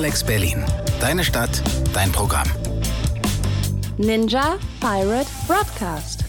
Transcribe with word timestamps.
Alex 0.00 0.24
Berlin. 0.24 0.64
Deine 0.98 1.22
Stadt, 1.22 1.62
dein 1.92 2.10
Programm. 2.10 2.48
Ninja 3.98 4.56
Pirate 4.80 5.28
Broadcast. 5.46 6.24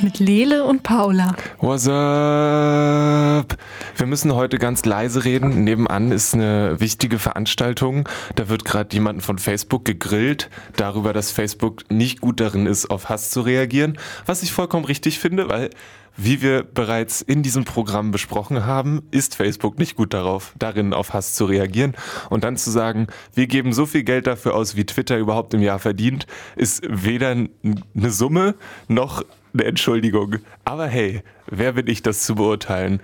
Mit 0.00 0.20
Lele 0.20 0.62
und 0.62 0.84
Paula. 0.84 1.34
What's 1.58 1.88
up? 1.88 3.58
Wir 4.02 4.08
müssen 4.08 4.34
heute 4.34 4.58
ganz 4.58 4.84
leise 4.84 5.24
reden. 5.24 5.62
Nebenan 5.62 6.10
ist 6.10 6.34
eine 6.34 6.80
wichtige 6.80 7.20
Veranstaltung. 7.20 8.08
Da 8.34 8.48
wird 8.48 8.64
gerade 8.64 8.92
jemanden 8.92 9.20
von 9.20 9.38
Facebook 9.38 9.84
gegrillt 9.84 10.50
darüber, 10.74 11.12
dass 11.12 11.30
Facebook 11.30 11.88
nicht 11.88 12.20
gut 12.20 12.40
darin 12.40 12.66
ist, 12.66 12.90
auf 12.90 13.10
Hass 13.10 13.30
zu 13.30 13.42
reagieren. 13.42 13.96
Was 14.26 14.42
ich 14.42 14.50
vollkommen 14.50 14.86
richtig 14.86 15.20
finde, 15.20 15.48
weil 15.48 15.70
wie 16.16 16.42
wir 16.42 16.64
bereits 16.64 17.22
in 17.22 17.44
diesem 17.44 17.64
Programm 17.64 18.10
besprochen 18.10 18.66
haben, 18.66 19.02
ist 19.12 19.36
Facebook 19.36 19.78
nicht 19.78 19.94
gut 19.94 20.12
darauf, 20.14 20.52
darin 20.58 20.94
auf 20.94 21.14
Hass 21.14 21.34
zu 21.34 21.44
reagieren. 21.44 21.94
Und 22.28 22.42
dann 22.42 22.56
zu 22.56 22.72
sagen, 22.72 23.06
wir 23.34 23.46
geben 23.46 23.72
so 23.72 23.86
viel 23.86 24.02
Geld 24.02 24.26
dafür 24.26 24.56
aus, 24.56 24.74
wie 24.74 24.84
Twitter 24.84 25.16
überhaupt 25.16 25.54
im 25.54 25.62
Jahr 25.62 25.78
verdient, 25.78 26.26
ist 26.56 26.82
weder 26.88 27.30
eine 27.30 28.10
Summe 28.10 28.56
noch 28.88 29.22
eine 29.54 29.64
Entschuldigung. 29.64 30.36
Aber 30.64 30.86
hey, 30.86 31.22
wer 31.46 31.72
bin 31.72 31.86
ich, 31.86 32.02
das 32.02 32.24
zu 32.24 32.34
beurteilen? 32.34 33.00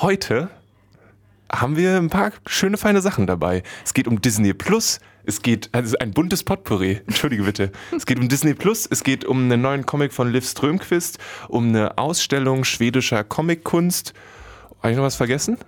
Heute 0.00 0.48
haben 1.50 1.76
wir 1.76 1.96
ein 1.96 2.08
paar 2.08 2.30
schöne, 2.46 2.76
feine 2.76 3.00
Sachen 3.00 3.26
dabei. 3.26 3.64
Es 3.84 3.94
geht 3.94 4.06
um 4.06 4.20
Disney 4.20 4.54
Plus. 4.54 5.00
Es 5.24 5.42
geht, 5.42 5.70
also 5.72 5.98
ein 5.98 6.12
buntes 6.12 6.44
Potpourri, 6.44 7.00
entschuldige 7.08 7.42
bitte. 7.42 7.72
Es 7.96 8.06
geht 8.06 8.20
um 8.20 8.28
Disney 8.28 8.54
Plus, 8.54 8.86
es 8.88 9.02
geht 9.02 9.24
um 9.24 9.38
einen 9.38 9.60
neuen 9.60 9.86
Comic 9.86 10.12
von 10.12 10.30
Liv 10.30 10.48
Strömquist, 10.48 11.18
um 11.48 11.70
eine 11.70 11.98
Ausstellung 11.98 12.62
schwedischer 12.62 13.24
Comickunst. 13.24 14.14
Habe 14.78 14.92
ich 14.92 14.96
noch 14.96 15.02
was 15.02 15.16
vergessen? 15.16 15.58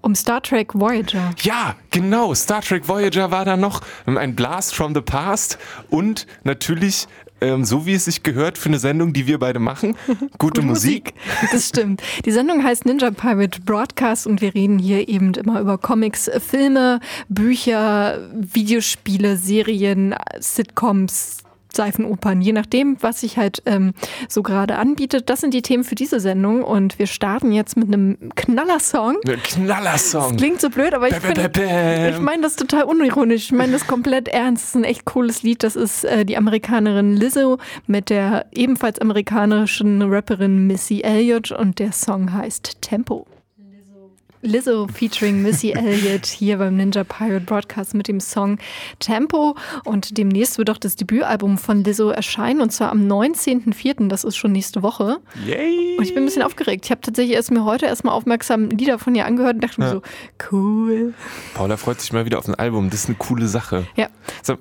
Um 0.00 0.14
Star 0.14 0.42
Trek 0.42 0.74
Voyager. 0.74 1.34
Ja, 1.42 1.76
genau. 1.90 2.34
Star 2.34 2.62
Trek 2.62 2.88
Voyager 2.88 3.30
war 3.30 3.44
da 3.44 3.58
noch. 3.58 3.82
Ein 4.06 4.34
Blast 4.34 4.74
from 4.74 4.94
the 4.94 5.02
Past 5.02 5.58
und 5.90 6.26
natürlich 6.44 7.08
ähm, 7.44 7.64
so 7.64 7.86
wie 7.86 7.94
es 7.94 8.06
sich 8.06 8.22
gehört 8.22 8.58
für 8.58 8.68
eine 8.68 8.78
Sendung, 8.78 9.12
die 9.12 9.26
wir 9.26 9.38
beide 9.38 9.58
machen. 9.58 9.96
Gute, 10.06 10.28
Gute 10.38 10.62
Musik. 10.62 11.14
Musik. 11.14 11.50
Das 11.52 11.68
stimmt. 11.68 12.02
Die 12.24 12.32
Sendung 12.32 12.64
heißt 12.64 12.86
Ninja 12.86 13.10
Pirate 13.10 13.60
Broadcast 13.60 14.26
und 14.26 14.40
wir 14.40 14.54
reden 14.54 14.78
hier 14.78 15.08
eben 15.08 15.34
immer 15.34 15.60
über 15.60 15.78
Comics, 15.78 16.30
Filme, 16.46 17.00
Bücher, 17.28 18.18
Videospiele, 18.32 19.36
Serien, 19.36 20.14
Sitcoms, 20.40 21.43
Seifenopern, 21.74 22.40
je 22.40 22.52
nachdem, 22.52 22.96
was 23.00 23.20
sich 23.20 23.36
halt 23.36 23.62
ähm, 23.66 23.94
so 24.28 24.42
gerade 24.42 24.76
anbietet. 24.76 25.30
Das 25.30 25.40
sind 25.40 25.54
die 25.54 25.62
Themen 25.62 25.84
für 25.84 25.94
diese 25.94 26.20
Sendung 26.20 26.62
und 26.62 26.98
wir 26.98 27.06
starten 27.06 27.52
jetzt 27.52 27.76
mit 27.76 27.88
einem 27.88 28.16
Knallersong. 28.34 29.16
Ein 29.26 29.42
Knallersong. 29.42 30.32
Das 30.32 30.36
klingt 30.36 30.60
so 30.60 30.70
blöd, 30.70 30.94
aber 30.94 31.08
ich, 31.08 31.16
ich 31.16 32.20
meine 32.20 32.42
das 32.42 32.56
total 32.56 32.84
unironisch. 32.84 33.44
Ich 33.44 33.52
meine 33.52 33.72
das 33.72 33.86
komplett 33.86 34.28
ernst. 34.28 34.64
Das 34.64 34.68
ist 34.70 34.76
ein 34.76 34.84
echt 34.84 35.04
cooles 35.04 35.42
Lied. 35.42 35.62
Das 35.62 35.76
ist 35.76 36.04
äh, 36.04 36.24
die 36.24 36.36
Amerikanerin 36.36 37.16
Lizzo 37.16 37.58
mit 37.86 38.10
der 38.10 38.46
ebenfalls 38.52 39.00
amerikanischen 39.00 40.02
Rapperin 40.02 40.66
Missy 40.66 41.00
Elliott 41.02 41.50
und 41.52 41.78
der 41.78 41.92
Song 41.92 42.32
heißt 42.32 42.80
Tempo. 42.80 43.26
Lizzo 44.44 44.86
featuring 44.88 45.42
Missy 45.42 45.70
Elliott 45.70 46.26
hier 46.26 46.58
beim 46.58 46.76
Ninja 46.76 47.02
Pirate 47.02 47.44
Broadcast 47.44 47.94
mit 47.94 48.08
dem 48.08 48.20
Song 48.20 48.58
Tempo. 48.98 49.56
Und 49.84 50.18
demnächst 50.18 50.58
wird 50.58 50.70
auch 50.70 50.78
das 50.78 50.96
Debütalbum 50.96 51.56
von 51.56 51.82
Lizzo 51.82 52.10
erscheinen 52.10 52.60
und 52.60 52.70
zwar 52.70 52.90
am 52.92 53.08
19.04. 53.08 54.08
Das 54.08 54.22
ist 54.22 54.36
schon 54.36 54.52
nächste 54.52 54.82
Woche. 54.82 55.18
Yay! 55.46 55.96
Und 55.96 56.04
ich 56.04 56.14
bin 56.14 56.22
ein 56.22 56.26
bisschen 56.26 56.42
aufgeregt. 56.42 56.84
Ich 56.84 56.90
habe 56.90 57.00
tatsächlich 57.00 57.34
erst 57.34 57.50
mir 57.50 57.64
heute 57.64 57.86
erstmal 57.86 58.14
aufmerksam 58.14 58.68
Lieder 58.68 58.98
von 58.98 59.14
ihr 59.14 59.24
angehört 59.24 59.54
und 59.54 59.64
dachte 59.64 59.80
ja. 59.80 59.86
mir 59.86 59.92
so, 59.94 60.02
cool. 60.52 61.14
Paula 61.54 61.76
freut 61.78 62.00
sich 62.00 62.12
mal 62.12 62.26
wieder 62.26 62.38
auf 62.38 62.46
ein 62.46 62.54
Album. 62.54 62.90
Das 62.90 63.00
ist 63.00 63.08
eine 63.08 63.16
coole 63.16 63.48
Sache. 63.48 63.86
Ja. 63.96 64.08
So, 64.42 64.58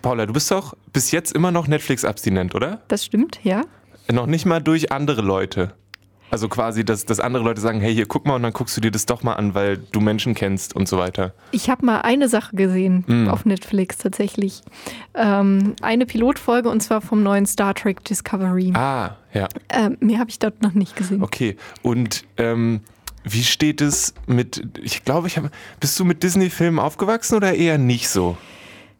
Paula, 0.00 0.26
du 0.26 0.32
bist 0.32 0.50
doch 0.50 0.76
bis 0.92 1.10
jetzt 1.10 1.34
immer 1.34 1.50
noch 1.50 1.66
Netflix-abstinent, 1.66 2.54
oder? 2.54 2.82
Das 2.88 3.04
stimmt, 3.04 3.40
ja. 3.42 3.62
Noch 4.12 4.26
nicht 4.26 4.46
mal 4.46 4.60
durch 4.60 4.92
andere 4.92 5.22
Leute. 5.22 5.74
Also 6.34 6.48
quasi, 6.48 6.84
dass, 6.84 7.06
dass 7.06 7.20
andere 7.20 7.44
Leute 7.44 7.60
sagen, 7.60 7.80
hey, 7.80 7.94
hier 7.94 8.06
guck 8.06 8.26
mal 8.26 8.34
und 8.34 8.42
dann 8.42 8.52
guckst 8.52 8.76
du 8.76 8.80
dir 8.80 8.90
das 8.90 9.06
doch 9.06 9.22
mal 9.22 9.34
an, 9.34 9.54
weil 9.54 9.76
du 9.76 10.00
Menschen 10.00 10.34
kennst 10.34 10.74
und 10.74 10.88
so 10.88 10.98
weiter. 10.98 11.32
Ich 11.52 11.70
habe 11.70 11.86
mal 11.86 12.00
eine 12.00 12.28
Sache 12.28 12.56
gesehen 12.56 13.04
mm. 13.06 13.28
auf 13.28 13.44
Netflix 13.44 13.98
tatsächlich. 13.98 14.62
Ähm, 15.14 15.76
eine 15.80 16.06
Pilotfolge 16.06 16.68
und 16.68 16.80
zwar 16.82 17.02
vom 17.02 17.22
neuen 17.22 17.46
Star 17.46 17.72
Trek 17.72 18.02
Discovery. 18.02 18.72
Ah, 18.74 19.10
ja. 19.32 19.46
Ähm, 19.68 19.96
mehr 20.00 20.18
habe 20.18 20.28
ich 20.28 20.40
dort 20.40 20.60
noch 20.60 20.74
nicht 20.74 20.96
gesehen. 20.96 21.22
Okay. 21.22 21.56
Und 21.82 22.24
ähm, 22.36 22.80
wie 23.22 23.44
steht 23.44 23.80
es 23.80 24.12
mit, 24.26 24.80
ich 24.82 25.04
glaube, 25.04 25.28
ich 25.28 25.36
habe, 25.36 25.52
bist 25.78 26.00
du 26.00 26.04
mit 26.04 26.24
Disney-Filmen 26.24 26.80
aufgewachsen 26.80 27.36
oder 27.36 27.54
eher 27.54 27.78
nicht 27.78 28.08
so? 28.08 28.36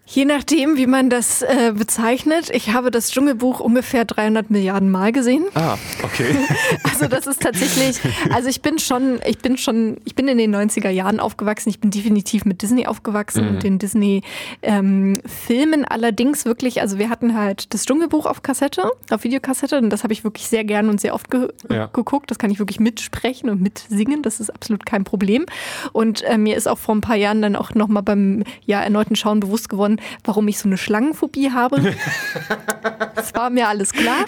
Je 0.06 0.26
nachdem, 0.26 0.76
wie 0.76 0.86
man 0.86 1.08
das 1.08 1.40
äh, 1.40 1.72
bezeichnet. 1.74 2.50
Ich 2.52 2.74
habe 2.74 2.90
das 2.90 3.10
Dschungelbuch 3.10 3.60
ungefähr 3.60 4.04
300 4.04 4.50
Milliarden 4.50 4.90
Mal 4.90 5.12
gesehen. 5.12 5.46
Ah, 5.54 5.78
okay. 6.02 6.36
also 6.82 7.08
das 7.08 7.26
ist 7.26 7.40
tatsächlich, 7.40 8.00
also 8.30 8.50
ich 8.50 8.60
bin 8.60 8.78
schon, 8.78 9.18
ich 9.26 9.38
bin 9.38 9.56
schon, 9.56 9.96
ich 10.04 10.14
bin 10.14 10.28
in 10.28 10.36
den 10.36 10.54
90er 10.54 10.90
Jahren 10.90 11.20
aufgewachsen. 11.20 11.70
Ich 11.70 11.80
bin 11.80 11.90
definitiv 11.90 12.44
mit 12.44 12.60
Disney 12.60 12.86
aufgewachsen 12.86 13.44
mhm. 13.44 13.50
und 13.50 13.62
den 13.62 13.78
Disney-Filmen. 13.78 15.24
Ähm, 15.80 15.86
Allerdings 15.88 16.44
wirklich, 16.44 16.82
also 16.82 16.98
wir 16.98 17.08
hatten 17.08 17.34
halt 17.34 17.72
das 17.72 17.86
Dschungelbuch 17.86 18.26
auf 18.26 18.42
Kassette, 18.42 18.90
auf 19.10 19.24
Videokassette 19.24 19.78
und 19.78 19.88
das 19.88 20.02
habe 20.02 20.12
ich 20.12 20.22
wirklich 20.22 20.48
sehr 20.48 20.64
gern 20.64 20.90
und 20.90 21.00
sehr 21.00 21.14
oft 21.14 21.30
ge 21.30 21.48
ja. 21.70 21.86
geguckt. 21.86 22.30
Das 22.30 22.38
kann 22.38 22.50
ich 22.50 22.58
wirklich 22.58 22.78
mitsprechen 22.78 23.48
und 23.48 23.62
mitsingen. 23.62 24.22
Das 24.22 24.38
ist 24.38 24.50
absolut 24.50 24.84
kein 24.84 25.04
Problem. 25.04 25.46
Und 25.92 26.22
äh, 26.22 26.36
mir 26.36 26.56
ist 26.56 26.66
auch 26.68 26.78
vor 26.78 26.94
ein 26.94 27.00
paar 27.00 27.16
Jahren 27.16 27.40
dann 27.40 27.56
auch 27.56 27.74
nochmal 27.74 28.02
beim 28.02 28.44
ja, 28.66 28.82
erneuten 28.82 29.16
Schauen 29.16 29.40
bewusst 29.40 29.68
geworden, 29.68 29.93
warum 30.24 30.48
ich 30.48 30.58
so 30.58 30.68
eine 30.68 30.76
Schlangenphobie 30.76 31.50
habe. 31.50 31.80
das 33.14 33.34
war 33.34 33.50
mir 33.50 33.68
alles 33.68 33.92
klar. 33.92 34.24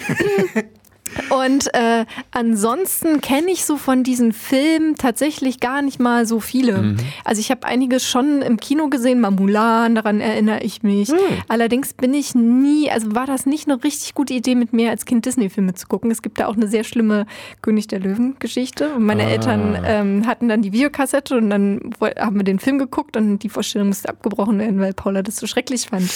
Und 1.29 1.73
äh, 1.73 2.05
ansonsten 2.31 3.21
kenne 3.21 3.51
ich 3.51 3.65
so 3.65 3.77
von 3.77 4.03
diesen 4.03 4.33
Filmen 4.33 4.95
tatsächlich 4.95 5.59
gar 5.59 5.81
nicht 5.81 5.99
mal 5.99 6.25
so 6.25 6.39
viele. 6.39 6.77
Mhm. 6.77 6.97
Also 7.23 7.39
ich 7.39 7.51
habe 7.51 7.65
einiges 7.65 8.07
schon 8.07 8.41
im 8.41 8.57
Kino 8.57 8.89
gesehen, 8.89 9.19
mal 9.19 9.31
Mulan, 9.31 9.95
daran 9.95 10.21
erinnere 10.21 10.61
ich 10.61 10.83
mich. 10.83 11.09
Mhm. 11.09 11.17
Allerdings 11.47 11.93
bin 11.93 12.13
ich 12.13 12.35
nie, 12.35 12.89
also 12.89 13.13
war 13.15 13.25
das 13.25 13.45
nicht 13.45 13.69
eine 13.69 13.83
richtig 13.83 14.13
gute 14.13 14.33
Idee, 14.33 14.55
mit 14.55 14.73
mir 14.73 14.89
als 14.89 15.05
Kind 15.05 15.25
Disney-Filme 15.25 15.73
zu 15.73 15.87
gucken. 15.87 16.11
Es 16.11 16.21
gibt 16.21 16.39
da 16.39 16.47
auch 16.47 16.55
eine 16.55 16.67
sehr 16.67 16.83
schlimme 16.83 17.25
König 17.61 17.87
der 17.87 17.99
Löwen-Geschichte. 17.99 18.93
Und 18.95 19.03
meine 19.03 19.23
ah. 19.23 19.29
Eltern 19.29 19.77
ähm, 19.85 20.27
hatten 20.27 20.47
dann 20.49 20.61
die 20.61 20.71
Videokassette 20.71 21.37
und 21.37 21.49
dann 21.49 21.91
haben 22.01 22.37
wir 22.37 22.43
den 22.43 22.59
Film 22.59 22.79
geguckt 22.79 23.17
und 23.17 23.39
die 23.39 23.49
Vorstellung 23.49 23.89
musste 23.89 24.09
abgebrochen 24.09 24.59
werden, 24.59 24.79
weil 24.79 24.93
Paula 24.93 25.23
das 25.23 25.37
so 25.37 25.47
schrecklich 25.47 25.87
fand. 25.87 26.09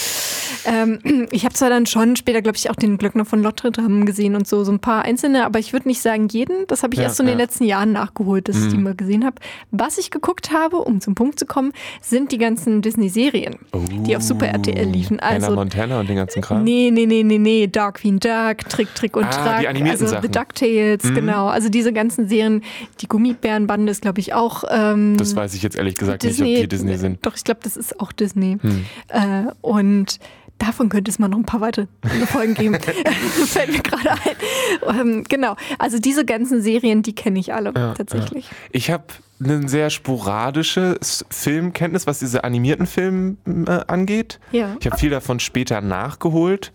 Ähm, 0.66 1.28
ich 1.31 1.46
habe 1.46 1.53
zwar 1.53 1.69
dann 1.69 1.85
schon 1.85 2.16
später, 2.16 2.41
glaube 2.41 2.58
ich, 2.58 2.69
auch 2.69 2.75
den 2.75 2.97
Glöckner 2.97 3.25
von 3.25 3.41
Notre 3.41 3.72
Dame 3.72 4.06
gesehen 4.06 4.35
und 4.35 4.47
so, 4.47 4.63
so 4.63 4.72
ein 4.72 4.79
paar 4.81 5.03
einzelne, 5.03 5.46
aber 5.46 5.59
ich 5.59 5.74
würde 5.74 5.88
nicht 5.88 6.02
sagen 6.02 6.28
jeden. 6.30 6.68
Das 6.68 6.84
habe 6.84 6.94
ich 6.94 7.00
ja, 7.00 7.06
erst 7.06 7.18
so 7.18 7.24
in 7.24 7.28
den 7.28 7.38
letzten 7.38 7.64
Jahren 7.64 7.92
nachgeholt, 7.92 8.50
dass 8.50 8.58
mhm. 8.58 8.64
ich 8.64 8.69
die 8.69 8.78
mhm. 8.78 8.84
mal 8.84 8.96
gesehen 8.96 9.25
habe. 9.25 9.36
Was 9.72 9.97
ich 9.97 10.12
geguckt 10.12 10.52
habe, 10.52 10.78
um 10.78 11.00
zum 11.00 11.16
Punkt 11.16 11.40
zu 11.40 11.46
kommen, 11.46 11.72
sind 12.02 12.31
die 12.31 12.38
ganzen 12.38 12.81
Disney-Serien, 12.81 13.56
oh. 13.72 13.80
die 13.90 14.16
auf 14.16 14.24
Super 14.24 14.47
RTL 14.47 14.88
liefen. 14.88 15.20
Also, 15.20 15.47
Hannah 15.47 15.56
Montana 15.56 16.00
und 16.00 16.09
den 16.09 16.18
ganzen 16.18 16.41
Kram? 16.41 16.64
Nee, 16.64 16.90
nee, 16.91 17.06
nee, 17.06 17.24
nee, 17.24 17.38
nee. 17.38 17.68
Dark 17.68 18.02
Queen 18.02 18.20
Duck, 18.20 18.70
Trick, 18.70 18.94
Trick 18.96 19.16
und 19.16 19.25
ah, 19.25 19.30
Track. 19.30 19.62
Die 19.62 19.68
animierten 19.68 20.02
also 20.02 20.16
Sachen. 20.16 20.24
The 20.24 20.40
DuckTales, 20.40 21.03
mhm. 21.03 21.16
genau. 21.16 21.47
Also 21.47 21.70
diese 21.70 21.94
ganzen 21.94 22.28
Serien. 22.28 22.64
Die 23.00 23.08
Gummibärenbande 23.08 23.91
ist, 23.91 24.02
glaube 24.02 24.20
ich, 24.20 24.34
auch. 24.34 24.64
Ähm, 24.70 25.18
das 25.18 25.36
weiß 25.36 25.53
ich 25.53 25.64
jetzt 25.64 25.78
ehrlich 25.78 25.96
gesagt 25.96 26.24
Disney, 26.24 26.46
nicht, 26.46 26.58
ob 26.58 26.62
die 26.64 26.68
Disney 26.70 26.97
sind. 26.97 27.25
Doch, 27.25 27.36
ich 27.36 27.44
glaube, 27.44 27.59
das 27.64 27.78
ist 27.78 28.00
auch 28.00 28.12
Disney. 28.12 28.58
Hm. 28.62 28.86
Äh, 29.09 29.52
und 29.62 30.20
Davon 30.62 30.90
könnte 30.90 31.10
es 31.10 31.18
mal 31.18 31.28
noch 31.28 31.40
ein 31.40 31.46
paar 31.46 31.60
weitere 31.60 31.88
Folgen 32.28 32.54
geben. 32.54 32.78
Fällt 33.46 33.72
mir 33.72 33.82
gerade 33.82 34.12
ein. 34.12 35.00
Ähm, 35.00 35.24
genau. 35.28 35.56
Also 35.80 35.98
diese 35.98 36.24
ganzen 36.24 36.62
Serien, 36.62 37.02
die 37.02 37.16
kenne 37.16 37.40
ich 37.40 37.52
alle 37.52 37.74
ja, 37.76 37.94
tatsächlich. 37.96 38.46
Ja. 38.46 38.56
Ich 38.72 38.92
habe 38.92 39.06
eine 39.44 39.68
sehr 39.68 39.90
sporadische 39.90 41.00
Filmkenntnis, 41.32 42.06
was 42.06 42.20
diese 42.20 42.44
animierten 42.44 42.85
Filme 42.85 43.38
äh, 43.46 43.80
angeht. 43.88 44.40
Ja. 44.52 44.76
Ich 44.80 44.85
habe 44.85 44.97
viel 44.97 45.09
davon 45.09 45.40
später 45.40 45.82
nachgeholt. 45.82 46.72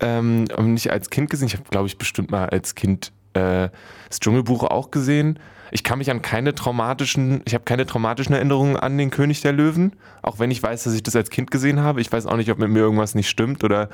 Ähm, 0.00 0.44
nicht 0.58 0.90
als 0.90 1.08
Kind 1.10 1.30
gesehen. 1.30 1.46
Ich 1.46 1.54
habe, 1.54 1.64
glaube 1.70 1.86
ich, 1.86 1.98
bestimmt 1.98 2.32
mal 2.32 2.48
als 2.48 2.74
Kind 2.74 3.12
äh, 3.34 3.68
das 4.08 4.18
Dschungelbuch 4.18 4.64
auch 4.64 4.90
gesehen. 4.90 5.38
Ich 5.70 5.84
kann 5.84 5.98
mich 5.98 6.10
an 6.10 6.22
keine 6.22 6.54
traumatischen, 6.54 7.42
ich 7.44 7.54
habe 7.54 7.64
keine 7.64 7.86
traumatischen 7.86 8.34
Erinnerungen 8.34 8.76
an 8.76 8.98
den 8.98 9.10
König 9.10 9.40
der 9.40 9.52
Löwen, 9.52 9.94
auch 10.22 10.38
wenn 10.38 10.50
ich 10.50 10.62
weiß, 10.62 10.84
dass 10.84 10.94
ich 10.94 11.02
das 11.02 11.16
als 11.16 11.30
Kind 11.30 11.50
gesehen 11.50 11.80
habe. 11.80 12.00
Ich 12.00 12.10
weiß 12.10 12.26
auch 12.26 12.36
nicht, 12.36 12.50
ob 12.50 12.58
mit 12.58 12.70
mir 12.70 12.80
irgendwas 12.80 13.14
nicht 13.14 13.28
stimmt 13.28 13.64
oder 13.64 13.88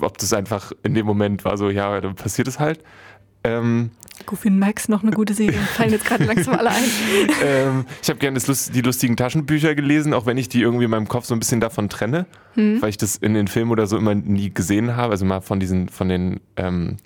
ob 0.00 0.18
das 0.18 0.32
einfach 0.32 0.72
in 0.82 0.94
dem 0.94 1.06
Moment 1.06 1.44
war 1.44 1.56
so, 1.56 1.68
ja, 1.68 2.00
dann 2.00 2.14
passiert 2.14 2.48
es 2.48 2.58
halt. 2.58 2.82
Ähm, 3.42 3.90
Goofy 4.26 4.50
Max 4.50 4.88
noch 4.88 5.02
eine 5.02 5.12
gute 5.12 5.34
Serie. 5.34 5.58
Fallen 5.76 5.90
jetzt 5.90 6.04
gerade 6.04 6.24
langsam 6.24 6.54
alle 6.54 6.70
ein. 6.70 6.84
ähm, 7.42 7.84
ich 8.02 8.08
habe 8.08 8.18
gerne 8.18 8.38
Lust, 8.46 8.74
die 8.74 8.80
lustigen 8.82 9.16
Taschenbücher 9.16 9.74
gelesen, 9.74 10.12
auch 10.12 10.26
wenn 10.26 10.36
ich 10.36 10.48
die 10.48 10.60
irgendwie 10.60 10.84
in 10.84 10.90
meinem 10.90 11.08
Kopf 11.08 11.24
so 11.24 11.34
ein 11.34 11.40
bisschen 11.40 11.60
davon 11.60 11.88
trenne, 11.88 12.26
hm. 12.54 12.82
weil 12.82 12.90
ich 12.90 12.98
das 12.98 13.16
in 13.16 13.34
den 13.34 13.48
Filmen 13.48 13.70
oder 13.70 13.86
so 13.86 13.96
immer 13.96 14.14
nie 14.14 14.52
gesehen 14.52 14.96
habe. 14.96 15.12
Also 15.12 15.24
mal 15.24 15.40
von 15.40 15.58
diesen, 15.58 15.88
von 15.88 16.08
den 16.08 16.40
ähm, 16.56 16.98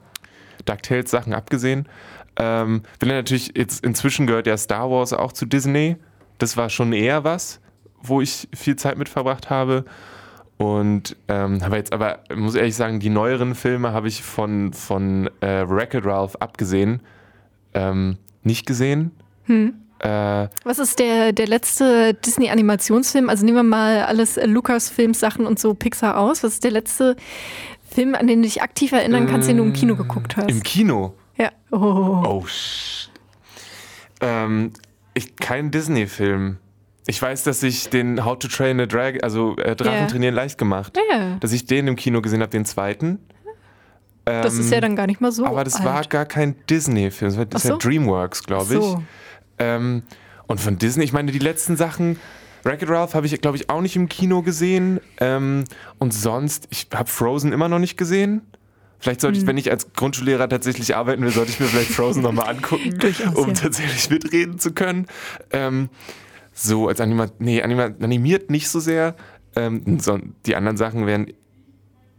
DuckTales-Sachen 0.64 1.34
abgesehen. 1.34 1.88
Ähm, 2.36 2.82
will 3.00 3.08
natürlich 3.08 3.52
jetzt 3.56 3.84
inzwischen 3.84 4.26
gehört 4.26 4.46
ja 4.46 4.56
Star 4.56 4.90
Wars 4.90 5.12
auch 5.12 5.32
zu 5.32 5.46
Disney. 5.46 5.96
Das 6.38 6.56
war 6.56 6.68
schon 6.68 6.92
eher 6.92 7.24
was, 7.24 7.60
wo 8.02 8.20
ich 8.20 8.48
viel 8.54 8.76
Zeit 8.76 8.98
mit 8.98 9.08
verbracht 9.08 9.50
habe. 9.50 9.84
Und 10.56 11.16
ähm, 11.28 11.62
habe 11.64 11.76
jetzt 11.76 11.92
aber, 11.92 12.20
muss 12.34 12.54
ehrlich 12.54 12.76
sagen, 12.76 13.00
die 13.00 13.10
neueren 13.10 13.54
Filme 13.54 13.92
habe 13.92 14.08
ich 14.08 14.22
von, 14.22 14.72
von 14.72 15.28
äh, 15.40 15.68
Wreck-It 15.68 16.04
Ralph 16.04 16.36
abgesehen 16.36 17.00
ähm, 17.74 18.18
nicht 18.42 18.66
gesehen. 18.66 19.10
Hm. 19.44 19.74
Äh, 19.98 20.48
Was 20.64 20.78
ist 20.78 20.98
der, 20.98 21.32
der 21.32 21.46
letzte 21.46 22.14
Disney-Animationsfilm? 22.14 23.28
Also 23.28 23.44
nehmen 23.44 23.56
wir 23.56 23.62
mal 23.62 24.02
alles 24.02 24.36
äh, 24.36 24.46
Lucas-Films-Sachen 24.46 25.46
und 25.46 25.58
so 25.58 25.74
Pixar 25.74 26.18
aus. 26.18 26.42
Was 26.42 26.54
ist 26.54 26.64
der 26.64 26.70
letzte 26.70 27.16
Film, 27.90 28.14
an 28.14 28.26
den 28.26 28.42
du 28.42 28.48
dich 28.48 28.62
aktiv 28.62 28.92
erinnern 28.92 29.26
kannst, 29.26 29.48
den 29.48 29.56
du 29.56 29.64
im 29.64 29.72
Kino 29.72 29.96
geguckt 29.96 30.36
hast? 30.36 30.50
Im 30.50 30.62
Kino? 30.62 31.14
Ja. 31.36 31.50
Oh, 31.70 32.22
oh 32.26 32.44
ähm, 34.20 34.72
ich, 35.14 35.36
kein 35.36 35.70
Disney-Film. 35.70 36.58
Ich 37.06 37.20
weiß, 37.20 37.42
dass 37.44 37.62
ich 37.62 37.90
den 37.90 38.24
How 38.24 38.38
to 38.38 38.48
Train 38.48 38.80
a 38.80 38.86
Dragon, 38.86 39.20
also 39.22 39.56
äh, 39.56 39.76
Drachen 39.76 39.92
yeah. 39.92 40.06
trainieren 40.06 40.34
leicht 40.34 40.56
gemacht, 40.56 40.98
yeah. 41.10 41.36
dass 41.40 41.52
ich 41.52 41.66
den 41.66 41.86
im 41.86 41.96
Kino 41.96 42.22
gesehen 42.22 42.40
habe, 42.40 42.50
den 42.50 42.64
zweiten. 42.64 43.18
Ähm, 44.26 44.42
das 44.42 44.54
ist 44.54 44.70
ja 44.70 44.80
dann 44.80 44.96
gar 44.96 45.06
nicht 45.06 45.20
mal 45.20 45.30
so. 45.30 45.44
Aber 45.44 45.64
das 45.64 45.76
alt. 45.76 45.84
war 45.84 46.02
gar 46.04 46.24
kein 46.24 46.56
Disney-Film, 46.70 47.30
das 47.30 47.38
war 47.38 47.44
das 47.44 47.62
so? 47.62 47.68
ja 47.70 47.76
Dreamworks, 47.76 48.44
glaube 48.44 48.74
ich. 48.74 48.80
So. 48.80 49.02
Ähm, 49.58 50.02
und 50.46 50.60
von 50.60 50.78
Disney, 50.78 51.04
ich 51.04 51.12
meine, 51.12 51.30
die 51.30 51.38
letzten 51.38 51.76
Sachen, 51.76 52.18
Wreck-It 52.62 52.88
Ralph 52.88 53.14
habe 53.14 53.26
ich, 53.26 53.40
glaube 53.40 53.58
ich, 53.58 53.68
auch 53.68 53.82
nicht 53.82 53.96
im 53.96 54.08
Kino 54.08 54.42
gesehen. 54.42 55.00
Ähm, 55.20 55.64
und 55.98 56.14
sonst, 56.14 56.66
ich 56.70 56.88
habe 56.94 57.10
Frozen 57.10 57.52
immer 57.52 57.68
noch 57.68 57.78
nicht 57.78 57.96
gesehen. 57.96 58.42
Vielleicht 59.04 59.20
sollte 59.20 59.36
ich, 59.36 59.42
hm. 59.42 59.48
wenn 59.48 59.58
ich 59.58 59.70
als 59.70 59.92
Grundschullehrer 59.92 60.48
tatsächlich 60.48 60.96
arbeiten 60.96 61.22
will, 61.22 61.30
sollte 61.30 61.50
ich 61.50 61.60
mir 61.60 61.66
vielleicht 61.66 61.90
Frozen 61.90 62.22
nochmal 62.22 62.48
angucken, 62.48 62.98
Durchaus, 62.98 63.34
um 63.34 63.48
ja. 63.48 63.52
tatsächlich 63.52 64.08
mitreden 64.08 64.58
zu 64.58 64.72
können. 64.72 65.08
Ähm, 65.50 65.90
so, 66.54 66.88
als 66.88 67.02
Anima 67.02 67.26
nee, 67.38 67.60
animiert 67.60 68.48
nicht 68.48 68.70
so 68.70 68.80
sehr. 68.80 69.14
Ähm, 69.56 69.98
so, 70.00 70.18
die 70.46 70.56
anderen 70.56 70.78
Sachen 70.78 71.06
wären. 71.06 71.34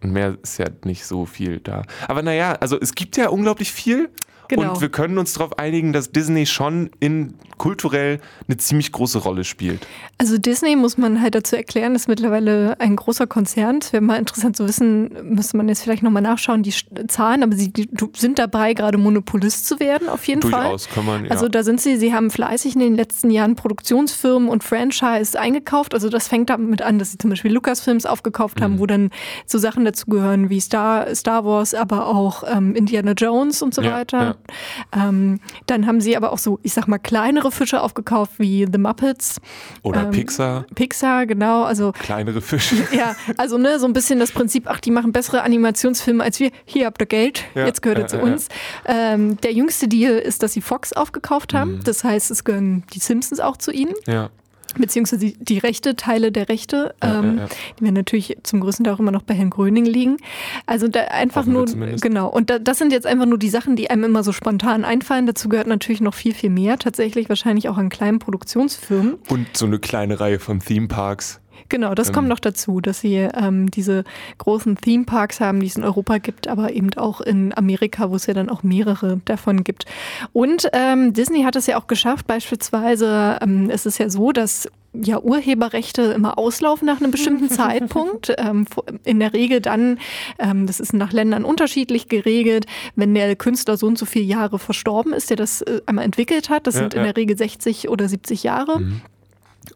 Mehr 0.04 0.38
ist 0.44 0.60
ja 0.60 0.68
nicht 0.84 1.08
so 1.08 1.26
viel 1.26 1.60
da. 1.60 1.82
Aber 2.08 2.22
naja, 2.22 2.52
also 2.60 2.80
es 2.80 2.94
gibt 2.94 3.18
ja 3.18 3.30
unglaublich 3.30 3.72
viel. 3.72 4.12
Genau. 4.48 4.74
Und 4.74 4.82
wir 4.82 4.90
können 4.90 5.18
uns 5.18 5.34
darauf 5.34 5.58
einigen, 5.60 5.94
dass 5.94 6.12
Disney 6.12 6.46
schon 6.46 6.90
in 7.00 7.36
kulturell 7.58 8.20
eine 8.48 8.58
ziemlich 8.58 8.92
große 8.92 9.20
Rolle 9.20 9.44
spielt. 9.44 9.88
Also 10.18 10.38
Disney 10.38 10.76
muss 10.76 10.98
man 10.98 11.22
halt 11.22 11.36
dazu 11.36 11.56
erklären, 11.56 11.96
ist 11.96 12.08
mittlerweile 12.08 12.80
ein 12.80 12.96
großer 12.96 13.28
Konzern. 13.28 13.80
Es 13.82 13.94
wäre 13.94 14.02
mal 14.02 14.18
interessant 14.18 14.58
zu 14.58 14.68
wissen, 14.68 15.12
müsste 15.24 15.58
man 15.58 15.70
jetzt 15.70 15.82
vielleicht 15.82 16.04
nochmal 16.04 16.22
nachschauen, 16.22 16.64
die 16.64 16.74
Zahlen, 17.08 17.44
aber 17.44 17.56
sie 17.56 17.72
sind 18.16 18.40
dabei, 18.40 18.74
gerade 18.74 18.98
Monopolist 18.98 19.68
zu 19.68 19.80
werden, 19.80 20.10
auf 20.10 20.26
jeden 20.28 20.42
Durchaus 20.42 20.86
Fall. 20.86 20.96
Kann 20.96 21.06
man, 21.06 21.26
ja. 21.26 21.32
Also 21.32 21.48
da 21.48 21.64
sind 21.64 21.82
sie, 21.82 21.98
sie 21.98 22.14
haben 22.14 22.30
fleißig 22.30 22.76
in 22.76 22.82
den 22.82 22.96
letzten 22.96 23.30
Jahren 23.30 23.56
Produktionsfirmen 23.56 24.50
und 24.50 24.64
Franchise 24.64 25.40
eingekauft. 25.40 25.94
Also 25.94 26.10
das 26.10 26.28
fängt 26.28 26.50
damit 26.50 26.82
an, 26.82 27.00
dass 27.00 27.12
sie 27.12 27.18
zum 27.18 27.30
Beispiel 27.30 27.54
Lucasfilms 27.54 28.06
aufgekauft 28.06 28.62
haben, 28.62 28.76
mhm. 28.76 28.80
wo 28.80 28.86
dann 28.86 29.10
so 29.46 29.58
Sachen 29.58 29.86
dazu 29.86 30.08
gehören 30.08 30.50
wie 30.50 30.60
Star, 30.60 31.14
Star 31.16 31.46
Wars, 31.46 31.74
aber 31.74 32.08
auch 32.08 32.44
ähm, 32.48 32.76
Indiana 32.76 33.14
Jones 33.14 33.62
und 33.62 33.74
so 33.74 33.82
ja, 33.82 33.92
weiter. 33.92 34.22
Ja. 34.22 34.35
Ähm, 34.96 35.40
dann 35.68 35.88
haben 35.88 36.02
sie 36.02 36.16
aber 36.16 36.32
auch 36.32 36.38
so, 36.38 36.60
ich 36.64 36.74
sag 36.74 36.88
mal, 36.88 36.98
kleinere 36.98 37.52
Fische 37.52 37.82
aufgekauft 37.82 38.34
wie 38.38 38.68
The 38.72 38.78
Muppets. 38.78 39.40
Oder 39.84 40.04
ähm, 40.04 40.12
Pixar. 40.12 40.66
Pixar, 40.76 41.26
genau. 41.26 41.64
Also 41.64 41.92
kleinere 41.92 42.42
Fische. 42.42 42.76
Ja, 42.96 43.16
also 43.38 43.58
ne, 43.58 43.78
so 43.80 43.88
ein 43.88 43.94
bisschen 43.94 44.20
das 44.20 44.32
Prinzip, 44.32 44.66
ach, 44.68 44.80
die 44.80 44.92
machen 44.92 45.12
bessere 45.12 45.42
Animationsfilme 45.42 46.24
als 46.24 46.40
wir. 46.40 46.52
Hier 46.66 46.86
habt 46.86 47.02
ihr 47.02 47.08
Geld, 47.08 47.44
ja, 47.54 47.66
jetzt 47.66 47.82
gehört 47.82 48.00
ihr 48.00 48.06
äh, 48.06 48.08
zu 48.08 48.20
uns. 48.20 48.48
Ähm, 48.86 49.38
der 49.42 49.52
jüngste 49.52 49.88
Deal 49.88 50.18
ist, 50.18 50.44
dass 50.44 50.54
sie 50.54 50.62
Fox 50.62 50.94
aufgekauft 50.94 51.54
haben. 51.54 51.74
Mhm. 51.74 51.84
Das 51.84 52.04
heißt, 52.04 52.32
es 52.32 52.44
gehören 52.44 52.84
die 52.94 53.00
Simpsons 53.00 53.40
auch 53.40 53.58
zu 53.58 53.72
ihnen. 53.72 53.94
Ja 54.06 54.30
beziehungsweise 54.78 55.34
die, 55.40 55.58
Rechte, 55.58 55.96
Teile 55.96 56.32
der 56.32 56.50
Rechte, 56.50 56.94
ja, 57.04 57.20
ähm, 57.20 57.38
ja, 57.38 57.44
ja. 57.44 57.50
die 57.80 57.84
werden 57.84 57.96
natürlich 57.96 58.38
zum 58.44 58.60
größten 58.62 58.86
Teil 58.86 58.94
auch 58.94 59.00
immer 59.00 59.12
noch 59.12 59.24
bei 59.24 59.34
Herrn 59.34 59.50
Gröning 59.50 59.86
liegen. 59.86 60.18
Also 60.66 60.88
da 60.88 61.02
einfach 61.02 61.46
nur, 61.46 61.66
genau, 61.66 62.30
und 62.30 62.50
da, 62.50 62.60
das 62.60 62.78
sind 62.78 62.92
jetzt 62.92 63.08
einfach 63.08 63.26
nur 63.26 63.38
die 63.38 63.50
Sachen, 63.50 63.76
die 63.76 63.90
einem 63.90 64.04
immer 64.06 64.24
so 64.24 64.32
spontan 64.32 64.86
einfallen. 64.86 65.26
Dazu 65.26 65.50
gehört 65.50 65.68
natürlich 65.68 66.02
noch 66.02 66.14
viel, 66.14 66.34
viel 66.34 66.50
mehr, 66.50 66.78
tatsächlich 66.78 67.30
wahrscheinlich 67.30 67.70
auch 67.70 67.78
an 67.78 67.90
kleinen 67.90 68.20
Produktionsfirmen. 68.20 69.16
Und 69.30 69.48
so 69.54 69.66
eine 69.66 69.80
kleine 69.80 70.20
Reihe 70.20 70.40
von 70.40 70.60
Theme 70.60 70.88
Parks. 70.88 71.40
Genau, 71.76 71.94
das 71.94 72.08
ähm. 72.08 72.14
kommt 72.14 72.28
noch 72.30 72.40
dazu, 72.40 72.80
dass 72.80 73.02
sie 73.02 73.16
ähm, 73.16 73.70
diese 73.70 74.06
großen 74.38 74.78
Theme 74.78 75.04
Parks 75.04 75.42
haben, 75.42 75.60
die 75.60 75.68
es 75.68 75.76
in 75.76 75.84
Europa 75.84 76.20
gibt, 76.20 76.48
aber 76.48 76.72
eben 76.72 76.94
auch 76.96 77.20
in 77.20 77.52
Amerika, 77.54 78.10
wo 78.10 78.16
es 78.16 78.28
ja 78.28 78.34
dann 78.34 78.48
auch 78.48 78.64
mehrere 78.64 79.20
davon 79.26 79.66
gibt. 79.66 79.84
Und 80.32 80.70
ähm, 80.72 81.12
Disney 81.12 81.44
hat 81.44 81.58
es 81.58 81.68
ja 81.68 81.78
auch 81.78 81.88
geschafft, 81.88 82.28
beispielsweise, 82.28 83.40
ähm, 83.42 83.70
es 83.70 83.86
ist 83.86 83.98
ja 83.98 84.10
so, 84.10 84.32
dass 84.32 84.70
ja, 84.94 85.20
Urheberrechte 85.20 86.04
immer 86.04 86.38
auslaufen 86.38 86.86
nach 86.86 87.02
einem 87.02 87.12
bestimmten 87.12 87.50
Zeitpunkt. 87.50 88.34
Ähm, 88.38 88.68
in 89.04 89.20
der 89.20 89.34
Regel 89.34 89.60
dann, 89.60 90.00
ähm, 90.40 90.68
das 90.68 90.80
ist 90.80 90.94
nach 90.94 91.12
Ländern 91.12 91.44
unterschiedlich 91.44 92.08
geregelt, 92.08 92.68
wenn 92.96 93.14
der 93.14 93.36
Künstler 93.36 93.76
so 93.76 93.88
und 93.88 93.98
so 93.98 94.06
viele 94.06 94.24
Jahre 94.24 94.60
verstorben 94.60 95.12
ist, 95.12 95.30
der 95.30 95.36
das 95.36 95.62
äh, 95.62 95.82
einmal 95.88 96.06
entwickelt 96.06 96.50
hat. 96.50 96.68
Das 96.68 96.76
ja, 96.76 96.84
sind 96.84 96.94
in 96.94 97.04
der 97.04 97.18
Regel 97.18 97.38
60 97.38 97.90
oder 97.90 98.08
70 98.08 98.44
Jahre. 98.44 98.80
Mhm. 98.80 99.02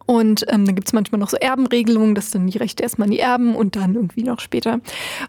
Und 0.06 0.45
ähm, 0.50 0.65
dann 0.65 0.75
gibt 0.75 0.88
es 0.88 0.94
manchmal 0.94 1.19
noch 1.19 1.30
so 1.30 1.38
Erbenregelungen, 1.38 2.15
dass 2.15 2.31
dann 2.31 2.47
die 2.47 2.57
Rechte 2.57 2.83
erstmal 2.83 3.07
an 3.07 3.12
die 3.12 3.19
Erben 3.19 3.56
und 3.56 3.75
dann 3.75 3.95
irgendwie 3.95 4.24
noch 4.24 4.39
später. 4.39 4.80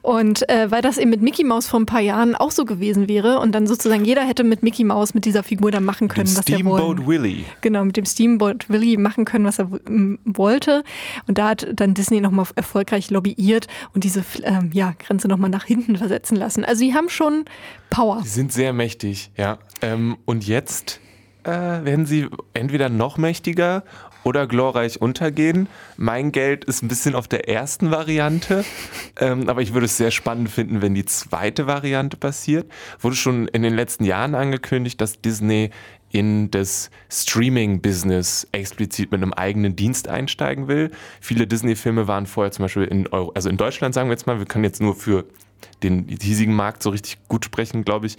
Und 0.02 0.48
äh, 0.48 0.70
weil 0.70 0.82
das 0.82 0.98
eben 0.98 1.10
mit 1.10 1.22
Mickey 1.22 1.44
Mouse 1.44 1.66
vor 1.68 1.80
ein 1.80 1.86
paar 1.86 2.00
Jahren 2.00 2.34
auch 2.34 2.50
so 2.50 2.64
gewesen 2.64 3.08
wäre 3.08 3.38
und 3.40 3.52
dann 3.52 3.66
sozusagen 3.66 4.04
jeder 4.04 4.22
hätte 4.22 4.44
mit 4.44 4.62
Mickey 4.62 4.84
Mouse, 4.84 5.14
mit 5.14 5.24
dieser 5.24 5.42
Figur 5.42 5.70
dann 5.70 5.84
machen 5.84 6.08
können, 6.08 6.26
was 6.36 6.48
er 6.48 6.64
wollte. 6.64 6.84
Steamboat 6.84 7.06
Willie. 7.06 7.44
Genau, 7.60 7.84
mit 7.84 7.96
dem 7.96 8.04
Steamboat 8.04 8.68
Willie 8.68 8.98
machen 8.98 9.24
können, 9.24 9.44
was 9.44 9.58
er 9.58 9.68
wollte. 10.24 10.84
Und 11.26 11.38
da 11.38 11.50
hat 11.50 11.68
dann 11.74 11.94
Disney 11.94 12.20
nochmal 12.20 12.46
erfolgreich 12.54 13.10
lobbyiert 13.10 13.66
und 13.94 14.04
diese 14.04 14.24
ähm, 14.42 14.70
ja, 14.72 14.94
Grenze 14.98 15.28
nochmal 15.28 15.50
nach 15.50 15.64
hinten 15.64 15.96
versetzen 15.96 16.36
lassen. 16.36 16.64
Also 16.64 16.80
sie 16.80 16.94
haben 16.94 17.08
schon 17.08 17.44
Power. 17.90 18.22
Sie 18.22 18.30
sind 18.30 18.52
sehr 18.52 18.72
mächtig, 18.72 19.30
ja. 19.36 19.58
Ähm, 19.82 20.16
und 20.24 20.46
jetzt 20.46 21.00
äh, 21.44 21.50
werden 21.50 22.06
sie 22.06 22.28
entweder 22.54 22.88
noch 22.88 23.18
mächtiger 23.18 23.84
oder 24.24 24.46
glorreich 24.46 25.00
untergehen. 25.00 25.68
Mein 25.96 26.32
Geld 26.32 26.64
ist 26.64 26.82
ein 26.82 26.88
bisschen 26.88 27.14
auf 27.14 27.28
der 27.28 27.48
ersten 27.48 27.90
Variante, 27.90 28.64
ähm, 29.18 29.48
aber 29.48 29.62
ich 29.62 29.72
würde 29.72 29.86
es 29.86 29.96
sehr 29.96 30.10
spannend 30.10 30.50
finden, 30.50 30.82
wenn 30.82 30.94
die 30.94 31.04
zweite 31.04 31.66
Variante 31.66 32.16
passiert. 32.16 32.70
Wurde 33.00 33.16
schon 33.16 33.48
in 33.48 33.62
den 33.62 33.74
letzten 33.74 34.04
Jahren 34.04 34.34
angekündigt, 34.34 35.00
dass 35.00 35.20
Disney 35.20 35.70
in 36.12 36.50
das 36.50 36.90
Streaming-Business 37.08 38.48
explizit 38.52 39.12
mit 39.12 39.22
einem 39.22 39.32
eigenen 39.32 39.76
Dienst 39.76 40.08
einsteigen 40.08 40.66
will. 40.66 40.90
Viele 41.20 41.46
Disney-Filme 41.46 42.08
waren 42.08 42.26
vorher 42.26 42.50
zum 42.50 42.64
Beispiel 42.64 42.84
in 42.84 43.06
Euro, 43.08 43.30
also 43.34 43.48
in 43.48 43.56
Deutschland 43.56 43.94
sagen 43.94 44.08
wir 44.08 44.14
jetzt 44.14 44.26
mal, 44.26 44.38
wir 44.38 44.46
können 44.46 44.64
jetzt 44.64 44.82
nur 44.82 44.96
für 44.96 45.24
den 45.82 46.08
hiesigen 46.08 46.54
Markt 46.54 46.82
so 46.82 46.90
richtig 46.90 47.18
gut 47.28 47.44
sprechen, 47.44 47.84
glaube 47.84 48.06
ich, 48.06 48.16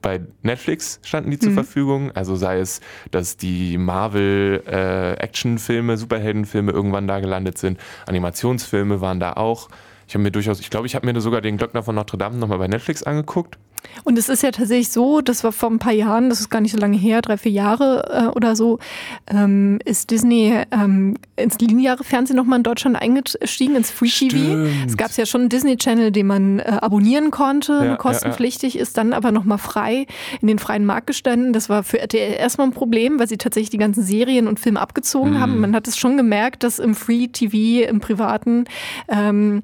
bei 0.00 0.20
Netflix 0.42 1.00
standen 1.02 1.30
die 1.30 1.36
mhm. 1.36 1.40
zur 1.40 1.52
Verfügung. 1.52 2.12
Also 2.12 2.36
sei 2.36 2.60
es, 2.60 2.80
dass 3.10 3.36
die 3.36 3.78
Marvel 3.78 4.62
äh, 4.66 5.14
Actionfilme, 5.14 5.96
Superheldenfilme 5.96 6.72
irgendwann 6.72 7.06
da 7.06 7.20
gelandet 7.20 7.58
sind. 7.58 7.78
Animationsfilme 8.06 9.00
waren 9.00 9.20
da 9.20 9.32
auch. 9.34 9.68
Ich 10.06 10.14
habe 10.14 10.22
mir 10.22 10.30
durchaus, 10.30 10.60
ich 10.60 10.70
glaube, 10.70 10.86
ich 10.86 10.94
habe 10.94 11.10
mir 11.10 11.20
sogar 11.20 11.40
den 11.40 11.56
Glöckner 11.58 11.82
von 11.82 11.94
Notre 11.94 12.16
Dame 12.16 12.38
nochmal 12.38 12.58
bei 12.58 12.68
Netflix 12.68 13.02
angeguckt. 13.02 13.58
Und 14.04 14.18
es 14.18 14.28
ist 14.28 14.42
ja 14.42 14.50
tatsächlich 14.50 14.88
so, 14.88 15.20
das 15.20 15.44
war 15.44 15.52
vor 15.52 15.70
ein 15.70 15.78
paar 15.78 15.92
Jahren, 15.92 16.28
das 16.28 16.40
ist 16.40 16.50
gar 16.50 16.60
nicht 16.60 16.72
so 16.72 16.78
lange 16.78 16.96
her, 16.96 17.22
drei, 17.22 17.36
vier 17.36 17.52
Jahre 17.52 18.28
äh, 18.28 18.36
oder 18.36 18.56
so, 18.56 18.78
ähm, 19.26 19.78
ist 19.84 20.10
Disney 20.10 20.54
ähm, 20.70 21.16
ins 21.36 21.58
lineare 21.58 22.04
Fernsehen 22.04 22.36
nochmal 22.36 22.58
in 22.58 22.62
Deutschland 22.62 22.96
eingestiegen, 22.96 23.76
ins 23.76 23.90
Free 23.90 24.08
TV. 24.08 24.68
Es 24.86 24.96
gab 24.96 25.12
ja 25.16 25.26
schon 25.26 25.42
einen 25.42 25.50
Disney 25.50 25.76
Channel, 25.76 26.10
den 26.10 26.26
man 26.26 26.58
äh, 26.58 26.78
abonnieren 26.80 27.30
konnte, 27.30 27.72
ja, 27.72 27.96
kostenpflichtig, 27.96 28.74
ja, 28.74 28.78
ja. 28.78 28.82
ist 28.82 28.96
dann 28.96 29.12
aber 29.12 29.32
nochmal 29.32 29.58
frei 29.58 30.06
in 30.40 30.48
den 30.48 30.58
freien 30.58 30.84
Markt 30.84 31.06
gestanden. 31.06 31.52
Das 31.52 31.68
war 31.68 31.82
für 31.82 32.00
RTL 32.00 32.34
erstmal 32.34 32.66
ein 32.66 32.72
Problem, 32.72 33.18
weil 33.18 33.28
sie 33.28 33.38
tatsächlich 33.38 33.70
die 33.70 33.78
ganzen 33.78 34.02
Serien 34.02 34.48
und 34.48 34.60
Filme 34.60 34.80
abgezogen 34.80 35.32
mhm. 35.32 35.40
haben. 35.40 35.60
Man 35.60 35.74
hat 35.74 35.88
es 35.88 35.96
schon 35.96 36.16
gemerkt, 36.16 36.62
dass 36.62 36.78
im 36.78 36.94
Free 36.94 37.28
TV, 37.28 37.88
im 37.88 38.00
Privaten, 38.00 38.64
ähm, 39.08 39.62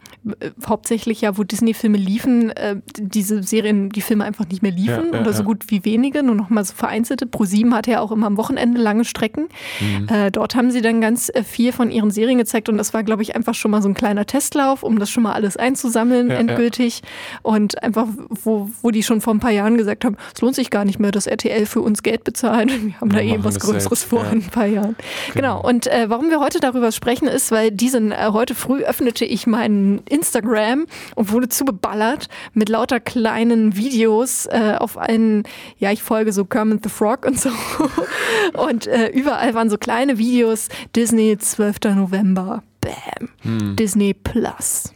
hauptsächlich 0.66 1.20
ja, 1.20 1.36
wo 1.36 1.44
Disney-Filme 1.44 1.98
liefen, 1.98 2.50
äh, 2.50 2.76
diese 2.96 3.42
Serien, 3.42 3.90
die 3.90 4.00
Filme 4.04 4.24
einfach 4.24 4.46
nicht 4.48 4.62
mehr 4.62 4.72
liefen 4.72 5.08
ja, 5.10 5.14
ja, 5.14 5.20
oder 5.20 5.32
so 5.32 5.42
gut 5.42 5.64
wie 5.70 5.84
wenige, 5.84 6.22
nur 6.22 6.34
noch 6.34 6.50
mal 6.50 6.64
so 6.64 6.74
vereinzelte. 6.74 7.26
ProSieben 7.26 7.74
hatte 7.74 7.92
ja 7.92 8.00
auch 8.00 8.12
immer 8.12 8.26
am 8.26 8.36
Wochenende 8.36 8.80
lange 8.80 9.04
Strecken. 9.04 9.48
Mhm. 9.80 10.08
Äh, 10.08 10.30
dort 10.30 10.54
haben 10.54 10.70
sie 10.70 10.82
dann 10.82 11.00
ganz 11.00 11.30
äh, 11.34 11.42
viel 11.42 11.72
von 11.72 11.90
ihren 11.90 12.10
Serien 12.10 12.38
gezeigt 12.38 12.68
und 12.68 12.76
das 12.76 12.94
war, 12.94 13.02
glaube 13.02 13.22
ich, 13.22 13.34
einfach 13.34 13.54
schon 13.54 13.70
mal 13.70 13.82
so 13.82 13.88
ein 13.88 13.94
kleiner 13.94 14.26
Testlauf, 14.26 14.82
um 14.82 14.98
das 14.98 15.10
schon 15.10 15.22
mal 15.22 15.32
alles 15.32 15.56
einzusammeln, 15.56 16.30
endgültig. 16.30 17.02
Und 17.42 17.82
einfach, 17.82 18.06
wo, 18.28 18.70
wo 18.82 18.90
die 18.90 19.02
schon 19.02 19.20
vor 19.20 19.34
ein 19.34 19.40
paar 19.40 19.50
Jahren 19.50 19.76
gesagt 19.76 20.04
haben, 20.04 20.16
es 20.34 20.40
lohnt 20.40 20.54
sich 20.54 20.70
gar 20.70 20.84
nicht 20.84 20.98
mehr, 20.98 21.10
dass 21.10 21.26
RTL 21.26 21.66
für 21.66 21.80
uns 21.80 22.02
Geld 22.02 22.24
bezahlt. 22.24 22.70
Wir 22.84 23.00
haben 23.00 23.12
wir 23.12 23.18
da 23.18 23.24
eben 23.24 23.44
was 23.44 23.58
Größeres 23.58 24.00
selbst. 24.00 24.04
vor 24.04 24.24
in 24.30 24.38
ein 24.38 24.50
paar 24.50 24.66
Jahren. 24.66 24.96
Genau. 25.32 25.58
genau. 25.58 25.68
Und 25.68 25.86
äh, 25.86 26.10
warum 26.10 26.28
wir 26.30 26.40
heute 26.40 26.60
darüber 26.60 26.92
sprechen, 26.92 27.28
ist, 27.28 27.50
weil 27.50 27.70
diesen 27.70 28.12
äh, 28.12 28.30
heute 28.32 28.54
früh 28.54 28.82
öffnete 28.82 29.24
ich 29.24 29.46
meinen 29.46 30.02
Instagram 30.08 30.86
und 31.14 31.32
wurde 31.32 31.48
zugeballert 31.48 32.28
mit 32.52 32.68
lauter 32.68 33.00
kleinen 33.00 33.76
Videos 33.76 33.93
Videos 33.94 34.46
äh, 34.46 34.74
auf 34.78 34.98
einen, 34.98 35.44
ja, 35.78 35.92
ich 35.92 36.02
folge 36.02 36.32
so 36.32 36.44
Kermit 36.44 36.82
the 36.82 36.88
Frog 36.88 37.24
und 37.24 37.38
so. 37.40 37.50
Und 38.54 38.86
äh, 38.86 39.08
überall 39.08 39.54
waren 39.54 39.70
so 39.70 39.78
kleine 39.78 40.18
Videos. 40.18 40.68
Disney 40.96 41.36
12. 41.38 41.94
November. 41.94 42.62
Bam. 42.80 43.28
Hm. 43.42 43.76
Disney 43.76 44.12
Plus. 44.12 44.92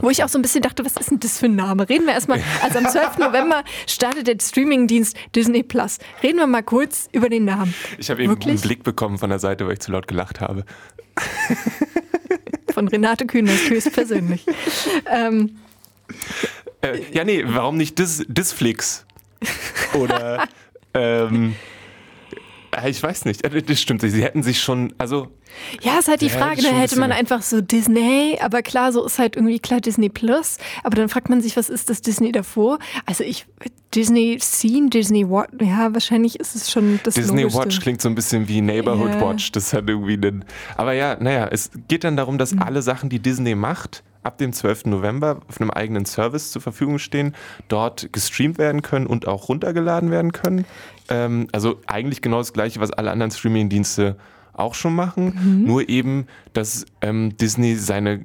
Wo 0.00 0.08
ich 0.08 0.24
auch 0.24 0.28
so 0.28 0.38
ein 0.38 0.42
bisschen 0.42 0.62
dachte, 0.62 0.84
was 0.84 0.96
ist 0.96 1.10
denn 1.10 1.20
das 1.20 1.38
für 1.38 1.46
ein 1.46 1.56
Name? 1.56 1.88
Reden 1.88 2.06
wir 2.06 2.14
erstmal, 2.14 2.42
also 2.62 2.78
am 2.78 2.88
12. 2.88 3.18
November 3.18 3.64
startet 3.86 4.26
der 4.26 4.36
Streamingdienst 4.40 5.16
Disney 5.34 5.62
Plus. 5.62 5.98
Reden 6.22 6.38
wir 6.38 6.46
mal 6.46 6.62
kurz 6.62 7.08
über 7.12 7.28
den 7.28 7.44
Namen. 7.44 7.74
Ich 7.98 8.08
habe 8.08 8.22
eben 8.22 8.40
einen 8.40 8.60
Blick 8.60 8.84
bekommen 8.84 9.18
von 9.18 9.30
der 9.30 9.40
Seite, 9.40 9.66
weil 9.66 9.74
ich 9.74 9.80
zu 9.80 9.92
laut 9.92 10.06
gelacht 10.06 10.40
habe. 10.40 10.64
Von 12.72 12.88
Renate 12.88 13.26
Kühners 13.26 13.68
höchstpersönlich. 13.68 14.46
ähm, 15.10 15.56
äh, 16.82 17.00
ja, 17.12 17.24
nee, 17.24 17.44
warum 17.46 17.76
nicht 17.76 17.98
Dis 17.98 18.24
Disflix? 18.28 19.06
Oder 19.94 20.46
ähm, 20.94 21.56
äh, 22.76 22.90
ich 22.90 23.02
weiß 23.02 23.24
nicht. 23.24 23.44
Äh, 23.44 23.62
das 23.62 23.80
stimmt. 23.80 24.02
Sie 24.02 24.22
hätten 24.22 24.42
sich 24.42 24.60
schon, 24.60 24.92
also. 24.98 25.28
Ja, 25.82 25.98
ist 25.98 26.08
halt 26.08 26.22
die 26.22 26.30
Frage, 26.30 26.62
da 26.62 26.70
hätte 26.70 26.98
man 26.98 27.12
einfach 27.12 27.42
so 27.42 27.60
Disney, 27.60 28.38
aber 28.40 28.62
klar, 28.62 28.90
so 28.90 29.04
ist 29.04 29.18
halt 29.18 29.36
irgendwie 29.36 29.58
klar 29.58 29.80
Disney 29.80 30.08
Plus. 30.08 30.56
Aber 30.82 30.96
dann 30.96 31.10
fragt 31.10 31.28
man 31.28 31.42
sich, 31.42 31.56
was 31.56 31.68
ist 31.68 31.90
das 31.90 32.00
Disney 32.00 32.32
davor? 32.32 32.78
Also 33.04 33.22
ich, 33.22 33.46
Disney 33.94 34.38
Scene, 34.40 34.88
Disney 34.88 35.28
Watch, 35.28 35.52
ja, 35.60 35.92
wahrscheinlich 35.92 36.40
ist 36.40 36.56
es 36.56 36.70
schon 36.70 37.00
das 37.02 37.14
Disney 37.14 37.42
Logischste. 37.42 37.64
Watch 37.64 37.80
klingt 37.80 38.00
so 38.00 38.08
ein 38.08 38.14
bisschen 38.14 38.48
wie 38.48 38.62
Neighborhood 38.62 39.10
yeah. 39.10 39.20
Watch. 39.20 39.52
Das 39.52 39.74
hat 39.74 39.88
irgendwie 39.88 40.14
einen. 40.14 40.44
Aber 40.78 40.94
ja, 40.94 41.16
naja, 41.20 41.48
es 41.50 41.70
geht 41.88 42.04
dann 42.04 42.16
darum, 42.16 42.38
dass 42.38 42.54
mhm. 42.54 42.62
alle 42.62 42.80
Sachen, 42.80 43.10
die 43.10 43.18
Disney 43.18 43.54
macht, 43.54 44.02
ab 44.22 44.38
dem 44.38 44.52
12. 44.52 44.86
November 44.86 45.40
auf 45.48 45.60
einem 45.60 45.70
eigenen 45.70 46.06
Service 46.06 46.50
zur 46.50 46.62
Verfügung 46.62 46.98
stehen, 46.98 47.34
dort 47.68 48.12
gestreamt 48.12 48.58
werden 48.58 48.82
können 48.82 49.06
und 49.06 49.26
auch 49.26 49.48
runtergeladen 49.48 50.10
werden 50.10 50.32
können. 50.32 50.64
Ähm, 51.08 51.48
also 51.52 51.80
eigentlich 51.86 52.22
genau 52.22 52.38
das 52.38 52.52
gleiche, 52.52 52.80
was 52.80 52.90
alle 52.90 53.10
anderen 53.10 53.30
Streaming-Dienste 53.30 54.16
auch 54.52 54.74
schon 54.74 54.94
machen. 54.94 55.60
Mhm. 55.60 55.64
Nur 55.64 55.88
eben, 55.88 56.26
dass 56.52 56.84
ähm, 57.00 57.36
Disney 57.36 57.76
seine, 57.76 58.24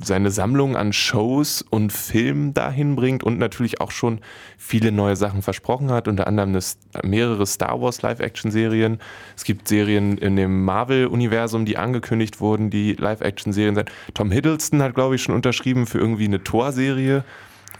seine 0.00 0.30
Sammlung 0.30 0.76
an 0.76 0.92
Shows 0.92 1.62
und 1.62 1.92
Filmen 1.92 2.52
dahin 2.52 2.94
bringt 2.94 3.22
und 3.22 3.38
natürlich 3.38 3.80
auch 3.80 3.90
schon 3.90 4.20
viele 4.58 4.92
neue 4.92 5.16
Sachen 5.16 5.42
versprochen 5.42 5.90
hat, 5.90 6.08
unter 6.08 6.26
anderem 6.26 6.50
eine, 6.50 6.60
mehrere 7.08 7.46
Star 7.46 7.80
Wars 7.80 8.02
Live-Action-Serien. 8.02 8.98
Es 9.36 9.44
gibt 9.44 9.68
Serien 9.68 10.18
in 10.18 10.36
dem 10.36 10.64
Marvel-Universum, 10.64 11.64
die 11.64 11.78
angekündigt 11.78 12.40
wurden, 12.40 12.68
die 12.68 12.92
Live-Action-Serien 12.92 13.74
sind. 13.74 13.90
Tom 14.12 14.30
Hiddleston 14.30 14.82
hat, 14.82 14.94
glaube 14.94 15.14
ich, 15.14 15.22
schon 15.22 15.34
unterschrieben 15.34 15.86
für 15.86 15.98
irgendwie 15.98 16.24
eine 16.24 16.44
Thor-Serie, 16.44 17.24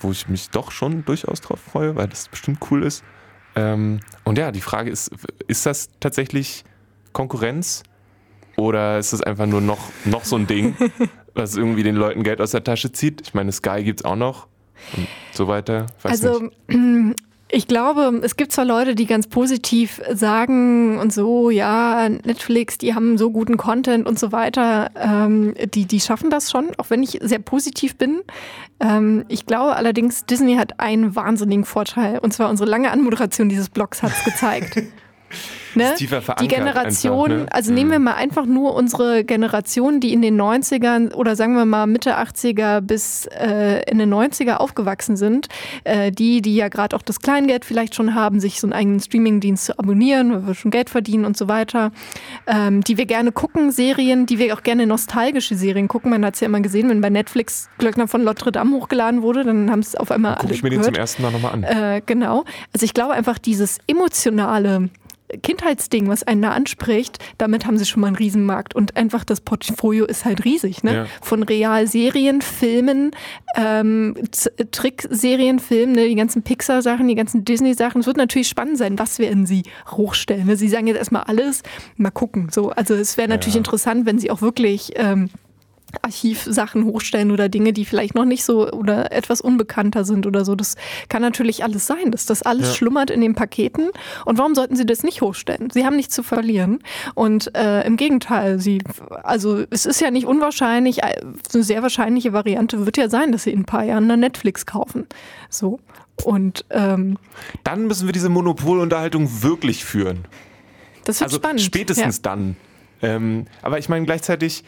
wo 0.00 0.10
ich 0.10 0.28
mich 0.28 0.50
doch 0.50 0.70
schon 0.70 1.04
durchaus 1.04 1.42
drauf 1.42 1.60
freue, 1.60 1.94
weil 1.94 2.08
das 2.08 2.28
bestimmt 2.28 2.58
cool 2.70 2.84
ist. 2.84 3.04
Ähm, 3.56 4.00
und 4.24 4.38
ja, 4.38 4.50
die 4.50 4.60
Frage 4.60 4.90
ist, 4.90 5.10
ist 5.46 5.66
das 5.66 5.88
tatsächlich 6.00 6.64
Konkurrenz? 7.14 7.82
Oder 8.56 8.98
ist 8.98 9.14
das 9.14 9.22
einfach 9.22 9.46
nur 9.46 9.62
noch, 9.62 9.78
noch 10.04 10.24
so 10.24 10.36
ein 10.36 10.46
Ding, 10.46 10.76
was 11.34 11.56
irgendwie 11.56 11.82
den 11.82 11.96
Leuten 11.96 12.22
Geld 12.22 12.42
aus 12.42 12.50
der 12.50 12.62
Tasche 12.62 12.92
zieht? 12.92 13.22
Ich 13.22 13.32
meine, 13.32 13.50
Sky 13.50 13.82
gibt 13.82 14.00
es 14.00 14.04
auch 14.04 14.16
noch 14.16 14.46
und 14.96 15.08
so 15.32 15.48
weiter. 15.48 15.86
Weiß 16.02 16.22
also 16.22 16.50
nicht. 16.68 17.16
Ich 17.50 17.68
glaube, 17.68 18.20
es 18.24 18.34
gibt 18.34 18.50
zwar 18.50 18.64
Leute, 18.64 18.96
die 18.96 19.06
ganz 19.06 19.28
positiv 19.28 20.00
sagen 20.12 20.98
und 20.98 21.12
so, 21.12 21.50
ja, 21.50 22.08
Netflix, 22.08 22.78
die 22.78 22.94
haben 22.94 23.16
so 23.16 23.30
guten 23.30 23.56
Content 23.56 24.08
und 24.08 24.18
so 24.18 24.32
weiter, 24.32 24.90
ähm, 24.96 25.54
die, 25.72 25.84
die 25.84 26.00
schaffen 26.00 26.30
das 26.30 26.50
schon, 26.50 26.70
auch 26.78 26.90
wenn 26.90 27.04
ich 27.04 27.20
sehr 27.22 27.38
positiv 27.38 27.96
bin. 27.96 28.22
Ähm, 28.80 29.24
ich 29.28 29.46
glaube 29.46 29.76
allerdings, 29.76 30.26
Disney 30.26 30.56
hat 30.56 30.80
einen 30.80 31.14
wahnsinnigen 31.14 31.64
Vorteil, 31.64 32.18
und 32.18 32.32
zwar 32.32 32.50
unsere 32.50 32.68
lange 32.68 32.90
Anmoderation 32.90 33.48
dieses 33.48 33.68
Blogs 33.68 34.02
hat 34.02 34.10
es 34.10 34.24
gezeigt. 34.24 34.82
Ne? 35.76 35.94
tiefer 35.96 36.22
verankert. 36.22 36.50
Die 36.50 36.54
Generation, 36.54 37.30
einfach, 37.30 37.44
ne? 37.44 37.52
also 37.52 37.72
nehmen 37.72 37.90
wir 37.90 37.98
mhm. 37.98 38.04
mal 38.06 38.14
einfach 38.14 38.46
nur 38.46 38.74
unsere 38.74 39.24
Generation, 39.24 40.00
die 40.00 40.12
in 40.12 40.22
den 40.22 40.40
90ern 40.40 41.12
oder 41.14 41.36
sagen 41.36 41.54
wir 41.54 41.64
mal 41.64 41.86
Mitte 41.86 42.18
80er 42.18 42.80
bis 42.80 43.26
äh, 43.26 43.82
in 43.90 43.98
den 43.98 44.12
90er 44.12 44.56
aufgewachsen 44.56 45.16
sind, 45.16 45.48
äh, 45.84 46.10
die, 46.10 46.42
die 46.42 46.56
ja 46.56 46.68
gerade 46.68 46.96
auch 46.96 47.02
das 47.02 47.20
Kleingeld 47.20 47.64
vielleicht 47.64 47.94
schon 47.94 48.14
haben, 48.14 48.40
sich 48.40 48.60
so 48.60 48.66
einen 48.66 48.72
eigenen 48.72 49.00
Streamingdienst 49.00 49.66
zu 49.66 49.78
abonnieren, 49.78 50.32
weil 50.32 50.46
wir 50.46 50.54
schon 50.54 50.70
Geld 50.70 50.90
verdienen 50.90 51.24
und 51.24 51.36
so 51.36 51.48
weiter, 51.48 51.92
ähm, 52.46 52.82
die 52.82 52.98
wir 52.98 53.06
gerne 53.06 53.32
gucken, 53.32 53.72
Serien, 53.72 54.26
die 54.26 54.38
wir 54.38 54.54
auch 54.54 54.62
gerne 54.62 54.86
nostalgische 54.86 55.54
Serien 55.54 55.88
gucken. 55.88 56.10
Man 56.10 56.24
hat 56.24 56.34
es 56.34 56.40
ja 56.40 56.46
immer 56.46 56.60
gesehen, 56.60 56.88
wenn 56.88 57.00
bei 57.00 57.10
Netflix 57.10 57.68
Glöckner 57.78 58.08
von 58.08 58.24
Notre 58.24 58.52
Dame 58.52 58.76
hochgeladen 58.76 59.22
wurde, 59.22 59.44
dann 59.44 59.70
haben 59.70 59.80
es 59.80 59.94
auf 59.94 60.10
einmal 60.10 60.36
Guck 60.40 60.50
ich 60.50 60.62
mir 60.62 60.70
gehört. 60.70 60.86
den 60.86 60.94
zum 60.94 61.00
ersten 61.00 61.22
Mal 61.22 61.32
nochmal 61.32 61.52
an. 61.52 61.62
Äh, 61.62 62.02
genau. 62.04 62.44
Also 62.72 62.84
ich 62.84 62.94
glaube 62.94 63.14
einfach 63.14 63.38
dieses 63.38 63.78
emotionale 63.86 64.88
Kindheitsding, 65.42 66.08
was 66.08 66.22
einen 66.22 66.42
da 66.42 66.50
anspricht, 66.50 67.18
damit 67.38 67.66
haben 67.66 67.78
sie 67.78 67.86
schon 67.86 68.00
mal 68.00 68.08
einen 68.08 68.16
Riesenmarkt. 68.16 68.74
Und 68.74 68.96
einfach 68.96 69.24
das 69.24 69.40
Portfolio 69.40 70.04
ist 70.04 70.24
halt 70.24 70.44
riesig. 70.44 70.82
Ne? 70.82 70.94
Ja. 70.94 71.06
Von 71.22 71.42
Realserien, 71.42 72.42
Filmen, 72.42 73.12
ähm, 73.56 74.14
Trickserien, 74.70 75.58
Filmen, 75.58 75.92
ne? 75.92 76.08
die 76.08 76.14
ganzen 76.14 76.42
Pixar-Sachen, 76.42 77.08
die 77.08 77.14
ganzen 77.14 77.44
Disney-Sachen. 77.44 78.00
Es 78.00 78.06
wird 78.06 78.16
natürlich 78.16 78.48
spannend 78.48 78.78
sein, 78.78 78.98
was 78.98 79.18
werden 79.18 79.46
sie 79.46 79.62
hochstellen. 79.90 80.46
Ne? 80.46 80.56
Sie 80.56 80.68
sagen 80.68 80.86
jetzt 80.86 80.98
erstmal 80.98 81.24
alles, 81.24 81.62
mal 81.96 82.10
gucken. 82.10 82.48
So, 82.50 82.70
also 82.70 82.94
es 82.94 83.16
wäre 83.16 83.28
natürlich 83.28 83.54
ja. 83.54 83.60
interessant, 83.60 84.06
wenn 84.06 84.18
sie 84.18 84.30
auch 84.30 84.42
wirklich 84.42 84.92
ähm, 84.96 85.30
Archivsachen 86.02 86.84
hochstellen 86.84 87.30
oder 87.30 87.48
Dinge, 87.48 87.72
die 87.72 87.84
vielleicht 87.84 88.14
noch 88.14 88.24
nicht 88.24 88.44
so 88.44 88.70
oder 88.70 89.12
etwas 89.12 89.40
unbekannter 89.40 90.04
sind 90.04 90.26
oder 90.26 90.44
so. 90.44 90.54
Das 90.54 90.76
kann 91.08 91.22
natürlich 91.22 91.62
alles 91.62 91.86
sein, 91.86 92.10
dass 92.10 92.26
das 92.26 92.42
alles 92.42 92.68
ja. 92.68 92.74
schlummert 92.74 93.10
in 93.10 93.20
den 93.20 93.34
Paketen. 93.34 93.90
Und 94.24 94.38
warum 94.38 94.54
sollten 94.54 94.76
sie 94.76 94.86
das 94.86 95.02
nicht 95.02 95.20
hochstellen? 95.20 95.70
Sie 95.70 95.84
haben 95.84 95.96
nichts 95.96 96.14
zu 96.14 96.22
verlieren. 96.22 96.80
Und 97.14 97.54
äh, 97.56 97.86
im 97.86 97.96
Gegenteil, 97.96 98.58
sie, 98.58 98.82
also 99.22 99.64
es 99.70 99.86
ist 99.86 100.00
ja 100.00 100.10
nicht 100.10 100.26
unwahrscheinlich, 100.26 101.02
äh, 101.02 101.20
eine 101.52 101.62
sehr 101.62 101.82
wahrscheinliche 101.82 102.32
Variante 102.32 102.84
wird 102.86 102.96
ja 102.96 103.08
sein, 103.08 103.32
dass 103.32 103.44
sie 103.44 103.50
in 103.50 103.60
ein 103.60 103.64
paar 103.64 103.84
Jahren 103.84 104.08
dann 104.08 104.20
Netflix 104.20 104.66
kaufen. 104.66 105.06
So. 105.48 105.80
Und 106.24 106.64
ähm, 106.70 107.18
dann 107.64 107.86
müssen 107.86 108.06
wir 108.06 108.12
diese 108.12 108.28
Monopolunterhaltung 108.28 109.42
wirklich 109.42 109.84
führen. 109.84 110.24
Das 111.04 111.20
wird 111.20 111.28
also 111.28 111.36
spannend. 111.36 111.60
Spätestens 111.60 112.16
ja. 112.16 112.22
dann. 112.22 112.56
Ähm, 113.02 113.46
aber 113.62 113.78
ich 113.78 113.88
meine 113.88 114.06
gleichzeitig 114.06 114.64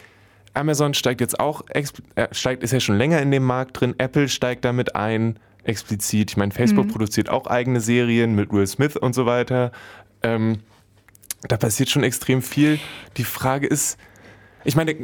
Amazon 0.57 0.95
steigt 0.95 1.21
jetzt 1.21 1.39
auch, 1.39 1.63
äh, 1.69 1.85
steigt, 2.33 2.63
ist 2.63 2.73
ja 2.73 2.81
schon 2.81 2.97
länger 2.97 3.21
in 3.21 3.31
dem 3.31 3.45
Markt 3.45 3.81
drin. 3.81 3.95
Apple 3.99 4.29
steigt 4.29 4.65
damit 4.65 4.97
ein, 4.97 5.39
explizit. 5.67 6.31
Ich 6.31 6.37
meine, 6.37 6.53
Facebook 6.53 6.87
mhm. 6.87 6.91
produziert 6.91 7.29
auch 7.29 7.47
eigene 7.47 7.81
Serien 7.81 8.35
mit 8.35 8.53
Will 8.53 8.67
Smith 8.67 8.97
und 8.97 9.15
so 9.15 9.27
weiter. 9.27 9.73
Ähm, 10.23 10.61
da 11.49 11.57
passiert 11.57 11.91
schon 11.91 12.03
extrem 12.03 12.43
viel. 12.43 12.79
Die 13.17 13.25
Frage 13.25 13.67
ist, 13.67 13.99
ich 14.65 14.77
meine, 14.77 14.97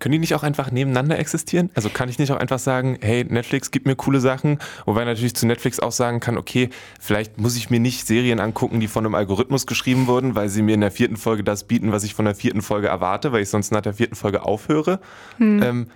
können 0.00 0.12
die 0.12 0.18
nicht 0.18 0.34
auch 0.34 0.42
einfach 0.42 0.70
nebeneinander 0.70 1.18
existieren? 1.18 1.70
Also 1.74 1.90
kann 1.90 2.08
ich 2.08 2.18
nicht 2.18 2.32
auch 2.32 2.38
einfach 2.38 2.58
sagen, 2.58 2.98
hey, 3.00 3.24
Netflix 3.24 3.70
gibt 3.70 3.86
mir 3.86 3.94
coole 3.94 4.20
Sachen, 4.20 4.58
wobei 4.86 5.04
natürlich 5.04 5.34
zu 5.34 5.46
Netflix 5.46 5.78
auch 5.78 5.92
sagen 5.92 6.18
kann, 6.20 6.36
okay, 6.36 6.70
vielleicht 6.98 7.38
muss 7.38 7.56
ich 7.56 7.70
mir 7.70 7.80
nicht 7.80 8.06
Serien 8.06 8.40
angucken, 8.40 8.80
die 8.80 8.88
von 8.88 9.04
einem 9.04 9.14
Algorithmus 9.14 9.66
geschrieben 9.66 10.06
wurden, 10.06 10.34
weil 10.34 10.48
sie 10.48 10.62
mir 10.62 10.74
in 10.74 10.80
der 10.80 10.90
vierten 10.90 11.16
Folge 11.16 11.44
das 11.44 11.64
bieten, 11.64 11.92
was 11.92 12.02
ich 12.02 12.14
von 12.14 12.24
der 12.24 12.34
vierten 12.34 12.62
Folge 12.62 12.88
erwarte, 12.88 13.32
weil 13.32 13.42
ich 13.42 13.50
sonst 13.50 13.70
nach 13.70 13.82
der 13.82 13.94
vierten 13.94 14.16
Folge 14.16 14.42
aufhöre. 14.42 15.00
Hm. 15.36 15.62
Ähm, 15.62 15.86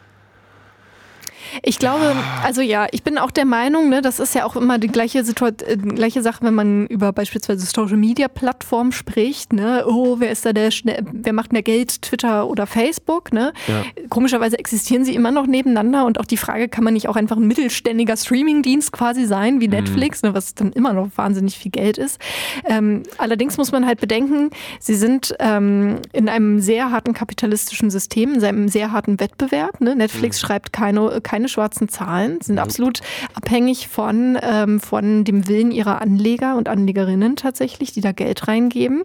ich 1.62 1.78
glaube, 1.78 2.14
also 2.42 2.60
ja, 2.60 2.86
ich 2.92 3.02
bin 3.02 3.18
auch 3.18 3.30
der 3.30 3.44
Meinung, 3.44 3.88
ne, 3.88 4.02
das 4.02 4.20
ist 4.20 4.34
ja 4.34 4.44
auch 4.44 4.56
immer 4.56 4.78
die 4.78 4.88
gleiche 4.88 5.24
Situation, 5.24 5.68
äh, 5.68 5.76
gleiche 5.76 6.22
Sache, 6.22 6.44
wenn 6.44 6.54
man 6.54 6.86
über 6.86 7.12
beispielsweise 7.12 7.66
Social 7.66 7.96
Media 7.96 8.28
Plattformen 8.28 8.92
spricht, 8.92 9.52
ne, 9.52 9.84
oh, 9.86 10.16
wer 10.18 10.30
ist 10.30 10.44
da 10.44 10.52
der 10.52 10.70
schnell, 10.70 11.04
wer 11.12 11.32
macht 11.32 11.52
mehr 11.52 11.62
Geld, 11.62 12.02
Twitter 12.02 12.46
oder 12.48 12.66
Facebook, 12.66 13.32
ne? 13.32 13.52
Ja. 13.66 13.84
Komischerweise 14.08 14.58
existieren 14.58 15.04
sie 15.04 15.14
immer 15.14 15.30
noch 15.30 15.46
nebeneinander 15.46 16.04
und 16.06 16.20
auch 16.20 16.24
die 16.24 16.36
Frage, 16.36 16.68
kann 16.68 16.84
man 16.84 16.94
nicht 16.94 17.08
auch 17.08 17.16
einfach 17.16 17.36
ein 17.36 17.46
mittelständiger 17.46 18.16
Streamingdienst 18.16 18.92
quasi 18.92 19.24
sein, 19.24 19.60
wie 19.60 19.68
mhm. 19.68 19.74
Netflix, 19.74 20.22
mhm. 20.22 20.30
ne, 20.30 20.34
was 20.34 20.54
dann 20.54 20.72
immer 20.72 20.92
noch 20.92 21.08
wahnsinnig 21.16 21.58
viel 21.58 21.70
Geld 21.70 21.98
ist. 21.98 22.20
Ähm, 22.64 23.02
allerdings 23.18 23.56
muss 23.56 23.72
man 23.72 23.86
halt 23.86 24.00
bedenken, 24.00 24.50
sie 24.80 24.94
sind 24.94 25.34
ähm, 25.38 25.96
in 26.12 26.28
einem 26.28 26.60
sehr 26.60 26.90
harten 26.90 27.14
kapitalistischen 27.14 27.90
System, 27.90 28.34
in 28.34 28.44
einem 28.44 28.68
sehr 28.68 28.92
harten 28.92 29.20
Wettbewerb. 29.20 29.80
Ne? 29.80 29.96
Netflix 29.96 30.42
mhm. 30.42 30.46
schreibt 30.46 30.72
keine, 30.72 31.20
keine 31.22 31.43
keine 31.44 31.48
schwarzen 31.48 31.88
Zahlen, 31.88 32.40
sind 32.40 32.58
absolut 32.58 33.00
abhängig 33.34 33.88
von, 33.88 34.38
ähm, 34.40 34.80
von 34.80 35.24
dem 35.24 35.46
Willen 35.46 35.72
ihrer 35.72 36.00
Anleger 36.00 36.56
und 36.56 36.70
Anlegerinnen 36.70 37.36
tatsächlich, 37.36 37.92
die 37.92 38.00
da 38.00 38.12
Geld 38.12 38.48
reingeben. 38.48 39.02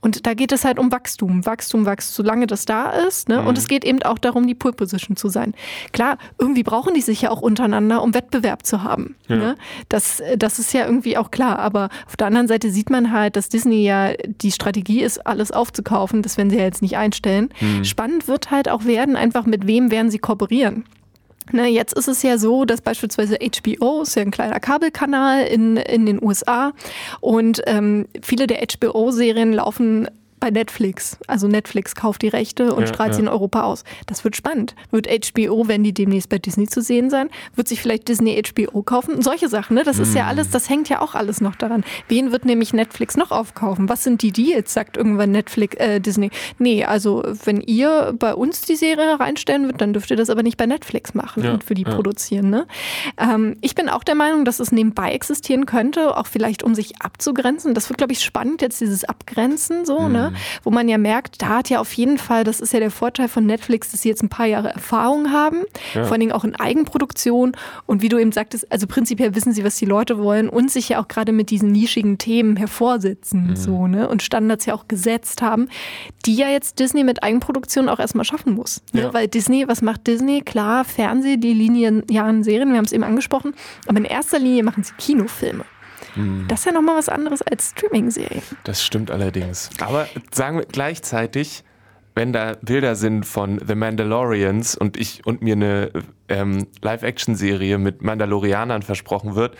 Und 0.00 0.26
da 0.26 0.32
geht 0.32 0.52
es 0.52 0.64
halt 0.64 0.78
um 0.78 0.90
Wachstum. 0.90 1.44
Wachstum 1.44 1.84
wächst, 1.84 2.14
solange 2.14 2.46
das 2.46 2.64
da 2.64 2.90
ist. 2.90 3.28
Ne? 3.28 3.42
Mhm. 3.42 3.46
Und 3.46 3.58
es 3.58 3.68
geht 3.68 3.84
eben 3.84 4.02
auch 4.02 4.18
darum, 4.18 4.46
die 4.46 4.54
Pole 4.54 4.72
Position 4.72 5.16
zu 5.16 5.28
sein. 5.28 5.52
Klar, 5.92 6.16
irgendwie 6.38 6.62
brauchen 6.62 6.94
die 6.94 7.02
sich 7.02 7.22
ja 7.22 7.30
auch 7.30 7.42
untereinander, 7.42 8.02
um 8.02 8.14
Wettbewerb 8.14 8.64
zu 8.64 8.82
haben. 8.82 9.16
Ja. 9.28 9.36
Ne? 9.36 9.54
Das, 9.90 10.22
das 10.38 10.58
ist 10.58 10.72
ja 10.72 10.86
irgendwie 10.86 11.18
auch 11.18 11.30
klar. 11.30 11.58
Aber 11.58 11.90
auf 12.06 12.16
der 12.16 12.28
anderen 12.28 12.48
Seite 12.48 12.70
sieht 12.70 12.88
man 12.88 13.12
halt, 13.12 13.36
dass 13.36 13.50
Disney 13.50 13.84
ja 13.84 14.12
die 14.26 14.52
Strategie 14.52 15.02
ist, 15.02 15.26
alles 15.26 15.52
aufzukaufen. 15.52 16.22
Das 16.22 16.38
werden 16.38 16.48
sie 16.48 16.56
ja 16.56 16.64
jetzt 16.64 16.80
nicht 16.80 16.96
einstellen. 16.96 17.50
Mhm. 17.60 17.84
Spannend 17.84 18.28
wird 18.28 18.50
halt 18.50 18.70
auch 18.70 18.86
werden, 18.86 19.14
einfach 19.14 19.44
mit 19.44 19.66
wem 19.66 19.90
werden 19.90 20.10
sie 20.10 20.18
kooperieren. 20.18 20.84
Ne, 21.50 21.66
jetzt 21.66 21.94
ist 21.94 22.08
es 22.08 22.22
ja 22.22 22.38
so, 22.38 22.64
dass 22.64 22.80
beispielsweise 22.80 23.36
HBO 23.36 24.02
ist 24.02 24.14
ja 24.14 24.22
ein 24.22 24.30
kleiner 24.30 24.60
Kabelkanal 24.60 25.44
in, 25.46 25.76
in 25.76 26.06
den 26.06 26.22
USA 26.22 26.72
und 27.20 27.62
ähm, 27.66 28.06
viele 28.22 28.46
der 28.46 28.58
HBO-Serien 28.58 29.52
laufen 29.52 30.08
bei 30.42 30.50
Netflix. 30.50 31.16
Also 31.28 31.46
Netflix 31.46 31.94
kauft 31.94 32.22
die 32.22 32.28
Rechte 32.28 32.74
und 32.74 32.80
Ja, 32.82 32.86
strahlt 32.88 33.10
ja. 33.10 33.14
sie 33.14 33.22
in 33.22 33.28
Europa 33.28 33.62
aus. 33.62 33.84
Das 34.06 34.24
wird 34.24 34.34
spannend. 34.34 34.74
Wird 34.90 35.06
HBO, 35.08 35.68
wenn 35.68 35.84
die 35.84 35.94
demnächst 35.94 36.28
bei 36.28 36.38
Disney 36.38 36.66
zu 36.66 36.82
sehen 36.82 37.10
sein, 37.10 37.30
wird 37.54 37.68
sich 37.68 37.80
vielleicht 37.80 38.08
Disney 38.08 38.42
HBO 38.42 38.82
kaufen? 38.82 39.22
Solche 39.22 39.48
Sachen, 39.48 39.74
ne? 39.76 39.84
Das 39.84 40.00
ist 40.00 40.08
Hm. 40.08 40.16
ja 40.16 40.26
alles, 40.26 40.50
das 40.50 40.68
hängt 40.68 40.88
ja 40.88 41.00
auch 41.00 41.14
alles 41.14 41.40
noch 41.40 41.54
daran. 41.54 41.84
Wen 42.08 42.32
wird 42.32 42.44
nämlich 42.44 42.72
Netflix 42.72 43.16
noch 43.16 43.30
aufkaufen? 43.30 43.88
Was 43.88 44.02
sind 44.02 44.20
die 44.22 44.32
Deals? 44.32 44.74
Sagt 44.74 44.96
irgendwann 44.96 45.30
Netflix, 45.30 45.76
äh, 45.76 46.00
Disney. 46.00 46.30
Nee, 46.58 46.84
also 46.84 47.22
wenn 47.44 47.60
ihr 47.60 48.12
bei 48.18 48.34
uns 48.34 48.62
die 48.62 48.74
Serie 48.76 49.20
reinstellen 49.20 49.66
wird, 49.68 49.80
dann 49.80 49.92
dürft 49.92 50.10
ihr 50.10 50.16
das 50.16 50.28
aber 50.28 50.42
nicht 50.42 50.56
bei 50.56 50.66
Netflix 50.66 51.14
machen 51.14 51.44
Ja, 51.44 51.52
und 51.54 51.62
für 51.62 51.74
die 51.74 51.84
produzieren. 51.84 52.50
Ne? 52.50 52.66
Ähm, 53.16 53.56
ich 53.60 53.76
bin 53.76 53.88
auch 53.88 54.02
der 54.02 54.16
Meinung, 54.16 54.44
dass 54.44 54.58
es 54.58 54.72
nebenbei 54.72 55.12
existieren 55.12 55.66
könnte, 55.66 56.16
auch 56.16 56.26
vielleicht 56.26 56.64
um 56.64 56.74
sich 56.74 57.00
abzugrenzen. 57.00 57.74
Das 57.74 57.88
wird, 57.88 57.98
glaube 57.98 58.12
ich, 58.12 58.20
spannend, 58.24 58.60
jetzt 58.60 58.80
dieses 58.80 59.04
Abgrenzen 59.04 59.84
so, 59.84 60.08
ne? 60.08 60.31
Wo 60.62 60.70
man 60.70 60.88
ja 60.88 60.98
merkt, 60.98 61.42
da 61.42 61.48
hat 61.48 61.70
ja 61.70 61.80
auf 61.80 61.92
jeden 61.94 62.18
Fall, 62.18 62.44
das 62.44 62.60
ist 62.60 62.72
ja 62.72 62.80
der 62.80 62.90
Vorteil 62.90 63.28
von 63.28 63.44
Netflix, 63.46 63.90
dass 63.90 64.02
sie 64.02 64.08
jetzt 64.08 64.22
ein 64.22 64.28
paar 64.28 64.46
Jahre 64.46 64.68
Erfahrung 64.70 65.30
haben, 65.32 65.62
Ja. 65.94 66.04
vor 66.04 66.12
allen 66.12 66.20
Dingen 66.20 66.32
auch 66.32 66.44
in 66.44 66.54
Eigenproduktion. 66.56 67.52
Und 67.86 68.02
wie 68.02 68.08
du 68.08 68.18
eben 68.18 68.32
sagtest, 68.32 68.70
also 68.70 68.86
prinzipiell 68.86 69.34
wissen 69.34 69.52
sie, 69.52 69.64
was 69.64 69.76
die 69.76 69.84
Leute 69.86 70.18
wollen 70.18 70.48
und 70.48 70.70
sich 70.70 70.88
ja 70.90 71.00
auch 71.02 71.08
gerade 71.08 71.32
mit 71.32 71.50
diesen 71.50 71.72
nischigen 71.72 72.18
Themen 72.18 72.56
hervorsetzen, 72.56 73.56
so, 73.56 73.86
ne? 73.86 74.08
Und 74.08 74.22
Standards 74.22 74.66
ja 74.66 74.74
auch 74.74 74.88
gesetzt 74.88 75.42
haben, 75.42 75.68
die 76.26 76.34
ja 76.34 76.48
jetzt 76.48 76.78
Disney 76.78 77.04
mit 77.04 77.22
Eigenproduktion 77.22 77.88
auch 77.88 77.98
erstmal 77.98 78.24
schaffen 78.24 78.54
muss. 78.54 78.82
Ne? 78.92 79.02
Ja. 79.02 79.14
Weil 79.14 79.28
Disney, 79.28 79.66
was 79.68 79.82
macht 79.82 80.06
Disney? 80.06 80.40
Klar, 80.42 80.84
Fernseh, 80.84 81.36
die 81.36 81.52
linearen 81.52 82.42
Serien, 82.42 82.70
wir 82.70 82.76
haben 82.78 82.84
es 82.84 82.92
eben 82.92 83.04
angesprochen, 83.04 83.54
aber 83.86 83.98
in 83.98 84.04
erster 84.04 84.38
Linie 84.38 84.62
machen 84.62 84.82
sie 84.84 84.92
Kinofilme. 84.98 85.64
Das 86.48 86.60
ist 86.60 86.66
ja 86.66 86.72
nochmal 86.72 86.96
was 86.96 87.08
anderes 87.08 87.42
als 87.42 87.70
Streaming-Serien. 87.70 88.42
Das 88.64 88.84
stimmt 88.84 89.10
allerdings. 89.10 89.70
Aber 89.80 90.08
sagen 90.30 90.58
wir 90.58 90.66
gleichzeitig, 90.66 91.64
wenn 92.14 92.32
da 92.32 92.56
Bilder 92.60 92.94
sind 92.96 93.24
von 93.24 93.60
The 93.66 93.74
Mandalorians 93.74 94.76
und 94.76 94.96
ich 94.98 95.24
und 95.24 95.42
mir 95.42 95.54
eine 95.54 95.90
ähm, 96.28 96.66
Live-Action-Serie 96.82 97.78
mit 97.78 98.02
Mandalorianern 98.02 98.82
versprochen 98.82 99.34
wird, 99.34 99.56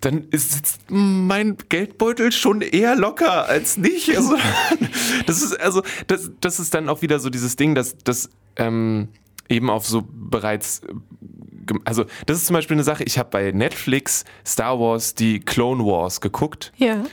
dann 0.00 0.28
ist 0.30 0.52
sitzt 0.52 0.82
mein 0.88 1.56
Geldbeutel 1.68 2.32
schon 2.32 2.60
eher 2.60 2.96
locker 2.96 3.48
als 3.48 3.76
nicht. 3.76 4.16
Also, 4.16 4.36
das 5.26 5.42
ist 5.42 5.60
also 5.60 5.82
das, 6.06 6.30
das 6.40 6.60
ist 6.60 6.74
dann 6.74 6.88
auch 6.88 7.02
wieder 7.02 7.18
so 7.18 7.30
dieses 7.30 7.56
Ding, 7.56 7.74
dass 7.74 7.96
das 7.98 8.30
ähm, 8.56 9.08
eben 9.48 9.70
auf 9.70 9.86
so 9.86 10.04
bereits 10.10 10.82
also 11.84 12.04
das 12.26 12.38
ist 12.38 12.46
zum 12.46 12.54
Beispiel 12.54 12.76
eine 12.76 12.84
Sache. 12.84 13.04
Ich 13.04 13.18
habe 13.18 13.28
bei 13.30 13.52
Netflix 13.52 14.24
Star 14.46 14.80
Wars 14.80 15.14
die 15.14 15.40
Clone 15.40 15.84
Wars 15.84 16.20
geguckt. 16.20 16.72
Ja. 16.76 17.04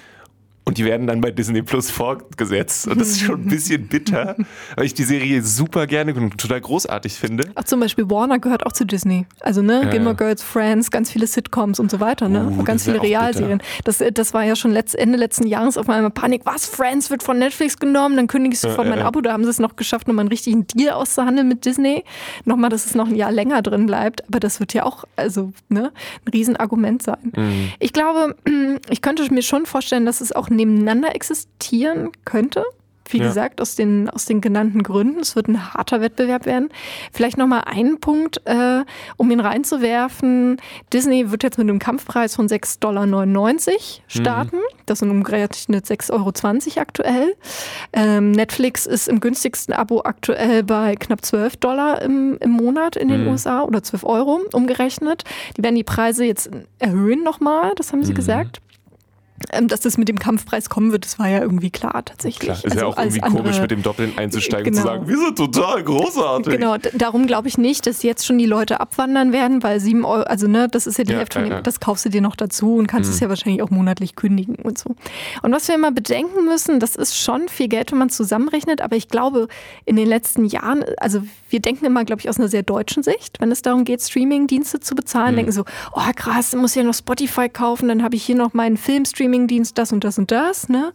Und 0.68 0.80
die 0.80 0.86
werden 0.86 1.06
dann 1.06 1.22
bei 1.22 1.30
Disney 1.30 1.62
Plus 1.62 1.92
fortgesetzt. 1.92 2.88
Und 2.88 3.00
das 3.00 3.10
ist 3.10 3.22
schon 3.22 3.42
ein 3.44 3.50
bisschen 3.50 3.88
bitter, 3.88 4.36
weil 4.76 4.86
ich 4.86 4.96
die 4.96 5.04
Serie 5.04 5.44
super 5.44 5.86
gerne 5.86 6.16
und 6.16 6.40
total 6.40 6.60
großartig 6.60 7.14
finde. 7.14 7.52
Auch 7.54 7.66
zum 7.66 7.80
Beispiel 7.80 8.10
Warner 8.10 8.40
gehört 8.40 8.66
auch 8.66 8.72
zu 8.72 8.84
Disney. 8.84 9.28
Also 9.42 9.62
ne, 9.62 9.84
Ja, 9.84 9.90
Gilmore. 9.92 10.16
Girls, 10.16 10.42
Friends, 10.42 10.90
ganz 10.90 11.12
viele 11.12 11.28
Sitcoms 11.28 11.80
und 11.80 11.92
so 11.92 12.00
weiter, 12.00 12.30
ne? 12.30 12.48
Uh, 12.50 12.64
ganz 12.64 12.86
viele 12.86 13.00
Realserien. 13.00 13.62
Das, 13.84 14.04
das 14.14 14.34
war 14.34 14.44
ja 14.44 14.56
schon 14.56 14.72
letzt, 14.72 14.96
Ende 14.96 15.20
letzten 15.20 15.46
Jahres 15.46 15.78
auf 15.78 15.88
einmal 15.88 16.10
Panik. 16.10 16.42
Was? 16.46 16.66
Friends 16.66 17.12
wird 17.12 17.22
von 17.22 17.38
Netflix 17.38 17.78
genommen? 17.78 18.16
Dann 18.16 18.26
kündige 18.26 18.56
ich 18.56 18.60
sofort 18.60 18.86
Ja, 18.86 18.90
mein 18.90 19.00
ja. 19.00 19.06
Abo. 19.06 19.22
Da 19.22 19.34
haben 19.34 19.44
sie 19.44 19.52
es 19.52 19.60
noch 19.60 19.76
geschafft, 19.76 20.08
nochmal 20.08 20.24
einen 20.24 20.30
richtigen 20.30 20.66
Deal 20.66 20.96
auszuhandeln 20.96 21.48
mit 21.48 21.66
Disney. 21.66 22.04
Nochmal, 22.44 22.72
dass 22.72 22.88
es 22.88 22.96
noch 22.96 23.08
ein 23.08 23.16
Jahr 23.16 23.32
länger 23.32 23.62
drin 23.62 23.86
bleibt. 23.86 24.28
Aber 24.28 24.40
das 24.40 24.60
wird 24.60 24.74
ja 24.74 24.84
auch, 24.84 25.04
also, 25.16 25.54
ne, 25.70 25.92
ein 26.26 26.32
Riesenargument 26.32 27.04
sein. 27.04 27.34
Mhm. 27.36 27.72
Ich 27.78 27.94
glaube, 27.94 28.36
ich 28.90 29.02
könnte 29.04 29.32
mir 29.32 29.44
schon 29.44 29.68
vorstellen, 29.68 30.08
dass 30.08 30.22
es 30.22 30.32
auch 30.32 30.50
nebeneinander 30.56 31.16
existieren 31.16 32.12
könnte. 32.26 32.64
Wie 33.08 33.20
Ja. 33.20 33.28
gesagt, 33.28 33.62
aus 33.62 33.76
den, 33.76 34.10
aus 34.10 34.26
den 34.26 34.42
genannten 34.42 34.82
Gründen. 34.82 35.20
Es 35.20 35.36
wird 35.36 35.48
ein 35.48 35.76
harter 35.76 36.02
Wettbewerb 36.02 36.48
werden. 36.48 36.70
Vielleicht 37.14 37.38
nochmal 37.38 37.62
einen 37.68 38.00
Punkt, 38.00 38.42
äh, 38.46 38.84
um 39.18 39.30
ihn 39.30 39.40
reinzuwerfen. 39.42 40.58
Disney 40.92 41.30
wird 41.30 41.44
jetzt 41.44 41.60
mit 41.60 41.70
einem 41.70 41.78
Kampfpreis 41.78 42.36
von 42.36 42.48
6,99 42.48 42.80
Dollar 42.80 43.28
starten. 44.08 44.58
Das 44.88 45.00
sind 45.00 45.12
umgerechnet 45.12 45.86
6,20 45.86 46.14
Euro 46.14 46.82
aktuell. 46.82 47.36
Ähm, 47.94 48.32
Netflix 48.32 48.88
ist 48.88 49.08
im 49.08 49.20
günstigsten 49.20 49.76
Abo 49.76 50.02
aktuell 50.04 50.64
bei 50.64 50.96
knapp 50.96 51.24
12 51.24 51.58
Dollar 51.58 52.02
im, 52.02 52.38
im 52.40 52.50
Monat 52.50 52.96
in 52.96 53.10
den 53.10 53.22
Mhm. 53.22 53.28
USA 53.28 53.62
oder 53.62 53.84
12 53.84 54.04
Euro 54.04 54.40
umgerechnet. 54.52 55.24
Die 55.58 55.64
werden 55.64 55.76
die 55.76 55.84
Preise 55.84 56.26
jetzt 56.26 56.50
erhöhen 56.80 57.24
nochmal, 57.24 57.74
das 57.76 57.92
haben 57.92 58.04
sie 58.04 58.14
Mhm. 58.14 58.16
gesagt. 58.16 58.62
Ähm, 59.52 59.68
dass 59.68 59.80
das 59.82 59.98
mit 59.98 60.08
dem 60.10 60.20
Kampfpreis 60.20 60.70
kommen 60.70 60.92
wird, 60.92 61.06
das 61.06 61.20
war 61.20 61.28
ja 61.30 61.42
irgendwie 61.42 61.70
klar 61.72 62.04
tatsächlich. 62.06 62.40
Klar, 62.40 62.58
ist 62.58 62.66
Also 62.66 62.78
ja 62.80 62.86
auch 62.86 62.98
irgendwie 62.98 63.20
komisch, 63.20 63.38
andere- 63.48 63.62
mit 63.62 63.72
dem 63.72 63.82
Doppeln 63.84 64.18
einzusteigen 64.18 64.68
und 64.68 64.72
Genau. 64.74 64.82
zu 64.82 64.88
sagen, 64.88 65.08
wir 65.08 65.18
sind 65.18 65.38
total 65.38 65.84
großartig. 65.84 66.54
Genau, 66.54 66.76
darum 66.94 67.28
glaube 67.28 67.48
ich 67.48 67.58
nicht, 67.58 67.86
dass 67.88 68.04
jetzt 68.04 68.26
schon 68.26 68.38
die 68.38 68.46
Leute 68.46 68.80
abwandern 68.80 69.32
werden, 69.34 69.64
weil 69.64 69.80
sieben 69.80 70.06
Euro, 70.06 70.24
also 70.24 70.48
ne, 70.48 70.68
das 70.70 70.88
ist 70.88 70.98
ja 70.98 71.04
die 71.04 71.14
Ja, 71.14 71.20
Hälfte 71.20 71.40
ja, 71.40 71.46
ja. 71.46 71.60
Mhm. 71.60 71.64
das 71.64 71.80
kaufst 71.80 72.06
du 72.06 72.10
dir 72.10 72.22
noch 72.22 72.36
dazu 72.36 72.76
und 72.76 72.88
kannst 72.88 73.10
es 73.10 73.20
ja 73.20 73.30
wahrscheinlich 73.30 73.62
auch 73.62 73.70
monatlich 73.70 74.16
kündigen 74.16 74.56
und 74.56 74.78
so. 74.78 74.96
Und 75.42 75.52
was 75.52 75.68
wir 75.68 75.76
immer 75.76 75.92
bedenken 75.92 76.46
müssen, 76.46 76.80
das 76.80 76.96
ist 76.96 77.18
schon 77.18 77.48
viel 77.50 77.68
Geld, 77.68 77.92
wenn 77.92 78.00
man 78.00 78.10
zusammenrechnet, 78.10 78.82
aber 78.82 78.96
ich 78.96 79.08
glaube, 79.08 79.48
in 79.86 79.96
den 79.96 80.08
letzten 80.08 80.46
Jahren, 80.46 80.84
also 80.98 81.22
wir 81.50 81.60
denken 81.60 81.86
immer, 81.86 82.04
glaube 82.06 82.20
ich, 82.22 82.30
aus 82.30 82.38
einer 82.40 82.48
sehr 82.48 82.64
deutschen 82.64 83.04
Sicht, 83.04 83.40
wenn 83.40 83.52
es 83.52 83.62
darum 83.62 83.84
geht, 83.86 84.02
Streaming-Dienste 84.02 84.80
zu 84.80 84.96
bezahlen, 84.96 85.34
Mhm. 85.34 85.38
denken 85.38 85.52
so, 85.52 85.64
oh 85.94 86.02
krass, 86.16 86.54
ich 86.54 86.60
muss 86.60 86.76
ja 86.76 86.84
noch 86.84 86.94
Spotify 86.94 87.50
kaufen, 87.50 87.88
dann 87.88 88.04
habe 88.04 88.16
ich 88.16 88.24
hier 88.24 88.36
noch 88.36 88.54
meinen 88.54 88.78
Film-Streaming-Dienst, 89.36 89.78
das 89.78 89.92
und 89.92 90.04
das 90.04 90.18
und 90.18 90.32
das. 90.32 90.70
Ne? 90.70 90.94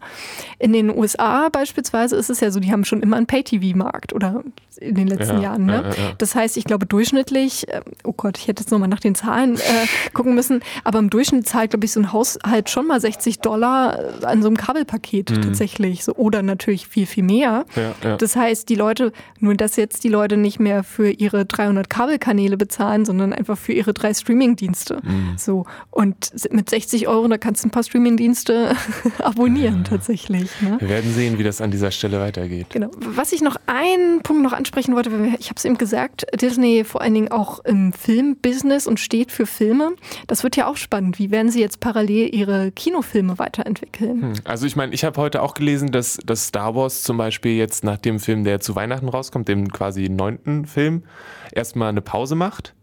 In 0.59 0.73
den 0.73 0.97
USA 0.97 1.49
beispielsweise 1.49 2.17
ist 2.17 2.31
es 2.31 2.41
ja 2.41 2.51
so, 2.51 2.61
die 2.61 2.73
haben 2.73 2.85
schon 2.85 3.03
immer 3.03 3.17
einen 3.17 3.27
Pay-TV-Markt 3.27 4.13
oder 4.13 4.43
in 4.81 4.95
den 4.95 5.09
letzten 5.09 5.37
Ja, 5.37 5.43
Jahren. 5.43 5.67
Ne? 5.67 5.85
ja, 5.97 6.05
ja. 6.05 6.13
Das 6.19 6.35
heißt, 6.35 6.57
ich 6.57 6.65
glaube 6.65 6.87
durchschnittlich, 6.87 7.69
äh, 7.69 7.83
oh 8.05 8.13
Gott, 8.13 8.39
ich 8.39 8.49
hätte 8.49 8.63
jetzt 8.63 8.71
nochmal 8.71 8.89
nach 8.89 9.01
den 9.01 9.15
Zahlen 9.15 9.57
äh, 9.57 9.61
gucken 10.15 10.35
müssen, 10.35 10.61
aber 10.85 10.99
im 10.99 11.11
Durchschnitt 11.11 11.47
zahlt, 11.47 11.71
glaube 11.71 11.85
ich, 11.85 11.93
so 11.93 12.01
ein 12.01 12.13
Haushalt 12.13 12.71
schon 12.71 12.87
mal 12.87 13.01
60 13.01 13.41
Dollar 13.41 13.99
äh, 13.99 14.25
an 14.25 14.43
so 14.43 14.49
einem 14.49 14.57
Kabelpaket 14.57 15.43
tatsächlich. 15.43 16.05
So, 16.05 16.15
oder 16.15 16.43
natürlich 16.43 16.87
viel, 16.87 17.07
viel 17.07 17.25
mehr. 17.25 17.67
Mhm. 17.77 18.17
Das 18.19 18.37
heißt, 18.37 18.69
die 18.69 18.75
Leute, 18.75 19.13
nur 19.39 19.55
dass 19.55 19.77
jetzt 19.77 20.05
die 20.05 20.09
Leute 20.09 20.37
nicht 20.37 20.61
mehr 20.61 20.83
für 20.83 21.11
ihre 21.11 21.45
300 21.45 21.91
Kabelkanäle 21.91 22.57
bezahlen, 22.57 23.05
sondern 23.05 23.33
einfach 23.33 23.59
für 23.59 23.73
ihre 23.73 23.93
drei 23.93 24.15
Streamingdienste. 24.15 25.01
Mhm. 25.03 25.35
So. 25.37 25.67
Und 25.91 26.33
mit 26.53 26.71
60 26.71 27.09
Euro, 27.09 27.29
da 27.29 27.37
kannst 27.37 27.65
du 27.65 27.69
ein 27.69 27.71
paar 27.71 27.83
Streamingdienste 28.21 28.77
abonnieren 29.19 29.85
tatsächlich. 29.85 30.51
Ne? 30.61 30.77
Wir 30.79 30.89
werden 30.89 31.13
sehen, 31.13 31.39
wie 31.39 31.43
das 31.43 31.61
an 31.61 31.71
dieser 31.71 31.91
Stelle 31.91 32.21
weitergeht. 32.21 32.67
Genau. 32.71 32.91
Was 32.99 33.33
ich 33.33 33.41
noch 33.41 33.57
einen 33.67 34.23
Punkt 34.23 34.43
noch 34.43 34.53
ansprechen 34.53 34.95
wollte, 34.95 35.11
ich 35.39 35.47
habe 35.47 35.57
es 35.57 35.65
eben 35.65 35.79
gesagt, 35.79 36.27
Disney 36.41 36.85
vor 36.85 37.01
allen 37.01 37.15
Dingen 37.15 37.33
auch 37.33 37.61
im 37.65 37.93
Filmbusiness 37.93 38.87
und 38.87 39.01
steht 39.01 39.33
für 39.33 39.47
Filme. 39.47 39.93
Das 40.27 40.45
wird 40.45 40.57
ja 40.57 40.67
auch 40.67 40.77
spannend. 40.77 41.19
Wie 41.19 41.31
werden 41.31 41.51
sie 41.51 41.61
jetzt 41.61 41.81
parallel 41.81 42.35
ihre 42.35 42.71
Kinofilme 42.73 43.39
weiterentwickeln? 43.39 44.23
Hm. 44.23 44.33
Also 44.45 44.67
ich 44.67 44.77
meine, 44.77 44.93
ich 44.93 45.05
habe 45.05 45.21
heute 45.21 45.43
auch 45.43 45.55
gelesen, 45.55 45.91
dass, 45.91 46.19
dass 46.25 46.49
Star 46.49 46.75
Wars 46.75 47.03
zum 47.03 47.17
Beispiel 47.17 47.57
jetzt 47.57 47.85
nach 47.85 47.99
dem 47.99 48.21
Film, 48.21 48.45
der 48.45 48.61
zu 48.61 48.77
Weihnachten 48.77 49.09
rauskommt, 49.09 49.49
dem 49.49 49.73
quasi 49.73 50.09
neunten 50.09 50.67
Film, 50.67 51.05
erstmal 51.53 51.89
eine 51.89 52.03
Pause 52.03 52.35
macht. 52.35 52.75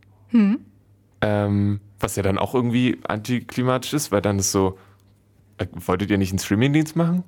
Ähm, 1.21 1.79
was 1.99 2.15
ja 2.15 2.23
dann 2.23 2.37
auch 2.37 2.53
irgendwie 2.53 2.99
antiklimatisch 3.07 3.93
ist, 3.93 4.11
weil 4.11 4.21
dann 4.21 4.39
ist 4.39 4.51
so, 4.51 4.77
wolltet 5.73 6.11
ihr 6.11 6.17
nicht 6.17 6.31
einen 6.31 6.39
Streamingdienst 6.39 6.95
machen? 6.95 7.23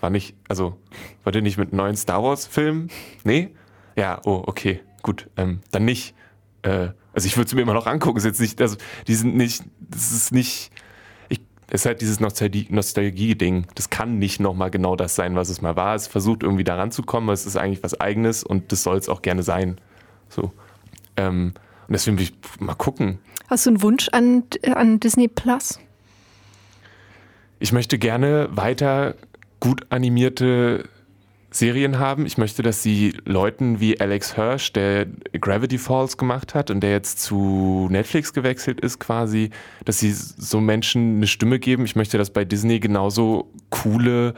War 0.00 0.10
nicht, 0.10 0.36
also, 0.48 0.76
wollt 1.24 1.34
ihr 1.34 1.42
nicht 1.42 1.58
mit 1.58 1.72
neuen 1.72 1.96
Star 1.96 2.22
Wars-Film? 2.22 2.88
Nee? 3.24 3.50
Ja, 3.96 4.20
oh, 4.24 4.42
okay, 4.46 4.80
gut, 5.02 5.28
ähm, 5.36 5.60
dann 5.72 5.84
nicht. 5.84 6.14
Äh, 6.62 6.90
also 7.12 7.26
ich 7.26 7.36
würde 7.36 7.48
es 7.48 7.54
mir 7.54 7.62
immer 7.62 7.74
noch 7.74 7.86
angucken, 7.86 8.18
ist 8.18 8.24
jetzt 8.24 8.40
nicht, 8.40 8.60
also 8.60 8.76
die 9.08 9.14
sind 9.16 9.34
nicht, 9.34 9.64
das 9.80 10.12
ist 10.12 10.30
nicht, 10.30 10.70
ich, 11.28 11.40
es 11.66 11.80
ist 11.80 11.86
halt 11.86 12.00
dieses 12.00 12.20
Nostalgie- 12.20 12.68
Nostalgie-Ding. 12.70 13.66
Das 13.74 13.90
kann 13.90 14.20
nicht 14.20 14.38
nochmal 14.38 14.70
genau 14.70 14.94
das 14.94 15.16
sein, 15.16 15.34
was 15.34 15.48
es 15.48 15.60
mal 15.60 15.74
war. 15.74 15.96
Es 15.96 16.06
versucht 16.06 16.44
irgendwie 16.44 16.62
daran 16.62 16.92
zu 16.92 17.02
kommen, 17.02 17.26
aber 17.28 17.32
es 17.32 17.44
ist 17.44 17.56
eigentlich 17.56 17.82
was 17.82 18.00
Eigenes 18.00 18.44
und 18.44 18.70
das 18.70 18.84
soll 18.84 18.98
es 18.98 19.08
auch 19.08 19.22
gerne 19.22 19.42
sein. 19.42 19.80
So. 20.28 20.52
Ähm, 21.16 21.54
und 21.88 21.92
deswegen 21.92 22.18
will 22.18 22.24
ich 22.24 22.34
mal 22.60 22.74
gucken. 22.74 23.18
Hast 23.48 23.66
du 23.66 23.70
einen 23.70 23.82
Wunsch 23.82 24.08
an, 24.10 24.44
an 24.74 25.00
Disney 25.00 25.26
Plus? 25.26 25.80
Ich 27.58 27.72
möchte 27.72 27.98
gerne 27.98 28.48
weiter 28.52 29.14
gut 29.60 29.86
animierte 29.90 30.88
Serien 31.50 31.98
haben. 31.98 32.26
Ich 32.26 32.38
möchte, 32.38 32.62
dass 32.62 32.82
sie 32.82 33.16
Leuten 33.24 33.80
wie 33.80 34.00
Alex 34.00 34.34
Hirsch, 34.36 34.72
der 34.72 35.06
Gravity 35.40 35.78
Falls 35.78 36.16
gemacht 36.16 36.54
hat 36.54 36.70
und 36.70 36.80
der 36.80 36.90
jetzt 36.90 37.20
zu 37.20 37.88
Netflix 37.90 38.32
gewechselt 38.32 38.80
ist 38.80 39.00
quasi, 39.00 39.50
dass 39.84 39.98
sie 39.98 40.12
so 40.12 40.60
Menschen 40.60 41.16
eine 41.16 41.26
Stimme 41.26 41.58
geben. 41.58 41.84
Ich 41.84 41.96
möchte, 41.96 42.18
dass 42.18 42.30
bei 42.30 42.44
Disney 42.44 42.80
genauso 42.80 43.50
coole 43.70 44.34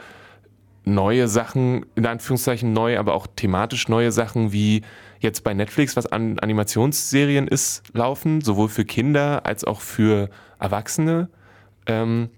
neue 0.83 1.27
Sachen, 1.27 1.85
in 1.95 2.07
Anführungszeichen 2.07 2.73
neu, 2.73 2.97
aber 2.97 3.13
auch 3.13 3.27
thematisch 3.35 3.87
neue 3.87 4.11
Sachen 4.11 4.51
wie 4.51 4.81
jetzt 5.19 5.43
bei 5.43 5.53
Netflix, 5.53 5.95
was 5.95 6.07
an 6.07 6.39
Animationsserien 6.39 7.47
ist, 7.47 7.83
laufen, 7.93 8.41
sowohl 8.41 8.69
für 8.69 8.85
Kinder 8.85 9.45
als 9.45 9.63
auch 9.63 9.81
für 9.81 10.29
Erwachsene. 10.59 11.29
Ähm, 11.85 12.29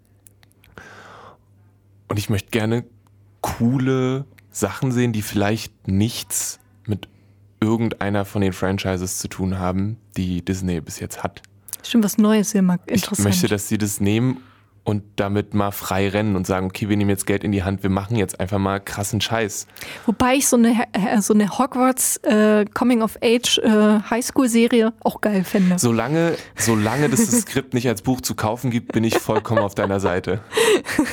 und 2.14 2.20
ich 2.20 2.30
möchte 2.30 2.52
gerne 2.52 2.86
coole 3.42 4.26
Sachen 4.52 4.92
sehen, 4.92 5.14
die 5.14 5.24
vielleicht 5.24 5.88
nichts 5.88 6.60
mit 6.86 7.08
irgendeiner 7.60 8.24
von 8.24 8.44
den 8.44 8.54
Franchises 8.54 9.18
zu 9.18 9.28
tun 9.28 9.58
haben, 9.58 9.98
die 10.16 10.46
Disney 10.46 10.80
bis 10.80 11.00
jetzt 11.00 11.24
hat. 11.24 11.42
Stimmt, 11.82 12.04
was 12.04 12.20
Neues 12.20 12.54
immer 12.54 12.76
interessant. 12.86 13.18
Ich 13.18 13.26
möchte, 13.26 13.48
dass 13.48 13.68
sie 13.68 13.80
das 13.80 14.00
nehmen 14.00 14.38
und 14.86 15.04
damit 15.16 15.54
mal 15.54 15.72
frei 15.72 16.10
rennen 16.10 16.36
und 16.36 16.46
sagen, 16.46 16.66
okay, 16.66 16.90
wir 16.90 16.98
nehmen 16.98 17.10
jetzt 17.10 17.26
Geld 17.26 17.44
in 17.44 17.52
die 17.52 17.64
Hand, 17.64 17.84
wir 17.84 17.90
machen 17.90 18.18
jetzt 18.18 18.40
einfach 18.40 18.60
mal 18.60 18.80
krassen 18.80 19.22
Scheiß. 19.22 19.68
Wobei 20.06 20.36
ich 20.36 20.48
so 20.48 20.58
eine, 20.58 20.86
äh, 20.92 21.22
so 21.22 21.34
eine 21.34 21.58
Hogwarts 21.58 22.18
äh, 22.18 22.66
Coming 22.74 23.02
of 23.02 23.18
Age 23.24 23.60
äh, 23.60 24.00
Highschool-Serie 24.10 24.94
auch 25.02 25.22
geil 25.22 25.44
fände. 25.46 25.78
Solange, 25.80 26.36
solange 26.56 27.10
das 27.10 27.26
Skript 27.32 27.74
nicht 27.74 27.88
als 27.88 28.02
Buch 28.02 28.20
zu 28.20 28.36
kaufen 28.36 28.72
gibt, 28.72 28.92
bin 28.92 29.06
ich 29.06 29.18
vollkommen 29.18 29.62
auf 29.62 29.74
deiner 29.74 30.02
Seite. 30.02 30.42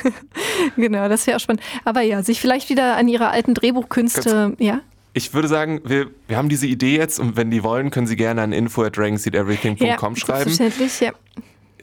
genau, 0.76 1.08
das 1.08 1.26
wäre 1.26 1.36
auch 1.36 1.40
spannend. 1.40 1.62
Aber 1.84 2.00
ja, 2.00 2.22
sich 2.24 2.40
vielleicht 2.40 2.70
wieder 2.70 2.96
an 2.96 3.06
ihre 3.06 3.28
alten 3.28 3.54
Drehbuchkünste, 3.54 4.56
ja. 4.58 4.80
Ich 5.12 5.34
würde 5.34 5.48
sagen, 5.48 5.80
wir, 5.84 6.08
wir 6.28 6.36
haben 6.36 6.48
diese 6.48 6.66
Idee 6.66 6.96
jetzt 6.96 7.18
und 7.18 7.36
wenn 7.36 7.50
die 7.50 7.64
wollen, 7.64 7.90
können 7.90 8.06
sie 8.06 8.16
gerne 8.16 8.42
an 8.42 8.52
info 8.52 8.82
at 8.84 8.96
dragonseedeverything.com 8.96 9.86
ja, 9.86 9.98
schreiben. 9.98 10.50
Selbstverständlich, 10.50 11.00
ja. 11.00 11.12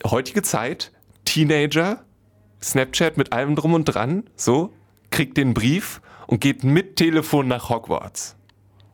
Heutige 0.06 0.44
Zeit, 0.44 0.92
Teenager, 1.38 2.04
Snapchat 2.64 3.16
mit 3.16 3.32
allem 3.32 3.56
drum 3.56 3.76
und 3.76 3.86
dran, 3.86 4.24
so, 4.36 4.74
kriegt 5.12 5.38
den 5.38 5.54
Brief 5.54 6.02
und 6.26 6.42
geht 6.42 6.64
mit 6.64 6.96
Telefon 6.96 7.48
nach 7.48 7.70
Hogwarts. 7.70 8.36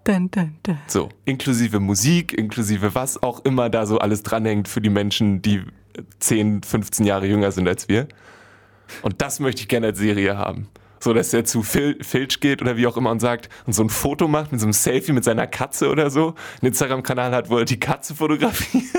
Dun, 0.03 0.29
dun, 0.29 0.57
dun. 0.61 0.77
So, 0.87 1.07
inklusive 1.23 1.79
Musik, 1.79 2.33
inklusive 2.33 2.95
was 2.95 3.23
auch 3.23 3.45
immer 3.45 3.69
da 3.69 3.85
so 3.85 3.97
alles 3.97 4.23
dranhängt 4.23 4.67
für 4.67 4.81
die 4.81 4.89
Menschen, 4.89 5.41
die 5.41 5.61
10, 6.19 6.63
15 6.63 7.05
Jahre 7.05 7.27
jünger 7.27 7.53
sind 7.53 7.65
als 7.65 7.87
wir. 7.87 8.09
Und 9.03 9.21
das 9.21 9.39
möchte 9.39 9.61
ich 9.61 9.69
gerne 9.69 9.87
als 9.87 9.99
Serie 9.99 10.37
haben 10.37 10.67
so 11.03 11.13
dass 11.13 11.33
er 11.33 11.43
zu 11.43 11.63
Fil 11.63 11.97
Filch 12.01 12.39
geht 12.39 12.61
oder 12.61 12.77
wie 12.77 12.87
auch 12.87 12.97
immer 12.97 13.11
und 13.11 13.19
sagt 13.19 13.49
und 13.65 13.73
so 13.73 13.83
ein 13.83 13.89
Foto 13.89 14.27
macht 14.27 14.51
mit 14.51 14.61
so 14.61 14.65
einem 14.65 14.73
Selfie 14.73 15.11
mit 15.11 15.23
seiner 15.23 15.47
Katze 15.47 15.89
oder 15.89 16.09
so, 16.09 16.35
einen 16.61 16.69
Instagram-Kanal 16.69 17.33
hat, 17.33 17.49
wo 17.49 17.57
er 17.57 17.65
die 17.65 17.79
Katze 17.79 18.15
fotografiert. 18.15 18.83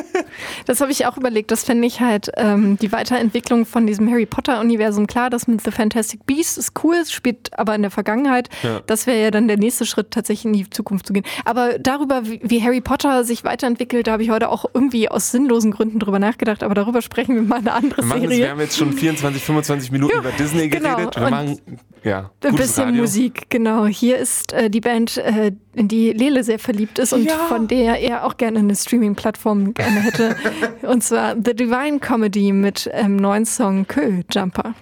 Das 0.67 0.81
habe 0.81 0.91
ich 0.91 1.07
auch 1.07 1.17
überlegt. 1.17 1.51
Das 1.53 1.63
fände 1.65 1.87
ich 1.87 2.01
halt 2.01 2.31
ähm, 2.37 2.77
die 2.79 2.91
Weiterentwicklung 2.91 3.67
von 3.67 3.87
diesem 3.87 4.11
Harry 4.11 4.27
Potter-Universum. 4.27 5.07
Klar, 5.07 5.31
das 5.31 5.47
mit 5.47 5.63
The 5.63 5.71
Fantastic 5.71 6.27
Beasts 6.27 6.57
ist 6.57 6.73
cool, 6.83 7.05
spielt 7.07 7.57
aber 7.57 7.75
in 7.75 7.83
der 7.83 7.91
Vergangenheit. 7.93 8.49
Ja. 8.63 8.81
Das 8.87 9.07
wäre 9.07 9.23
ja 9.23 9.31
dann 9.31 9.47
der 9.47 9.59
nächste 9.59 9.87
Schritt, 9.87 10.11
tatsächlich 10.11 10.47
in 10.47 10.53
die 10.53 10.69
Zukunft 10.69 11.07
zu 11.07 11.13
gehen. 11.13 11.25
Aber 11.45 11.79
darüber, 11.79 12.27
wie, 12.27 12.41
wie 12.43 12.63
Harry 12.63 12.81
Potter 12.81 13.25
sich 13.25 13.45
weiterentwickelt, 13.45 14.07
da 14.07 14.13
habe 14.13 14.23
ich 14.23 14.31
heute 14.31 14.49
auch 14.49 14.65
irgendwie 14.75 15.09
aus 15.09 15.31
sinnlosen 15.31 15.71
Gründen 15.71 15.99
drüber 15.99 16.19
nachgedacht. 16.19 16.63
Aber 16.63 16.75
darüber 16.75 17.03
sprechen 17.03 17.35
wir 17.37 17.43
mal 17.43 17.59
eine 17.59 17.73
andere 17.73 18.03
wir 18.03 18.09
Serie. 18.09 18.29
Das, 18.29 18.39
wir 18.39 18.51
haben 18.51 18.61
jetzt 18.61 18.77
schon 18.77 18.93
24, 18.93 19.43
25 19.43 19.93
Minuten 19.93 20.15
ja, 20.15 20.21
über 20.21 20.33
Disney 20.33 20.69
genau. 20.69 20.97
geredet. 20.97 21.17
Wir 21.17 21.31
machen 21.31 21.61
ja, 22.05 22.31
ein 22.45 22.55
bisschen 22.55 22.85
Radio. 22.85 23.03
Musik, 23.03 23.47
genau. 23.49 23.87
Hier 23.87 24.19
ist 24.19 24.53
äh, 24.53 24.71
die 24.71 24.81
Band, 24.81 25.17
äh, 25.17 25.53
in 25.75 25.89
die 25.89 26.13
Lele 26.13 26.45
sehr 26.45 26.59
verliebt 26.59 26.99
ist 26.99 27.13
und 27.13 27.25
ja. 27.25 27.37
von 27.49 27.67
der 27.67 28.01
er 28.01 28.25
auch 28.25 28.37
gerne 28.37 28.59
eine 28.59 28.77
Streaming-Plattform 28.77 29.75
gerne 29.75 30.01
hätte. 30.01 30.37
und 30.83 31.03
zwar 31.03 31.35
The 31.35 31.55
Divine 31.55 31.99
Comedy 31.99 32.53
mit 32.53 32.89
ähm, 32.93 33.17
neuen 33.17 33.47
Song 33.47 33.87
Kö 33.87 34.23
Jumper. 34.31 34.75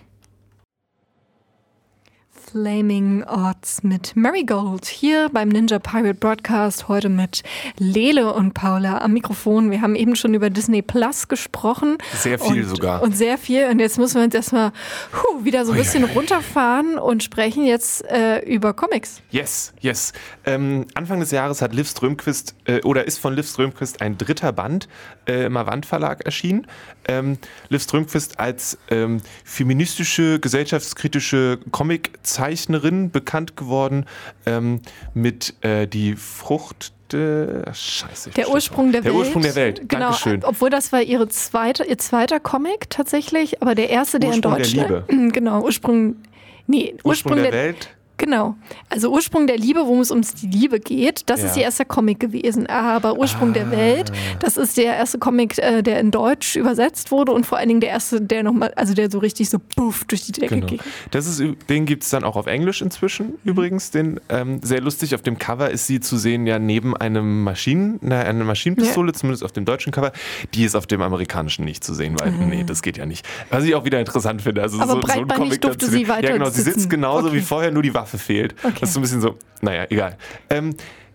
Flaming 2.53 3.25
Odds 3.25 3.83
mit 3.83 4.15
Marigold 4.15 4.85
hier 4.85 5.31
beim 5.33 5.49
Ninja 5.49 5.79
Pirate 5.79 6.13
Broadcast. 6.13 6.87
Heute 6.87 7.09
mit 7.09 7.43
Lele 7.79 8.35
und 8.35 8.53
Paula 8.53 8.99
am 8.99 9.15
Mikrofon. 9.15 9.71
Wir 9.71 9.81
haben 9.81 9.95
eben 9.95 10.17
schon 10.17 10.35
über 10.35 10.51
Disney 10.51 10.83
Plus 10.83 11.29
gesprochen. 11.29 11.97
Sehr 12.13 12.39
viel 12.39 12.65
und, 12.65 12.69
sogar. 12.69 13.03
Und 13.03 13.17
sehr 13.17 13.39
viel. 13.39 13.69
Und 13.71 13.79
jetzt 13.79 13.97
müssen 13.97 14.17
wir 14.17 14.25
uns 14.25 14.35
erstmal 14.35 14.73
huh, 15.15 15.47
wieder 15.47 15.65
so 15.65 15.73
ein 15.73 15.79
bisschen 15.79 16.05
runterfahren 16.05 16.99
und 16.99 17.23
sprechen 17.23 17.65
jetzt 17.65 18.05
äh, 18.11 18.41
über 18.41 18.75
Comics. 18.75 19.23
Yes, 19.31 19.73
yes. 19.81 20.13
Ähm, 20.45 20.85
Anfang 20.93 21.21
des 21.21 21.31
Jahres 21.31 21.63
hat 21.63 21.75
Liv 21.75 21.89
Strömquist 21.89 22.55
äh, 22.67 22.83
oder 22.83 23.07
ist 23.07 23.17
von 23.17 23.35
Liv 23.35 23.49
Strömquist 23.49 24.03
ein 24.03 24.19
dritter 24.19 24.53
Band 24.53 24.91
äh, 25.27 25.47
im 25.47 25.57
Avant 25.57 25.87
Verlag 25.87 26.27
erschienen. 26.27 26.67
Ähm, 27.09 27.39
Liv 27.71 27.83
Strömquist 27.83 28.39
als 28.39 28.77
ähm, 28.91 29.23
feministische, 29.43 30.39
gesellschaftskritische 30.39 31.59
Comic-Zeichnerin 31.71 32.42
Zeichnerin 32.43 33.13
bekannt 33.13 33.57
geworden 33.57 34.05
ähm, 34.47 34.81
mit 35.15 35.55
äh, 35.63 35.87
Die 35.87 36.17
Frucht 36.17 36.93
Scheiße. 37.15 38.31
Der 38.31 38.49
Ursprung 38.49 38.91
der, 38.91 39.03
der 39.03 39.13
Welt. 39.13 39.21
Ursprung 39.21 39.43
der 39.43 39.55
Welt. 39.55 39.87
Genau. 39.87 40.07
Dankeschön. 40.07 40.43
Obwohl 40.45 40.71
das 40.71 40.93
war 40.93 41.03
ihre 41.03 41.29
zweite, 41.29 41.85
ihr 41.85 41.99
zweiter 41.99 42.41
Comic 42.41 42.89
tatsächlich, 42.89 43.61
aber 43.61 43.75
der 43.75 43.91
erste, 43.91 44.19
der 44.19 44.31
Ursprung 44.31 44.53
in 44.53 44.59
Deutschland. 44.59 44.91
Der 44.91 45.05
Liebe. 45.09 45.33
Genau, 45.33 45.63
Ursprung. 45.63 46.17
Nee, 46.67 46.95
Ursprung, 47.05 47.11
Ursprung 47.11 47.37
der, 47.37 47.51
der 47.51 47.53
Welt. 47.53 47.91
Genau. 48.23 48.55
Also 48.89 49.13
Ursprung 49.13 49.49
der 49.49 49.59
Liebe, 49.59 49.81
worum 49.81 49.99
es 49.99 50.13
um 50.13 50.21
die 50.23 50.47
Liebe 50.47 50.79
geht, 50.79 51.29
das 51.29 51.41
ja. 51.41 51.49
ist 51.49 51.57
ihr 51.57 51.65
erster 51.65 51.85
Comic 51.85 52.21
gewesen. 52.21 52.69
Aber 52.69 53.19
Ursprung 53.19 53.51
ah. 53.51 53.55
der 53.55 53.71
Welt, 53.73 54.13
das 54.39 54.57
ist 54.57 54.77
der 54.77 54.95
erste 54.97 55.19
Comic, 55.19 55.59
äh, 55.59 55.83
der 55.83 55.99
in 55.99 56.13
Deutsch 56.13 56.55
übersetzt 56.55 57.11
wurde 57.11 57.33
und 57.33 57.47
vor 57.47 57.59
allen 57.59 57.67
Dingen 57.67 57.81
der 57.81 57.91
erste, 57.91 58.21
der 58.21 58.45
nochmal, 58.45 58.73
also 58.77 58.95
der 58.95 59.11
so 59.11 59.19
richtig 59.19 59.51
so 59.51 59.59
puff 59.59 60.05
durch 60.05 60.23
die 60.23 60.31
Decke 60.31 60.55
genau. 60.55 60.67
ging. 60.69 60.79
Das 61.11 61.27
ist, 61.27 61.43
den 61.69 61.85
gibt 61.85 62.05
es 62.05 62.11
dann 62.11 62.23
auch 62.23 62.37
auf 62.37 62.47
Englisch 62.47 62.81
inzwischen 62.81 63.27
mhm. 63.27 63.39
übrigens. 63.43 63.91
Den, 63.91 64.21
ähm, 64.29 64.61
sehr 64.63 64.81
lustig, 64.81 65.17
auf 65.17 65.23
dem 65.23 65.37
Cover 65.41 65.71
ist 65.71 65.89
sie 65.89 65.99
zu 65.99 66.17
sehen 66.17 66.47
ja 66.47 66.61
neben 66.61 66.97
einem 66.97 67.43
Maschinen, 67.43 67.99
na, 68.03 68.21
einer 68.21 68.45
Maschinenpistole, 68.45 69.09
ja. 69.09 69.15
zumindest 69.15 69.43
auf 69.43 69.51
dem 69.51 69.65
deutschen 69.65 69.91
Cover. 69.91 70.13
Die 70.55 70.63
ist 70.63 70.77
auf 70.77 70.87
dem 70.87 71.03
amerikanischen 71.03 71.65
nicht 71.65 71.83
zu 71.83 71.93
sehen, 71.93 72.15
weil 72.21 72.31
mhm. 72.31 72.51
nee, 72.51 72.63
das 72.63 72.83
geht 72.83 72.99
ja 72.99 73.05
nicht. 73.05 73.27
Was 73.51 73.65
ich 73.65 73.75
auch 73.75 73.85
wieder 73.85 73.99
interessant 73.99 74.43
finde. 74.43 74.63
Also 74.63 74.79
Aber 74.79 74.93
so, 74.93 75.01
so 75.01 75.13
ein 75.13 75.27
Comic 75.27 75.61
durfte 75.61 75.87
sie 75.87 76.07
weiter 76.07 76.29
Ja 76.29 76.33
genau, 76.35 76.51
sie 76.51 76.63
sitzt 76.63 76.89
genauso 76.89 77.27
okay. 77.27 77.39
wie 77.39 77.41
vorher, 77.41 77.73
nur 77.73 77.83
die 77.83 77.93
Waffe 77.93 78.12
fehlt. 78.19 78.55
Okay. 78.63 78.77
Das 78.81 78.91
ist 78.91 78.95
so 78.95 79.01
ein 79.01 79.03
bisschen 79.03 79.21
so, 79.21 79.37
naja, 79.61 79.87
egal. 79.91 80.17
Ähm, 80.51 80.75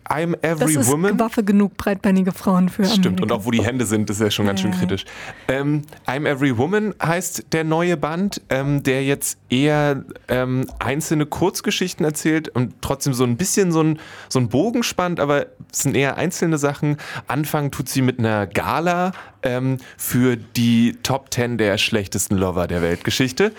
I'm 0.09 0.35
Every 0.41 0.73
das 0.75 0.85
ist 0.85 0.91
Woman. 0.91 1.19
Waffe 1.19 1.43
genug 1.43 1.75
breitbeinige 1.75 2.31
Frauen 2.31 2.69
für 2.69 2.85
Stimmt, 2.85 3.07
Amerika. 3.07 3.23
und 3.23 3.31
auch 3.33 3.45
wo 3.45 3.51
die 3.51 3.63
Hände 3.63 3.85
sind, 3.85 4.09
ist 4.09 4.21
ja 4.21 4.31
schon 4.31 4.45
ganz 4.45 4.61
schön 4.61 4.71
kritisch. 4.71 5.05
Ähm, 5.47 5.83
I'm 6.05 6.25
Every 6.25 6.57
Woman 6.57 6.93
heißt 7.03 7.47
der 7.51 7.63
neue 7.63 7.97
Band, 7.97 8.41
ähm, 8.49 8.83
der 8.83 9.03
jetzt 9.03 9.37
eher 9.49 10.03
ähm, 10.29 10.65
einzelne 10.79 11.25
Kurzgeschichten 11.25 12.05
erzählt 12.05 12.47
und 12.49 12.75
trotzdem 12.81 13.13
so 13.13 13.23
ein 13.25 13.37
bisschen 13.37 13.71
so 13.71 13.81
ein, 13.81 13.99
so 14.29 14.39
ein 14.39 14.47
Bogen 14.49 14.83
spannt, 14.83 15.19
aber 15.19 15.47
es 15.71 15.79
sind 15.79 15.95
eher 15.95 16.17
einzelne 16.17 16.57
Sachen. 16.57 16.97
Anfangen 17.27 17.71
tut 17.71 17.89
sie 17.89 18.01
mit 18.01 18.19
einer 18.19 18.47
Gala 18.47 19.11
ähm, 19.43 19.77
für 19.97 20.37
die 20.37 20.97
Top 21.03 21.33
10 21.33 21.57
der 21.57 21.77
schlechtesten 21.77 22.37
Lover 22.37 22.67
der 22.67 22.81
Weltgeschichte. 22.81 23.51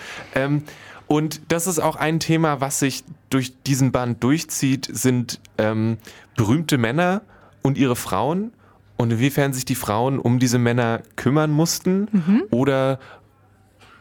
Und 1.08 1.40
das 1.48 1.66
ist 1.66 1.78
auch 1.78 1.96
ein 1.96 2.20
Thema, 2.20 2.60
was 2.60 2.78
sich 2.78 3.02
durch 3.30 3.62
diesen 3.62 3.92
Band 3.92 4.22
durchzieht, 4.22 4.88
sind 4.92 5.40
ähm, 5.56 5.96
berühmte 6.36 6.76
Männer 6.78 7.22
und 7.62 7.78
ihre 7.78 7.96
Frauen 7.96 8.52
und 8.96 9.12
inwiefern 9.12 9.54
sich 9.54 9.64
die 9.64 9.74
Frauen 9.74 10.18
um 10.18 10.38
diese 10.38 10.58
Männer 10.58 11.00
kümmern 11.16 11.50
mussten 11.50 12.08
mhm. 12.12 12.42
oder 12.50 12.98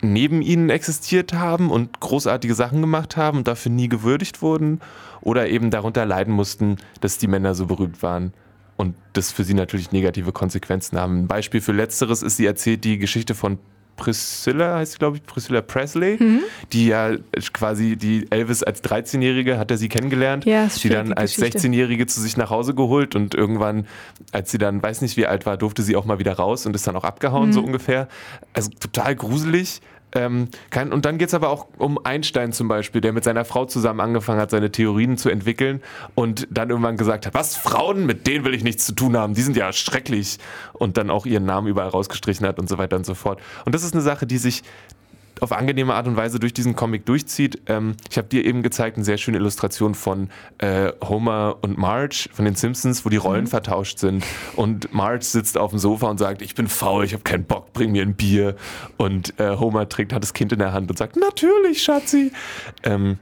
neben 0.01 0.41
ihnen 0.41 0.69
existiert 0.69 1.33
haben 1.33 1.71
und 1.71 1.99
großartige 1.99 2.53
Sachen 2.53 2.81
gemacht 2.81 3.15
haben 3.15 3.39
und 3.39 3.47
dafür 3.47 3.71
nie 3.71 3.87
gewürdigt 3.87 4.41
wurden 4.41 4.81
oder 5.21 5.47
eben 5.47 5.71
darunter 5.71 6.05
leiden 6.05 6.33
mussten, 6.33 6.77
dass 6.99 7.17
die 7.17 7.27
Männer 7.27 7.55
so 7.55 7.67
berühmt 7.67 8.03
waren 8.03 8.33
und 8.75 8.95
das 9.13 9.31
für 9.31 9.43
sie 9.43 9.53
natürlich 9.53 9.91
negative 9.91 10.31
Konsequenzen 10.31 10.99
haben. 10.99 11.21
Ein 11.21 11.27
Beispiel 11.27 11.61
für 11.61 11.71
letzteres 11.71 12.21
ist, 12.21 12.37
sie 12.37 12.45
erzählt 12.45 12.83
die 12.83 12.97
Geschichte 12.97 13.33
von 13.33 13.59
Priscilla, 13.97 14.77
heißt 14.77 14.93
sie, 14.93 14.97
glaube 14.99 15.17
ich, 15.17 15.23
Priscilla 15.23 15.61
Presley, 15.61 16.17
mhm. 16.17 16.41
die 16.71 16.87
ja 16.87 17.11
quasi 17.51 17.97
die 17.97 18.27
Elvis 18.29 18.63
als 18.63 18.83
13-Jährige 18.83 19.57
hat 19.57 19.71
er 19.71 19.77
sie 19.77 19.89
kennengelernt, 19.89 20.45
ja, 20.45 20.67
die 20.67 20.89
dann 20.89 21.11
als 21.11 21.37
16-Jährige 21.37 22.07
zu 22.07 22.21
sich 22.21 22.37
nach 22.37 22.49
Hause 22.49 22.73
geholt 22.73 23.15
und 23.15 23.35
irgendwann, 23.35 23.87
als 24.31 24.51
sie 24.51 24.57
dann 24.57 24.81
weiß 24.81 25.01
nicht 25.01 25.17
wie 25.17 25.25
alt 25.25 25.45
war, 25.45 25.57
durfte 25.57 25.81
sie 25.83 25.95
auch 25.95 26.05
mal 26.05 26.19
wieder 26.19 26.33
raus 26.33 26.65
und 26.65 26.75
ist 26.75 26.87
dann 26.87 26.95
auch 26.95 27.03
abgehauen, 27.03 27.49
mhm. 27.49 27.53
so 27.53 27.61
ungefähr. 27.61 28.07
Also 28.53 28.69
total 28.79 29.15
gruselig. 29.15 29.81
Ähm, 30.13 30.47
kann, 30.69 30.93
und 30.93 31.05
dann 31.05 31.17
geht 31.17 31.27
es 31.27 31.33
aber 31.33 31.49
auch 31.49 31.67
um 31.77 31.99
Einstein 32.03 32.53
zum 32.53 32.67
Beispiel, 32.67 33.01
der 33.01 33.11
mit 33.11 33.23
seiner 33.23 33.43
Frau 33.43 33.65
zusammen 33.65 33.99
angefangen 33.99 34.39
hat, 34.39 34.51
seine 34.51 34.71
Theorien 34.71 35.17
zu 35.17 35.29
entwickeln 35.29 35.81
und 36.15 36.47
dann 36.49 36.69
irgendwann 36.69 36.95
gesagt 36.95 37.25
hat, 37.25 37.33
was, 37.33 37.57
Frauen, 37.57 38.05
mit 38.05 38.25
denen 38.25 38.45
will 38.45 38.53
ich 38.53 38.63
nichts 38.63 38.85
zu 38.85 38.93
tun 38.93 39.17
haben, 39.17 39.33
die 39.33 39.41
sind 39.41 39.57
ja 39.57 39.73
schrecklich. 39.73 40.37
Und 40.73 40.97
dann 40.97 41.09
auch 41.09 41.25
ihren 41.25 41.45
Namen 41.45 41.67
überall 41.67 41.89
rausgestrichen 41.89 42.47
hat 42.47 42.59
und 42.59 42.69
so 42.69 42.77
weiter 42.77 42.95
und 42.95 43.05
so 43.05 43.15
fort. 43.15 43.41
Und 43.65 43.75
das 43.75 43.83
ist 43.83 43.93
eine 43.93 44.01
Sache, 44.01 44.25
die 44.25 44.37
sich 44.37 44.63
auf 45.41 45.51
angenehme 45.51 45.93
Art 45.93 46.07
und 46.07 46.15
Weise 46.15 46.39
durch 46.39 46.53
diesen 46.53 46.75
Comic 46.75 47.05
durchzieht. 47.05 47.61
Ähm, 47.67 47.95
ich 48.09 48.17
habe 48.17 48.27
dir 48.27 48.45
eben 48.45 48.63
gezeigt 48.63 48.97
eine 48.97 49.05
sehr 49.05 49.17
schöne 49.17 49.37
Illustration 49.37 49.95
von 49.95 50.29
äh, 50.57 50.91
Homer 51.03 51.57
und 51.61 51.77
Marge 51.77 52.29
von 52.31 52.45
den 52.45 52.55
Simpsons, 52.55 53.05
wo 53.05 53.09
die 53.09 53.17
Rollen 53.17 53.45
mhm. 53.45 53.47
vertauscht 53.49 53.99
sind. 53.99 54.25
Und 54.55 54.93
Marge 54.93 55.23
sitzt 55.23 55.57
auf 55.57 55.71
dem 55.71 55.79
Sofa 55.79 56.07
und 56.09 56.17
sagt, 56.17 56.41
ich 56.41 56.55
bin 56.55 56.67
faul, 56.67 57.03
ich 57.05 57.13
habe 57.13 57.23
keinen 57.23 57.45
Bock, 57.45 57.73
bring 57.73 57.91
mir 57.91 58.01
ein 58.03 58.15
Bier. 58.15 58.55
Und 58.97 59.39
äh, 59.39 59.57
Homer 59.57 59.87
trägt, 59.89 60.13
hat 60.13 60.23
das 60.23 60.33
Kind 60.33 60.51
in 60.51 60.59
der 60.59 60.73
Hand 60.73 60.89
und 60.89 60.97
sagt, 60.97 61.15
natürlich, 61.15 61.81
Schatzi. 61.83 62.31
Ähm, 62.83 63.17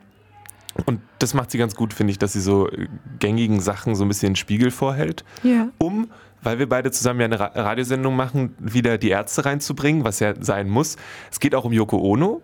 Und 0.85 0.99
das 1.19 1.33
macht 1.33 1.51
sie 1.51 1.57
ganz 1.57 1.73
gut, 1.75 1.93
finde 1.93 2.11
ich, 2.11 2.19
dass 2.19 2.33
sie 2.33 2.41
so 2.41 2.69
äh, 2.69 2.87
gängigen 3.19 3.61
Sachen 3.61 3.95
so 3.95 4.03
ein 4.03 4.09
bisschen 4.09 4.31
den 4.31 4.35
Spiegel 4.35 4.71
vorhält, 4.71 5.23
Ja. 5.43 5.69
um, 5.77 6.09
weil 6.45 6.59
wir 6.59 6.69
beide 6.69 6.91
zusammen 6.91 7.19
ja 7.19 7.25
eine 7.25 7.39
Ra 7.39 7.45
Radiosendung 7.55 8.15
machen, 8.15 8.55
wieder 8.59 8.97
die 8.97 9.09
Ärzte 9.09 9.45
reinzubringen, 9.45 10.03
was 10.03 10.19
ja 10.19 10.33
sein 10.39 10.69
muss. 10.69 10.95
Es 11.31 11.39
geht 11.39 11.55
auch 11.55 11.65
um 11.65 11.73
Yoko 11.73 11.97
Ono 11.97 12.41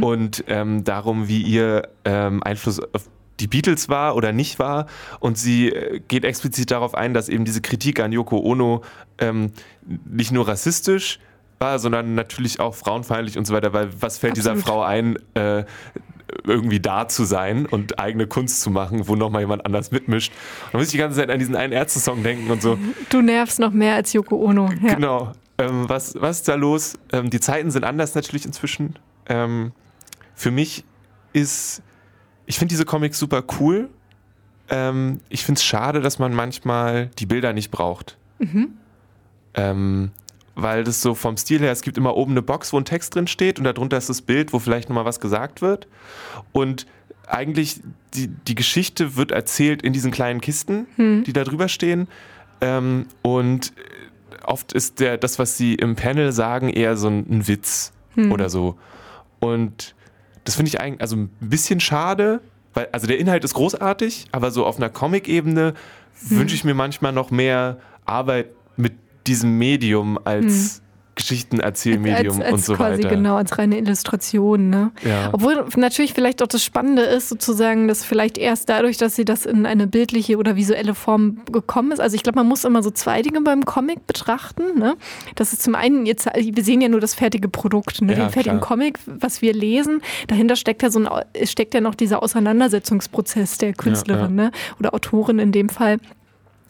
und 0.00 0.44
ähm, 0.46 0.84
darum, 0.84 1.26
wie 1.28 1.42
ihr 1.42 1.88
ähm, 2.04 2.42
Einfluss 2.42 2.80
auf 2.92 3.08
die 3.40 3.46
Beatles 3.46 3.88
war 3.88 4.16
oder 4.16 4.32
nicht 4.32 4.58
war. 4.58 4.86
Und 5.18 5.38
sie 5.38 5.70
äh, 5.70 6.00
geht 6.06 6.24
explizit 6.24 6.70
darauf 6.70 6.94
ein, 6.94 7.14
dass 7.14 7.28
eben 7.28 7.44
diese 7.44 7.62
Kritik 7.62 8.00
an 8.00 8.12
Yoko 8.12 8.38
Ono 8.38 8.82
ähm, 9.18 9.52
nicht 10.04 10.30
nur 10.30 10.46
rassistisch 10.46 11.18
war, 11.58 11.78
sondern 11.78 12.14
natürlich 12.14 12.60
auch 12.60 12.74
frauenfeindlich 12.74 13.36
und 13.36 13.46
so 13.46 13.54
weiter, 13.54 13.72
weil 13.72 13.90
was 14.00 14.18
fällt 14.18 14.36
dieser 14.36 14.52
Absolut. 14.52 14.68
Frau 14.68 14.82
ein, 14.82 15.18
äh, 15.34 15.64
irgendwie 16.44 16.80
da 16.80 17.08
zu 17.08 17.24
sein 17.24 17.66
und 17.66 17.98
eigene 17.98 18.26
Kunst 18.26 18.60
zu 18.60 18.70
machen, 18.70 19.06
wo 19.08 19.16
nochmal 19.16 19.42
jemand 19.42 19.66
anders 19.66 19.90
mitmischt. 19.90 20.32
Und 20.66 20.74
da 20.74 20.78
muss 20.78 20.88
ich 20.88 20.92
die 20.92 20.98
ganze 20.98 21.18
Zeit 21.18 21.30
an 21.30 21.38
diesen 21.38 21.56
einen 21.56 21.72
Ärzte-Song 21.72 22.22
denken 22.22 22.50
und 22.50 22.62
so. 22.62 22.78
Du 23.08 23.22
nervst 23.22 23.58
noch 23.58 23.72
mehr 23.72 23.94
als 23.94 24.12
Yoko 24.12 24.36
Ono. 24.36 24.70
Ja. 24.82 24.94
Genau. 24.94 25.32
Ähm, 25.58 25.88
was, 25.88 26.14
was 26.20 26.38
ist 26.38 26.48
da 26.48 26.54
los? 26.54 26.98
Ähm, 27.12 27.30
die 27.30 27.40
Zeiten 27.40 27.70
sind 27.70 27.84
anders 27.84 28.14
natürlich 28.14 28.46
inzwischen. 28.46 28.98
Ähm, 29.28 29.72
für 30.34 30.50
mich 30.50 30.84
ist, 31.32 31.82
ich 32.46 32.58
finde 32.58 32.72
diese 32.72 32.84
Comics 32.84 33.18
super 33.18 33.44
cool. 33.60 33.90
Ähm, 34.70 35.20
ich 35.28 35.44
finde 35.44 35.58
es 35.58 35.64
schade, 35.64 36.00
dass 36.00 36.18
man 36.18 36.32
manchmal 36.32 37.08
die 37.18 37.26
Bilder 37.26 37.52
nicht 37.52 37.70
braucht. 37.70 38.16
Ähm, 39.54 40.12
weil 40.62 40.84
das 40.84 41.02
so 41.02 41.14
vom 41.14 41.36
Stil 41.36 41.60
her, 41.60 41.72
es 41.72 41.82
gibt 41.82 41.98
immer 41.98 42.16
oben 42.16 42.32
eine 42.32 42.42
Box, 42.42 42.72
wo 42.72 42.78
ein 42.78 42.84
Text 42.84 43.14
drin 43.14 43.26
steht 43.26 43.58
und 43.58 43.64
darunter 43.64 43.96
ist 43.96 44.08
das 44.08 44.22
Bild, 44.22 44.52
wo 44.52 44.58
vielleicht 44.58 44.88
nochmal 44.88 45.04
was 45.04 45.20
gesagt 45.20 45.62
wird. 45.62 45.88
Und 46.52 46.86
eigentlich 47.26 47.80
die, 48.14 48.28
die 48.28 48.54
Geschichte 48.54 49.16
wird 49.16 49.30
erzählt 49.30 49.82
in 49.82 49.92
diesen 49.92 50.10
kleinen 50.10 50.40
Kisten, 50.40 50.86
die 51.24 51.32
da 51.32 51.44
drüber 51.44 51.68
stehen. 51.68 52.08
Ähm, 52.60 53.06
und 53.22 53.72
oft 54.44 54.72
ist 54.72 55.00
der, 55.00 55.16
das, 55.16 55.38
was 55.38 55.56
sie 55.56 55.74
im 55.74 55.96
Panel 55.96 56.32
sagen, 56.32 56.68
eher 56.68 56.96
so 56.96 57.08
ein, 57.08 57.26
ein 57.30 57.48
Witz 57.48 57.92
oder 58.30 58.50
so. 58.50 58.76
Und 59.38 59.94
das 60.44 60.56
finde 60.56 60.68
ich 60.68 60.80
eigentlich 60.80 61.00
also 61.00 61.16
ein 61.16 61.30
bisschen 61.40 61.80
schade, 61.80 62.40
weil 62.74 62.88
also 62.92 63.06
der 63.06 63.18
Inhalt 63.18 63.44
ist 63.44 63.54
großartig, 63.54 64.26
aber 64.32 64.50
so 64.50 64.66
auf 64.66 64.76
einer 64.76 64.90
Comic-Ebene 64.90 65.74
wünsche 66.20 66.54
ich 66.54 66.64
mir 66.64 66.74
manchmal 66.74 67.12
noch 67.12 67.30
mehr 67.30 67.78
Arbeit 68.04 68.48
mit 68.76 68.94
diesem 69.30 69.58
Medium 69.58 70.18
als 70.24 70.82
Geschichtenerzählmedium 71.20 72.36
als, 72.36 72.44
als 72.44 72.52
und 72.52 72.64
so 72.64 72.74
quasi 72.74 73.04
weiter. 73.04 73.14
genau 73.14 73.36
als 73.36 73.58
reine 73.58 73.78
Illustration, 73.78 74.70
ne? 74.70 74.90
Ja. 75.04 75.30
Obwohl 75.32 75.66
natürlich 75.76 76.14
vielleicht 76.14 76.42
auch 76.42 76.46
das 76.46 76.64
Spannende 76.64 77.02
ist, 77.02 77.28
sozusagen, 77.28 77.88
dass 77.88 78.04
vielleicht 78.04 78.38
erst 78.38 78.68
dadurch, 78.68 78.96
dass 78.96 79.16
sie 79.16 79.24
das 79.24 79.44
in 79.46 79.66
eine 79.66 79.86
bildliche 79.86 80.38
oder 80.38 80.56
visuelle 80.56 80.94
Form 80.94 81.38
gekommen 81.52 81.92
ist. 81.92 82.00
Also 82.00 82.16
ich 82.16 82.22
glaube, 82.22 82.38
man 82.38 82.48
muss 82.48 82.64
immer 82.64 82.82
so 82.82 82.90
zwei 82.90 83.22
Dinge 83.22 83.40
beim 83.42 83.64
Comic 83.64 84.06
betrachten. 84.06 84.78
Ne? 84.78 84.96
Das 85.34 85.52
ist 85.52 85.62
zum 85.62 85.74
einen, 85.74 86.06
jetzt, 86.06 86.26
wir 86.26 86.64
sehen 86.64 86.80
ja 86.80 86.88
nur 86.88 87.00
das 87.00 87.14
fertige 87.14 87.48
Produkt, 87.48 88.02
ne? 88.02 88.12
Ja, 88.12 88.18
den 88.18 88.30
fertigen 88.30 88.58
klar. 88.58 88.68
Comic, 88.68 88.98
was 89.06 89.42
wir 89.42 89.52
lesen. 89.52 90.02
Dahinter 90.28 90.56
steckt 90.56 90.82
ja 90.82 90.90
so 90.90 91.00
ein, 91.00 91.08
steckt 91.44 91.74
ja 91.74 91.80
noch 91.80 91.94
dieser 91.94 92.22
Auseinandersetzungsprozess 92.22 93.58
der 93.58 93.74
Künstlerin 93.74 94.38
ja. 94.38 94.44
Ne? 94.44 94.50
oder 94.78 94.94
Autorin 94.94 95.38
in 95.38 95.52
dem 95.52 95.68
Fall 95.68 95.98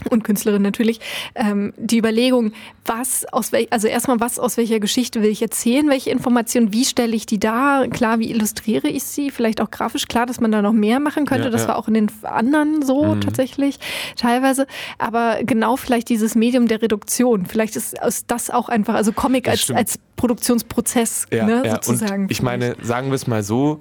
und 0.08 0.24
Künstlerin 0.24 0.62
natürlich, 0.62 1.00
ähm, 1.34 1.72
die 1.76 1.98
Überlegung, 1.98 2.52
was 2.86 3.24
aus 3.32 3.52
wel 3.52 3.66
also 3.70 3.88
erstmal 3.88 4.20
was 4.20 4.38
aus 4.38 4.56
welcher 4.56 4.80
Geschichte 4.80 5.22
will 5.22 5.30
ich 5.30 5.42
erzählen, 5.42 5.88
welche 5.88 6.10
Informationen, 6.10 6.72
wie 6.72 6.84
stelle 6.84 7.14
ich 7.14 7.26
die 7.26 7.38
dar, 7.38 7.88
klar, 7.88 8.18
wie 8.18 8.30
illustriere 8.30 8.88
ich 8.88 9.04
sie, 9.04 9.30
vielleicht 9.30 9.60
auch 9.60 9.70
grafisch, 9.70 10.06
klar, 10.06 10.26
dass 10.26 10.40
man 10.40 10.50
da 10.50 10.62
noch 10.62 10.72
mehr 10.72 11.00
machen 11.00 11.26
könnte, 11.26 11.44
Ja, 11.44 11.50
das 11.50 11.62
ja. 11.62 11.68
war 11.68 11.76
auch 11.78 11.88
in 11.88 11.94
den 11.94 12.10
anderen 12.22 12.82
so 12.82 13.16
tatsächlich 13.16 13.78
teilweise, 14.16 14.66
aber 14.98 15.38
genau 15.44 15.76
vielleicht 15.76 16.08
dieses 16.08 16.34
Medium 16.34 16.68
der 16.68 16.82
Reduktion, 16.82 17.46
vielleicht 17.46 17.76
ist 17.76 18.00
aus 18.02 18.26
das 18.26 18.50
auch 18.50 18.68
einfach, 18.68 18.94
also 18.94 19.12
Comic 19.12 19.44
Das 19.44 19.52
als, 19.52 19.60
stimmt. 19.62 19.78
als 19.78 19.98
Produktionsprozess 20.16 21.26
Ja, 21.32 21.46
ne, 21.46 21.62
sozusagen. 21.70 22.22
Und 22.24 22.30
ich 22.30 22.42
meine, 22.42 22.76
sagen 22.82 23.08
wir 23.08 23.14
es 23.14 23.26
mal 23.26 23.42
so, 23.42 23.80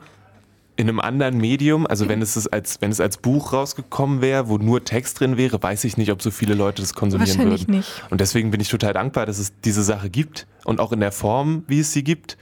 in 0.79 0.87
einem 0.87 1.01
anderen 1.01 1.37
Medium, 1.37 1.85
also 1.85 2.07
wenn 2.07 2.21
es, 2.21 2.37
es 2.37 2.47
als, 2.47 2.79
wenn 2.79 2.89
es 2.89 3.01
als 3.01 3.17
Buch 3.17 3.51
rausgekommen 3.51 4.21
wäre, 4.21 4.47
wo 4.47 4.57
nur 4.57 4.85
Text 4.85 5.19
drin 5.19 5.35
wäre, 5.35 5.61
weiß 5.61 5.83
ich 5.83 5.97
nicht, 5.97 6.09
ob 6.09 6.21
so 6.21 6.31
viele 6.31 6.53
Leute 6.53 6.81
das 6.81 6.93
konsumieren 6.93 7.37
Wahrscheinlich 7.37 7.63
würden. 7.63 7.75
nicht. 7.75 8.03
Und 8.09 8.21
deswegen 8.21 8.49
bin 8.49 8.61
ich 8.61 8.69
total 8.69 8.93
dankbar, 8.93 9.25
dass 9.25 9.39
es 9.39 9.51
diese 9.65 9.83
Sache 9.83 10.09
gibt 10.09 10.47
und 10.63 10.79
auch 10.79 10.93
in 10.93 11.01
der 11.01 11.11
Form, 11.11 11.65
wie 11.67 11.81
es 11.81 11.91
sie 11.91 12.05
gibt. 12.05 12.37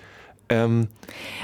Ähm, 0.50 0.88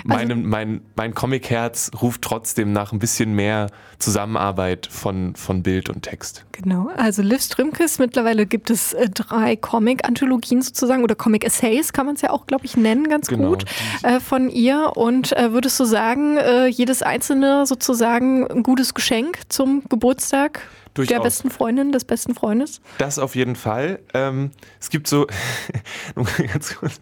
meinem, 0.04 0.48
mein, 0.48 0.82
mein 0.96 1.14
Comic-Herz 1.14 1.92
ruft 2.02 2.22
trotzdem 2.22 2.72
nach 2.72 2.92
ein 2.92 3.00
bisschen 3.00 3.34
mehr 3.34 3.68
Zusammenarbeit 4.00 4.88
von, 4.90 5.36
von 5.36 5.64
Bild 5.64 5.90
und 5.90 6.04
Text. 6.04 6.46
Genau, 6.52 6.90
also 6.96 7.22
Liv 7.22 7.42
Strömquist, 7.42 8.00
mittlerweile 8.00 8.46
gibt 8.46 8.70
es 8.70 8.94
äh, 8.94 9.10
drei 9.10 9.56
Comic-Anthologien 9.56 10.62
sozusagen 10.62 11.04
oder 11.04 11.16
Comic-Essays 11.16 11.94
kann 11.94 12.06
man 12.06 12.16
es 12.16 12.22
ja 12.22 12.30
auch, 12.30 12.46
glaube 12.48 12.66
ich, 12.66 12.78
nennen, 12.78 13.10
ganz 13.10 13.28
Genau, 13.28 13.50
gut 13.50 13.66
äh, 14.04 14.20
von 14.20 14.50
ihr. 14.50 14.94
Und 14.96 15.36
äh, 15.38 15.52
würdest 15.52 15.80
du 15.80 15.86
sagen, 15.86 16.38
äh, 16.38 16.68
jedes 16.68 17.02
einzelne 17.02 17.66
sozusagen 17.66 18.48
ein 18.48 18.64
gutes 18.64 18.94
Geschenk 18.94 19.40
zum 19.50 19.84
Geburtstag 19.90 20.62
der 20.98 21.06
Durchaus. 21.06 21.24
besten 21.24 21.50
Freundin, 21.50 21.92
des 21.92 22.06
besten 22.06 22.36
Freundes? 22.36 22.82
Das 23.00 23.18
auf 23.20 23.36
jeden 23.36 23.56
Fall. 23.56 24.00
Ähm, 24.14 24.52
es 24.80 24.90
gibt 24.90 25.08
so, 25.08 25.28
nur 26.16 26.28
ganz 26.52 26.76
kurz. 26.76 27.00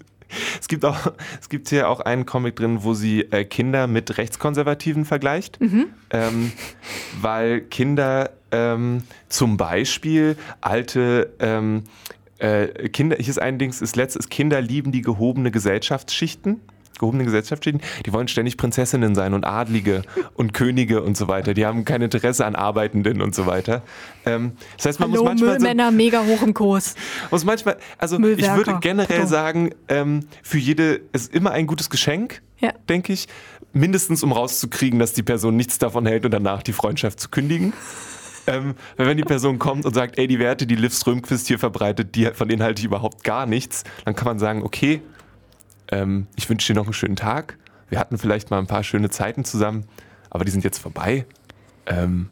Es 0.59 0.67
gibt 0.67 0.85
auch, 0.85 1.13
es 1.39 1.49
gibt 1.49 1.69
hier 1.69 1.89
auch 1.89 1.99
einen 1.99 2.25
Comic 2.25 2.55
drin, 2.55 2.83
wo 2.83 2.93
sie 2.93 3.21
äh, 3.31 3.45
Kinder 3.45 3.87
mit 3.87 4.17
Rechtskonservativen 4.17 5.05
vergleicht, 5.05 5.59
ähm, 6.09 6.51
weil 7.19 7.61
Kinder 7.61 8.31
ähm, 8.51 9.03
zum 9.29 9.57
Beispiel 9.57 10.37
alte 10.61 11.33
ähm, 11.39 11.83
äh, 12.39 12.89
Kinder, 12.89 13.17
hier 13.17 13.29
ist 13.29 13.41
ein 13.41 13.59
Dings, 13.59 13.81
ist 13.81 13.95
letztes, 13.95 14.29
Kinder 14.29 14.61
lieben 14.61 14.91
die 14.91 15.01
gehobene 15.01 15.51
Gesellschaftsschichten. 15.51 16.59
Gehobene 16.99 17.23
Gesellschaftsschichten, 17.25 17.81
die 18.05 18.13
wollen 18.13 18.27
ständig 18.27 18.57
Prinzessinnen 18.57 19.15
sein 19.15 19.33
und 19.33 19.43
Adlige 19.45 20.03
und 20.35 20.53
Könige 20.53 21.01
und 21.01 21.17
so 21.17 21.27
weiter. 21.27 21.53
Die 21.53 21.65
haben 21.65 21.83
kein 21.85 22.01
Interesse 22.01 22.45
an 22.45 22.55
Arbeitenden 22.55 23.21
und 23.21 23.33
so 23.33 23.45
weiter. 23.47 23.81
Ähm, 24.25 24.51
das 24.77 24.85
heißt, 24.85 24.99
man 24.99 25.09
Hallo, 25.11 25.21
muss 25.23 25.29
manchmal 25.31 25.49
so, 25.59 25.65
Müllmänner, 25.65 25.91
mega 25.91 26.23
hoch 26.23 26.41
im 26.43 26.53
Kurs. 26.53 26.95
muss 27.31 27.43
manchmal, 27.43 27.77
also 27.97 28.17
ich 28.17 28.23
würde 28.55 28.77
generell 28.81 29.07
Pardon. 29.07 29.27
sagen, 29.27 29.69
ähm, 29.87 30.25
für 30.43 30.57
jede 30.59 31.01
ist 31.13 31.33
immer 31.33 31.51
ein 31.51 31.65
gutes 31.67 31.89
Geschenk, 31.89 32.41
Ja. 32.59 32.71
denke 32.89 33.13
ich. 33.13 33.27
Mindestens 33.73 34.21
um 34.21 34.31
rauszukriegen, 34.33 34.99
dass 34.99 35.13
die 35.13 35.23
Person 35.23 35.55
nichts 35.55 35.77
davon 35.79 36.05
hält 36.05 36.25
und 36.25 36.31
danach 36.31 36.61
die 36.61 36.73
Freundschaft 36.73 37.19
zu 37.21 37.29
kündigen. 37.29 37.73
Ähm, 38.47 38.75
weil 38.97 39.05
wenn 39.07 39.17
die 39.17 39.23
Person 39.23 39.59
kommt 39.59 39.85
und 39.85 39.93
sagt, 39.93 40.17
ey, 40.17 40.27
die 40.27 40.39
Werte, 40.39 40.65
die 40.67 40.75
Liv 40.75 40.93
Strömquist 40.93 41.47
hier 41.47 41.59
verbreitet, 41.59 42.15
die, 42.15 42.25
von 42.33 42.49
denen 42.49 42.63
halte 42.63 42.79
ich 42.79 42.85
überhaupt 42.85 43.23
gar 43.23 43.45
nichts, 43.45 43.83
dann 44.03 44.15
kann 44.15 44.25
man 44.25 44.39
sagen, 44.39 44.63
okay, 44.63 45.01
ähm, 45.91 46.27
ich 46.35 46.49
wünsche 46.49 46.73
dir 46.73 46.79
noch 46.79 46.85
einen 46.85 46.93
schönen 46.93 47.15
Tag. 47.15 47.57
Wir 47.89 47.99
hatten 47.99 48.17
vielleicht 48.17 48.49
mal 48.49 48.59
ein 48.59 48.67
paar 48.67 48.83
schöne 48.83 49.09
Zeiten 49.09 49.43
zusammen, 49.43 49.85
aber 50.29 50.45
die 50.45 50.51
sind 50.51 50.63
jetzt 50.63 50.79
vorbei. 50.79 51.25
Ähm, 51.85 52.29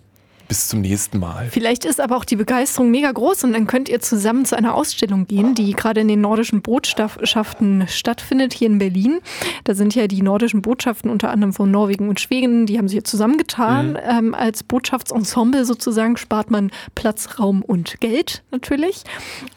bis 0.49 0.67
zum 0.67 0.81
nächsten 0.81 1.19
Mal. 1.19 1.47
Vielleicht 1.51 1.85
ist 1.85 2.01
aber 2.01 2.17
auch 2.17 2.25
die 2.25 2.35
Begeisterung 2.35 2.91
mega 2.91 3.09
groß 3.11 3.45
und 3.45 3.53
dann 3.53 3.67
könnt 3.67 3.87
ihr 3.87 4.01
zusammen 4.01 4.45
zu 4.45 4.57
einer 4.57 4.73
Ausstellung 4.73 5.27
gehen, 5.27 5.53
die 5.55 5.71
gerade 5.71 6.01
in 6.01 6.07
den 6.07 6.21
nordischen 6.21 6.61
Botschaften 6.61 7.87
stattfindet, 7.87 8.51
hier 8.51 8.67
in 8.67 8.79
Berlin. 8.79 9.19
Da 9.63 9.75
sind 9.75 9.95
ja 9.95 10.07
die 10.07 10.23
nordischen 10.23 10.61
Botschaften 10.61 11.09
unter 11.09 11.29
anderem 11.29 11.53
von 11.53 11.69
Norwegen 11.69 12.09
und 12.09 12.19
Schweden, 12.19 12.65
die 12.65 12.79
haben 12.79 12.87
sich 12.87 12.95
hier 12.95 13.03
zusammengetan. 13.03 13.97
Ähm, 14.03 14.33
als 14.33 14.63
Botschaftsensemble 14.63 15.65
sozusagen 15.65 16.17
spart 16.17 16.49
man 16.49 16.71
Platz, 16.95 17.39
Raum 17.39 17.61
und 17.61 18.01
Geld 18.01 18.41
natürlich. 18.49 19.03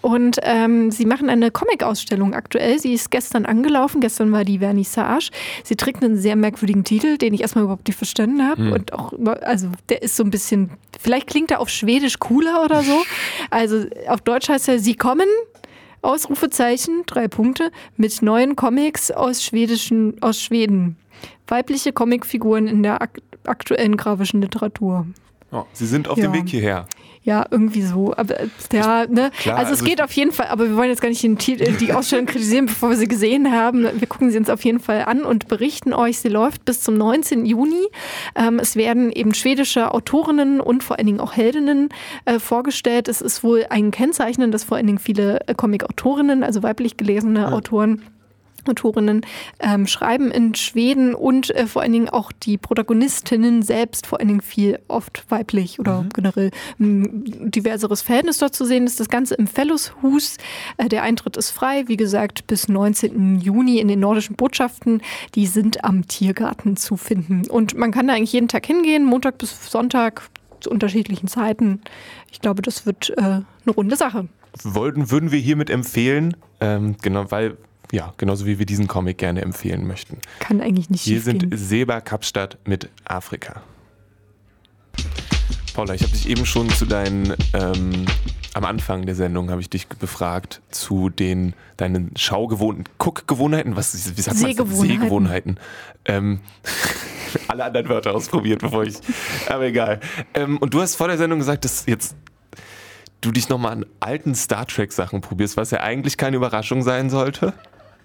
Und 0.02 0.38
ähm, 0.42 0.90
sie 0.90 1.06
machen 1.06 1.30
eine 1.30 1.50
Comic-Ausstellung 1.50 2.34
aktuell. 2.34 2.78
Sie 2.78 2.92
ist 2.92 3.10
gestern 3.10 3.46
angelaufen. 3.46 4.02
Gestern 4.02 4.30
war 4.30 4.44
die 4.44 4.58
Vernissage. 4.58 5.30
Sie 5.64 5.76
trägt 5.76 6.04
einen 6.04 6.18
sehr 6.18 6.36
merkwürdigen 6.36 6.84
Titel, 6.84 7.16
den 7.16 7.32
ich 7.32 7.40
erstmal 7.40 7.64
überhaupt 7.64 7.88
nicht 7.88 7.96
verstanden 7.96 8.46
habe. 8.46 8.74
Und 8.74 8.92
auch, 8.92 9.14
also 9.40 9.68
der 9.88 10.02
ist 10.02 10.16
so 10.16 10.22
ein 10.22 10.30
bisschen, 10.30 10.70
vielleicht 11.00 11.26
klingt 11.28 11.50
er 11.50 11.60
auf 11.60 11.68
Schwedisch 11.68 12.18
cooler 12.18 12.62
oder 12.64 12.82
so. 12.82 13.02
Also 13.50 13.86
auf 14.08 14.20
Deutsch 14.20 14.48
heißt 14.48 14.68
er, 14.68 14.78
sie 14.78 14.94
kommen. 14.94 15.26
Ausrufezeichen, 16.02 17.04
drei 17.06 17.28
Punkte, 17.28 17.70
mit 17.96 18.22
neuen 18.22 18.56
Comics 18.56 19.10
aus, 19.12 19.44
schwedischen, 19.44 20.20
aus 20.20 20.40
Schweden. 20.40 20.96
Weibliche 21.46 21.92
Comicfiguren 21.92 22.66
in 22.66 22.82
der 22.82 23.00
ak 23.00 23.20
aktuellen 23.44 23.96
grafischen 23.96 24.40
Literatur. 24.40 25.06
Oh, 25.52 25.64
Sie 25.72 25.86
sind 25.86 26.08
auf 26.08 26.18
Ja. 26.18 26.24
dem 26.28 26.32
Weg 26.32 26.48
hierher. 26.48 26.86
Ja, 27.24 27.46
irgendwie 27.52 27.82
so. 27.82 28.12
Aber 28.16 28.40
äh, 28.40 28.48
ja, 28.72 29.06
ne? 29.06 29.30
Klar, 29.38 29.56
also 29.58 29.72
es 29.72 29.78
also 29.80 29.84
geht 29.84 29.98
ich- 30.00 30.02
auf 30.02 30.12
jeden 30.12 30.32
Fall, 30.32 30.48
aber 30.48 30.68
wir 30.68 30.76
wollen 30.76 30.88
jetzt 30.88 31.00
gar 31.00 31.08
nicht 31.08 31.22
den, 31.22 31.38
Titel- 31.38 31.62
äh, 31.62 31.72
die 31.72 31.92
Ausstellung 31.92 32.26
kritisieren, 32.26 32.66
bevor 32.66 32.90
wir 32.90 32.96
sie 32.96 33.06
gesehen 33.06 33.52
haben. 33.52 33.84
Wir 33.94 34.08
gucken 34.08 34.30
sie 34.32 34.38
uns 34.38 34.50
auf 34.50 34.64
jeden 34.64 34.80
Fall 34.80 35.04
an 35.04 35.22
und 35.22 35.46
berichten 35.46 35.92
euch. 35.92 36.18
Sie 36.18 36.28
läuft 36.28 36.64
bis 36.64 36.80
zum 36.80 36.96
19. 36.96 37.46
Juni. 37.46 37.86
Ähm, 38.34 38.58
es 38.58 38.74
werden 38.74 39.12
eben 39.12 39.34
schwedische 39.34 39.92
Autorinnen 39.94 40.60
und 40.60 40.82
vor 40.82 40.98
allen 40.98 41.06
Dingen 41.06 41.20
auch 41.20 41.34
Heldinnen 41.36 41.90
äh, 42.24 42.40
vorgestellt. 42.40 43.06
Es 43.06 43.20
ist 43.20 43.44
wohl 43.44 43.66
ein 43.70 43.92
Kennzeichnen, 43.92 44.50
dass 44.50 44.64
vor 44.64 44.76
allen 44.76 44.86
Dingen 44.88 44.98
viele 44.98 45.46
äh, 45.46 45.54
Comic-Autorinnen, 45.54 46.42
also 46.42 46.62
weiblich 46.64 46.96
gelesene 46.96 47.52
Autoren, 47.52 48.02
Autorinnen 48.68 49.22
ähm, 49.60 49.86
schreiben 49.86 50.30
in 50.30 50.54
Schweden 50.54 51.14
und 51.14 51.50
äh, 51.54 51.66
vor 51.66 51.82
allen 51.82 51.92
Dingen 51.92 52.08
auch 52.08 52.32
die 52.32 52.58
Protagonistinnen 52.58 53.62
selbst 53.62 54.06
vor 54.06 54.20
allen 54.20 54.28
Dingen 54.28 54.40
viel 54.40 54.78
oft 54.88 55.24
weiblich 55.28 55.80
oder 55.80 56.02
mhm. 56.02 56.08
generell 56.10 56.50
ein 56.78 57.50
diverseres 57.50 58.02
Verhältnis 58.02 58.38
dort 58.38 58.54
zu 58.54 58.64
sehen 58.64 58.86
ist. 58.86 59.00
Das 59.00 59.08
Ganze 59.08 59.34
im 59.34 59.46
Fellows-Hus. 59.46 60.36
Äh, 60.76 60.88
der 60.88 61.02
Eintritt 61.02 61.36
ist 61.36 61.50
frei, 61.50 61.84
wie 61.86 61.96
gesagt, 61.96 62.46
bis 62.46 62.68
19. 62.68 63.40
Juni 63.40 63.78
in 63.78 63.88
den 63.88 64.00
nordischen 64.00 64.36
Botschaften. 64.36 65.02
Die 65.34 65.46
sind 65.46 65.84
am 65.84 66.06
Tiergarten 66.06 66.76
zu 66.76 66.96
finden. 66.96 67.48
Und 67.48 67.76
man 67.76 67.90
kann 67.90 68.06
da 68.06 68.14
eigentlich 68.14 68.32
jeden 68.32 68.48
Tag 68.48 68.66
hingehen, 68.66 69.04
Montag 69.04 69.38
bis 69.38 69.70
Sonntag 69.70 70.22
zu 70.60 70.70
unterschiedlichen 70.70 71.28
Zeiten. 71.28 71.80
Ich 72.30 72.40
glaube, 72.40 72.62
das 72.62 72.86
wird 72.86 73.10
äh, 73.16 73.20
eine 73.20 73.44
runde 73.74 73.96
Sache. 73.96 74.28
Wollten, 74.62 75.10
würden 75.10 75.32
wir 75.32 75.38
hiermit 75.38 75.70
empfehlen, 75.70 76.36
ähm, 76.60 76.96
genau, 77.00 77.30
weil 77.30 77.56
ja, 77.92 78.14
genauso 78.16 78.46
wie 78.46 78.58
wir 78.58 78.66
diesen 78.66 78.88
Comic 78.88 79.18
gerne 79.18 79.42
empfehlen 79.42 79.86
möchten. 79.86 80.16
Kann 80.40 80.62
eigentlich 80.62 80.88
nicht 80.88 81.02
Hier 81.02 81.20
sind 81.20 81.46
Seba 81.52 82.00
Kapstadt 82.00 82.56
mit 82.64 82.88
Afrika. 83.04 83.62
Paula, 85.74 85.94
ich 85.94 86.02
habe 86.02 86.12
dich 86.12 86.28
eben 86.28 86.46
schon 86.46 86.70
zu 86.70 86.86
deinen, 86.86 87.34
ähm, 87.52 88.06
am 88.54 88.64
Anfang 88.64 89.04
der 89.04 89.14
Sendung 89.14 89.50
habe 89.50 89.60
ich 89.60 89.68
dich 89.68 89.88
befragt 89.88 90.62
zu 90.70 91.10
den 91.10 91.52
deinen 91.76 92.16
Schaugewohnten, 92.16 92.84
Guckgewohnheiten, 92.96 93.76
was 93.76 93.94
wie 94.16 94.20
sagt 94.20 94.38
Sehgewohnheiten. 94.38 95.00
Sehgewohnheiten. 95.00 95.60
Ähm, 96.06 96.40
alle 97.48 97.64
anderen 97.64 97.88
Wörter 97.90 98.14
ausprobiert, 98.14 98.62
bevor 98.62 98.84
ich. 98.84 98.96
Aber 99.48 99.64
egal. 99.64 100.00
Ähm, 100.32 100.56
und 100.58 100.72
du 100.72 100.80
hast 100.80 100.96
vor 100.96 101.08
der 101.08 101.18
Sendung 101.18 101.38
gesagt, 101.40 101.66
dass 101.66 101.84
jetzt 101.86 102.16
du 103.20 103.32
dich 103.32 103.50
nochmal 103.50 103.72
an 103.72 103.86
alten 104.00 104.34
Star 104.34 104.66
Trek 104.66 104.92
Sachen 104.92 105.20
probierst, 105.20 105.58
was 105.58 105.70
ja 105.70 105.80
eigentlich 105.80 106.16
keine 106.16 106.36
Überraschung 106.36 106.82
sein 106.82 107.10
sollte 107.10 107.52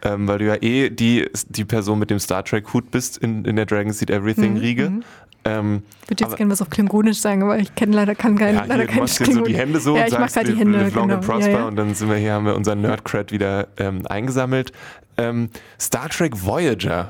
ähm, 0.04 0.28
weil 0.28 0.40
du 0.40 0.46
ja 0.46 0.56
eh 0.62 0.90
die, 0.90 1.28
die 1.50 1.66
Person 1.66 2.00
mit 2.00 2.10
dem 2.10 2.20
Star 2.20 2.44
Trek-Hut 2.44 2.92
bist 2.92 3.18
in, 3.18 3.46
in 3.46 3.56
der 3.56 3.66
Dragon 3.66 3.92
Seed 3.92 4.10
Everything-Riege. 4.10 4.90
Mhm. 4.90 5.04
Ähm, 5.48 5.84
ich 6.04 6.10
würde 6.10 6.24
jetzt 6.26 6.38
gerne 6.38 6.52
was 6.52 6.62
auf 6.62 6.70
Klingonisch 6.70 7.20
sagen, 7.20 7.44
aber 7.44 7.58
ich 7.58 7.74
kenne 7.76 7.96
leider 7.96 8.16
kann 8.16 8.38
kein, 8.38 8.56
ja, 8.56 8.66
leider 8.66 8.86
kein 8.86 9.00
machst 9.00 9.24
so 9.24 9.42
die 9.42 9.56
Hände 9.56 9.80
so 9.80 9.96
ja, 9.96 10.02
und 10.02 10.08
ich 10.08 10.14
sagst, 10.14 10.48
die 10.48 10.56
Hände, 10.56 10.80
live 10.80 10.96
long 10.96 11.08
genau. 11.08 11.20
and 11.20 11.26
prosper 11.26 11.52
ja, 11.52 11.60
ja. 11.60 11.66
und 11.68 11.76
dann 11.78 11.94
sind 11.94 12.10
wir 12.10 12.18
hier, 12.18 12.34
haben 12.34 12.46
wir 12.46 12.56
unseren 12.56 12.82
Nerd-Cred 12.82 13.32
wieder 13.32 13.68
ähm, 13.78 14.06
eingesammelt. 14.08 14.72
Ähm, 15.18 15.50
Star 15.80 16.10
Trek 16.10 16.34
Voyager. 16.46 17.10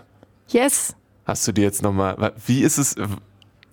Yes. 0.49 0.95
Hast 1.25 1.47
du 1.47 1.51
dir 1.51 1.63
jetzt 1.63 1.81
nochmal, 1.81 2.33
wie 2.45 2.61
ist 2.61 2.77
es, 2.77 2.95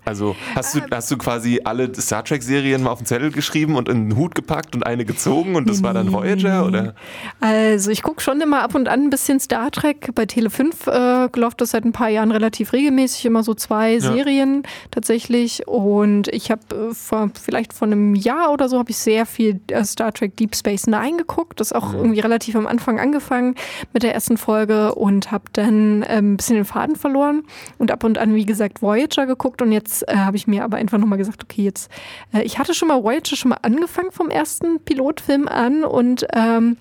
also 0.04 0.36
hast 0.54 0.74
du, 0.74 0.80
ähm. 0.80 0.86
hast 0.92 1.10
du 1.10 1.16
quasi 1.16 1.60
alle 1.64 1.92
Star 1.94 2.24
Trek-Serien 2.24 2.82
mal 2.82 2.90
auf 2.90 2.98
den 2.98 3.06
Zettel 3.06 3.30
geschrieben 3.30 3.76
und 3.76 3.88
in 3.88 4.10
den 4.10 4.18
Hut 4.18 4.34
gepackt 4.34 4.74
und 4.74 4.84
eine 4.84 5.04
gezogen 5.04 5.56
und 5.56 5.68
das 5.68 5.82
war 5.82 5.94
dann 5.94 6.12
Voyager? 6.12 6.66
Oder? 6.66 6.94
Also 7.40 7.90
ich 7.90 8.02
gucke 8.02 8.20
schon 8.20 8.40
immer 8.40 8.62
ab 8.62 8.74
und 8.74 8.88
an 8.88 9.04
ein 9.04 9.10
bisschen 9.10 9.40
Star 9.40 9.70
Trek. 9.70 10.14
Bei 10.14 10.26
Tele 10.26 10.50
5 10.50 10.86
äh, 10.86 11.28
läuft 11.36 11.60
das 11.60 11.70
seit 11.70 11.84
ein 11.84 11.92
paar 11.92 12.08
Jahren 12.08 12.30
relativ 12.30 12.72
regelmäßig, 12.72 13.24
immer 13.26 13.42
so 13.42 13.54
zwei 13.54 13.94
ja. 13.94 14.00
Serien 14.00 14.64
tatsächlich. 14.90 15.66
Und 15.66 16.28
ich 16.28 16.50
habe 16.50 16.62
äh, 16.92 17.28
vielleicht 17.40 17.72
vor 17.72 17.86
einem 17.86 18.14
Jahr 18.14 18.52
oder 18.52 18.68
so 18.68 18.78
habe 18.78 18.90
ich 18.90 18.98
sehr 18.98 19.26
viel 19.26 19.60
äh, 19.68 19.84
Star 19.84 20.12
Trek 20.12 20.36
Deep 20.36 20.54
Space 20.54 20.86
Nine 20.86 21.16
geguckt. 21.16 21.60
Das 21.60 21.72
auch 21.72 21.92
mhm. 21.92 21.98
irgendwie 21.98 22.20
relativ 22.20 22.56
am 22.56 22.66
Anfang 22.66 23.00
angefangen 23.00 23.54
mit 23.92 24.02
der 24.02 24.14
ersten 24.14 24.36
Folge 24.36 24.94
und 24.94 25.30
habe 25.30 25.44
dann 25.52 26.02
äh, 26.02 26.18
ein 26.18 26.36
bisschen 26.36 26.56
den 26.56 26.64
Faden 26.64 26.96
verloren 26.96 27.44
und 27.78 27.90
ab 27.90 28.04
und 28.04 28.18
an, 28.18 28.34
wie 28.34 28.46
gesagt, 28.46 28.82
Voyager 28.82 29.26
geguckt 29.26 29.62
und 29.62 29.72
jetzt 29.72 29.93
äh, 30.02 30.16
habe 30.16 30.36
ich 30.36 30.46
mir 30.46 30.64
aber 30.64 30.76
einfach 30.76 30.98
nochmal 30.98 31.18
gesagt, 31.18 31.44
okay, 31.44 31.62
jetzt, 31.62 31.90
äh, 32.32 32.42
ich 32.42 32.58
hatte 32.58 32.74
schon 32.74 32.88
mal 32.88 33.02
Voyager 33.02 33.36
schon 33.36 33.50
mal 33.50 33.58
angefangen 33.62 34.10
vom 34.10 34.30
ersten 34.30 34.80
Pilotfilm 34.80 35.48
an 35.48 35.84
und 35.84 36.26
ähm, 36.32 36.76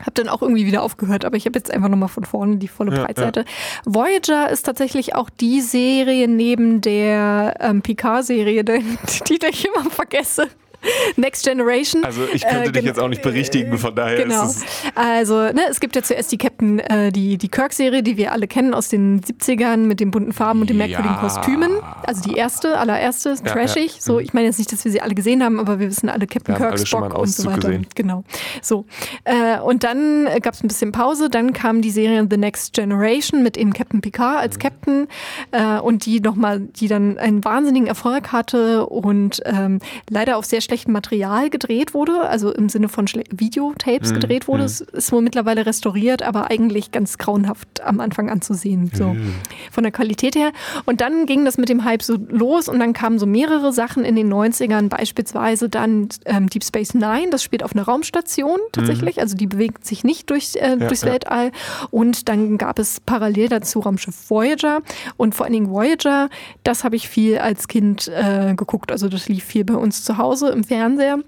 habe 0.00 0.12
dann 0.14 0.28
auch 0.28 0.42
irgendwie 0.42 0.66
wieder 0.66 0.82
aufgehört, 0.82 1.24
aber 1.24 1.36
ich 1.36 1.46
habe 1.46 1.58
jetzt 1.58 1.70
einfach 1.70 1.88
nochmal 1.88 2.08
von 2.08 2.24
vorne 2.24 2.56
die 2.56 2.68
volle 2.68 2.96
ja, 2.96 3.04
Breitseite. 3.04 3.40
Ja. 3.40 3.46
Voyager 3.84 4.50
ist 4.50 4.64
tatsächlich 4.64 5.14
auch 5.14 5.28
die 5.30 5.60
Serie 5.60 6.26
neben 6.26 6.80
der 6.80 7.56
ähm, 7.60 7.82
Picard-Serie, 7.82 8.64
die, 8.64 8.80
die 9.28 9.46
ich 9.46 9.66
immer 9.66 9.90
vergesse. 9.90 10.48
Next 11.16 11.44
Generation. 11.44 12.04
Also 12.04 12.22
ich 12.32 12.42
könnte 12.42 12.70
äh, 12.70 12.72
dich 12.72 12.84
jetzt 12.84 12.98
auch 12.98 13.08
nicht 13.08 13.22
berichtigen, 13.22 13.76
von 13.78 13.94
daher 13.94 14.24
genau. 14.24 14.44
ist 14.44 14.56
es. 14.56 14.64
Also, 14.94 15.34
ne, 15.34 15.62
es 15.70 15.80
gibt 15.80 15.96
ja 15.96 16.02
zuerst 16.02 16.32
die 16.32 16.38
Captain, 16.38 16.78
äh, 16.78 17.12
die, 17.12 17.38
die 17.38 17.48
Kirk-Serie, 17.48 18.02
die 18.02 18.16
wir 18.16 18.32
alle 18.32 18.48
kennen 18.48 18.74
aus 18.74 18.88
den 18.88 19.20
70ern 19.20 19.78
mit 19.78 20.00
den 20.00 20.10
bunten 20.10 20.32
Farben 20.32 20.60
und 20.60 20.70
den 20.70 20.76
merkwürdigen 20.78 21.14
ja. 21.14 21.20
Kostümen. 21.20 21.70
Also 22.06 22.22
die 22.22 22.36
erste, 22.36 22.78
allererste, 22.78 23.30
ja, 23.30 23.52
trashig. 23.52 23.94
Ja. 23.96 24.00
So, 24.00 24.14
mhm. 24.14 24.20
ich 24.20 24.32
meine 24.32 24.46
jetzt 24.46 24.58
nicht, 24.58 24.72
dass 24.72 24.84
wir 24.84 24.92
sie 24.92 25.00
alle 25.00 25.14
gesehen 25.14 25.42
haben, 25.42 25.60
aber 25.60 25.78
wir 25.78 25.88
wissen 25.88 26.08
alle 26.08 26.26
Captain 26.26 26.56
Kirk, 26.56 26.78
Spock 26.86 27.18
und 27.18 27.28
so 27.28 27.46
weiter. 27.46 27.68
Gesehen. 27.68 27.86
Genau. 27.94 28.24
So. 28.62 28.86
Äh, 29.24 29.60
und 29.60 29.84
dann 29.84 30.28
gab 30.42 30.54
es 30.54 30.62
ein 30.62 30.68
bisschen 30.68 30.92
Pause, 30.92 31.28
dann 31.28 31.52
kam 31.52 31.82
die 31.82 31.90
Serie 31.90 32.26
The 32.28 32.36
Next 32.36 32.72
Generation 32.72 33.42
mit 33.42 33.56
eben 33.56 33.72
Captain 33.72 34.00
Picard 34.00 34.38
als 34.40 34.56
mhm. 34.56 34.60
Captain 34.60 35.08
äh, 35.52 35.78
und 35.78 36.06
die 36.06 36.20
nochmal, 36.20 36.60
die 36.60 36.88
dann 36.88 37.18
einen 37.18 37.44
wahnsinnigen 37.44 37.88
Erfolg 37.88 38.32
hatte 38.32 38.86
und 38.86 39.42
ähm, 39.44 39.80
leider 40.08 40.36
auf 40.36 40.44
sehr 40.44 40.60
schlechtem 40.70 40.92
Material 40.92 41.50
gedreht 41.50 41.94
wurde, 41.94 42.28
also 42.28 42.52
im 42.52 42.68
Sinne 42.68 42.88
von 42.88 43.08
Schle 43.08 43.24
Videotapes 43.32 44.10
mhm. 44.10 44.14
gedreht 44.14 44.46
wurde. 44.46 44.62
Mhm. 44.62 44.66
Es 44.66 44.80
ist 44.80 45.10
wohl 45.10 45.20
mittlerweile 45.20 45.66
restauriert, 45.66 46.22
aber 46.22 46.48
eigentlich 46.48 46.92
ganz 46.92 47.18
grauenhaft 47.18 47.80
am 47.82 47.98
Anfang 47.98 48.30
anzusehen, 48.30 48.92
so 48.94 49.08
mhm. 49.08 49.34
von 49.72 49.82
der 49.82 49.90
Qualität 49.90 50.36
her. 50.36 50.52
Und 50.86 51.00
dann 51.00 51.26
ging 51.26 51.44
das 51.44 51.58
mit 51.58 51.68
dem 51.68 51.84
Hype 51.84 52.02
so 52.02 52.16
los 52.28 52.68
und 52.68 52.78
dann 52.78 52.92
kamen 52.92 53.18
so 53.18 53.26
mehrere 53.26 53.72
Sachen 53.72 54.04
in 54.04 54.14
den 54.14 54.32
90ern, 54.32 54.88
beispielsweise 54.88 55.68
dann 55.68 56.08
ähm, 56.24 56.48
Deep 56.48 56.62
Space 56.62 56.94
Nine, 56.94 57.30
das 57.30 57.42
spielt 57.42 57.64
auf 57.64 57.74
einer 57.74 57.82
Raumstation 57.82 58.60
tatsächlich, 58.70 59.16
mhm. 59.16 59.22
also 59.22 59.36
die 59.36 59.48
bewegt 59.48 59.84
sich 59.84 60.04
nicht 60.04 60.30
durch, 60.30 60.54
äh, 60.54 60.68
ja, 60.68 60.76
durchs 60.76 61.02
ja. 61.02 61.10
Weltall. 61.10 61.50
Und 61.90 62.28
dann 62.28 62.58
gab 62.58 62.78
es 62.78 63.00
parallel 63.00 63.48
dazu 63.48 63.80
Raumschiff 63.80 64.30
Voyager 64.30 64.82
und 65.16 65.34
vor 65.34 65.46
allen 65.46 65.52
Dingen 65.52 65.70
Voyager, 65.70 66.28
das 66.62 66.84
habe 66.84 66.94
ich 66.94 67.08
viel 67.08 67.38
als 67.38 67.66
Kind 67.66 68.06
äh, 68.06 68.54
geguckt, 68.54 68.92
also 68.92 69.08
das 69.08 69.28
lief 69.28 69.42
viel 69.42 69.64
bei 69.64 69.74
uns 69.74 70.04
zu 70.04 70.16
Hause 70.16 70.59
im 70.60 70.64
Fernseher. 70.64 71.18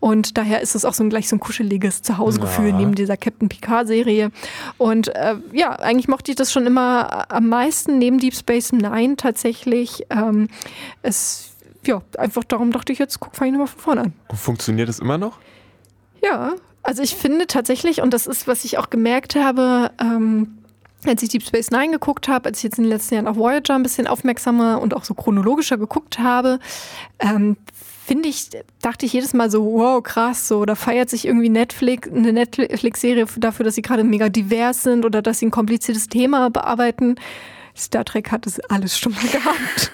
Und 0.00 0.36
daher 0.38 0.60
ist 0.60 0.74
es 0.74 0.84
auch 0.84 0.94
so 0.94 1.02
ein, 1.02 1.10
gleich 1.10 1.28
so 1.28 1.36
ein 1.36 1.40
kuscheliges 1.40 2.02
Zuhausegefühl 2.02 2.68
ja. 2.68 2.76
neben 2.76 2.94
dieser 2.94 3.16
Captain 3.16 3.48
Picard-Serie. 3.48 4.30
Und 4.78 5.08
äh, 5.14 5.36
ja, 5.52 5.70
eigentlich 5.70 6.08
mochte 6.08 6.30
ich 6.30 6.36
das 6.36 6.52
schon 6.52 6.66
immer 6.66 7.30
am 7.30 7.48
meisten 7.48 7.98
neben 7.98 8.18
Deep 8.18 8.34
Space 8.34 8.72
Nine 8.72 9.16
tatsächlich. 9.16 10.06
Ähm, 10.10 10.48
es 11.02 11.50
ja, 11.86 12.02
einfach 12.18 12.44
darum 12.44 12.72
dachte 12.72 12.92
ich 12.92 12.98
jetzt, 12.98 13.20
guck, 13.20 13.36
fange 13.36 13.50
ich 13.50 13.52
nochmal 13.52 13.66
von 13.66 13.80
vorne 13.80 14.00
an. 14.02 14.12
Funktioniert 14.34 14.88
das 14.88 15.00
immer 15.00 15.18
noch? 15.18 15.38
Ja, 16.22 16.54
also 16.82 17.02
ich 17.02 17.14
finde 17.14 17.46
tatsächlich, 17.46 18.00
und 18.02 18.12
das 18.12 18.26
ist, 18.26 18.46
was 18.46 18.64
ich 18.64 18.78
auch 18.78 18.90
gemerkt 18.90 19.36
habe, 19.36 19.90
ähm, 20.00 20.58
als 21.06 21.22
ich 21.22 21.28
Deep 21.28 21.42
Space 21.42 21.70
Nine 21.70 21.92
geguckt 21.92 22.28
habe, 22.28 22.48
als 22.48 22.58
ich 22.58 22.64
jetzt 22.64 22.78
in 22.78 22.84
den 22.84 22.90
letzten 22.90 23.14
Jahren 23.14 23.28
auch 23.28 23.36
Voyager 23.36 23.74
ein 23.74 23.82
bisschen 23.82 24.06
aufmerksamer 24.06 24.80
und 24.80 24.94
auch 24.94 25.04
so 25.04 25.14
chronologischer 25.14 25.76
geguckt 25.76 26.18
habe, 26.18 26.58
ähm, 27.18 27.56
finde 28.04 28.28
ich, 28.28 28.50
dachte 28.82 29.06
ich 29.06 29.12
jedes 29.14 29.32
Mal 29.32 29.50
so, 29.50 29.64
wow, 29.64 30.02
krass, 30.02 30.46
so, 30.46 30.64
da 30.64 30.74
feiert 30.74 31.08
sich 31.08 31.24
irgendwie 31.24 31.48
Netflix, 31.48 32.08
eine 32.08 32.32
Netflix-Serie 32.32 33.26
dafür, 33.38 33.64
dass 33.64 33.74
sie 33.74 33.82
gerade 33.82 34.04
mega 34.04 34.28
divers 34.28 34.82
sind 34.82 35.04
oder 35.04 35.22
dass 35.22 35.38
sie 35.38 35.46
ein 35.46 35.50
kompliziertes 35.50 36.08
Thema 36.08 36.50
bearbeiten. 36.50 37.16
Star 37.76 38.04
Trek 38.04 38.30
hat 38.30 38.46
es 38.46 38.60
alles 38.68 38.98
schon 38.98 39.12
mal 39.12 39.26
gehabt. 39.32 39.90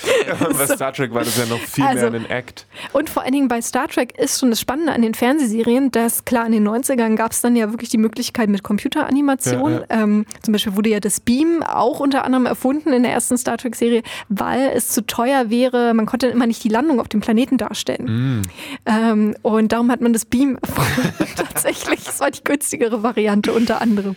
Bei 0.40 0.66
so. 0.66 0.74
Star 0.74 0.92
Trek 0.92 1.12
war 1.14 1.24
das 1.24 1.36
ja 1.36 1.46
noch 1.46 1.58
viel 1.58 1.84
also, 1.84 2.10
mehr 2.10 2.20
ein 2.20 2.30
Act. 2.30 2.66
Und 2.92 3.10
vor 3.10 3.22
allen 3.22 3.32
Dingen 3.32 3.48
bei 3.48 3.60
Star 3.60 3.88
Trek 3.88 4.18
ist 4.18 4.40
schon 4.40 4.50
das 4.50 4.60
Spannende 4.60 4.92
an 4.92 5.02
den 5.02 5.14
Fernsehserien, 5.14 5.90
dass 5.90 6.24
klar, 6.24 6.46
in 6.46 6.52
den 6.52 6.66
90ern 6.66 7.16
gab 7.16 7.32
es 7.32 7.40
dann 7.40 7.56
ja 7.56 7.70
wirklich 7.70 7.90
die 7.90 7.98
Möglichkeit 7.98 8.48
mit 8.48 8.62
Computeranimation. 8.62 9.72
Ja, 9.72 9.80
ja. 9.80 10.02
Ähm, 10.02 10.26
zum 10.42 10.52
Beispiel 10.52 10.76
wurde 10.76 10.90
ja 10.90 11.00
das 11.00 11.20
Beam 11.20 11.62
auch 11.62 12.00
unter 12.00 12.24
anderem 12.24 12.46
erfunden 12.46 12.92
in 12.92 13.02
der 13.02 13.12
ersten 13.12 13.36
Star 13.36 13.58
Trek-Serie, 13.58 14.02
weil 14.28 14.70
es 14.74 14.88
zu 14.88 15.06
teuer 15.06 15.50
wäre. 15.50 15.94
Man 15.94 16.06
konnte 16.06 16.28
immer 16.28 16.46
nicht 16.46 16.62
die 16.64 16.68
Landung 16.68 17.00
auf 17.00 17.08
dem 17.08 17.20
Planeten 17.20 17.58
darstellen. 17.58 18.40
Mm. 18.40 18.42
Ähm, 18.86 19.34
und 19.42 19.72
darum 19.72 19.90
hat 19.90 20.00
man 20.00 20.12
das 20.12 20.24
Beam 20.24 20.58
tatsächlich, 21.36 22.04
das 22.04 22.20
war 22.20 22.30
die 22.30 22.44
günstigere 22.44 23.02
Variante 23.02 23.52
unter 23.52 23.80
anderem. 23.80 24.16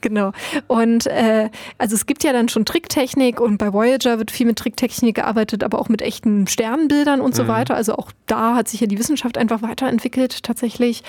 Genau. 0.00 0.32
Und 0.66 1.06
äh, 1.06 1.50
also 1.78 1.94
es 1.94 2.06
gibt 2.06 2.24
ja 2.24 2.32
dann 2.32 2.48
schon 2.48 2.64
Tricktechnik 2.64 3.40
und 3.40 3.58
bei 3.58 3.72
Voyager 3.72 4.18
wird 4.18 4.30
viel 4.30 4.46
mit 4.46 4.58
Tricktechnik 4.58 5.15
gearbeitet, 5.16 5.64
aber 5.64 5.80
auch 5.80 5.88
mit 5.88 6.00
echten 6.00 6.46
Sternbildern 6.46 7.20
und 7.20 7.34
so 7.34 7.42
mhm. 7.42 7.48
weiter. 7.48 7.74
Also 7.74 7.96
auch 7.96 8.12
da 8.26 8.54
hat 8.54 8.68
sich 8.68 8.80
ja 8.80 8.86
die 8.86 8.98
Wissenschaft 8.98 9.36
einfach 9.36 9.62
weiterentwickelt 9.62 10.44
tatsächlich. 10.44 11.02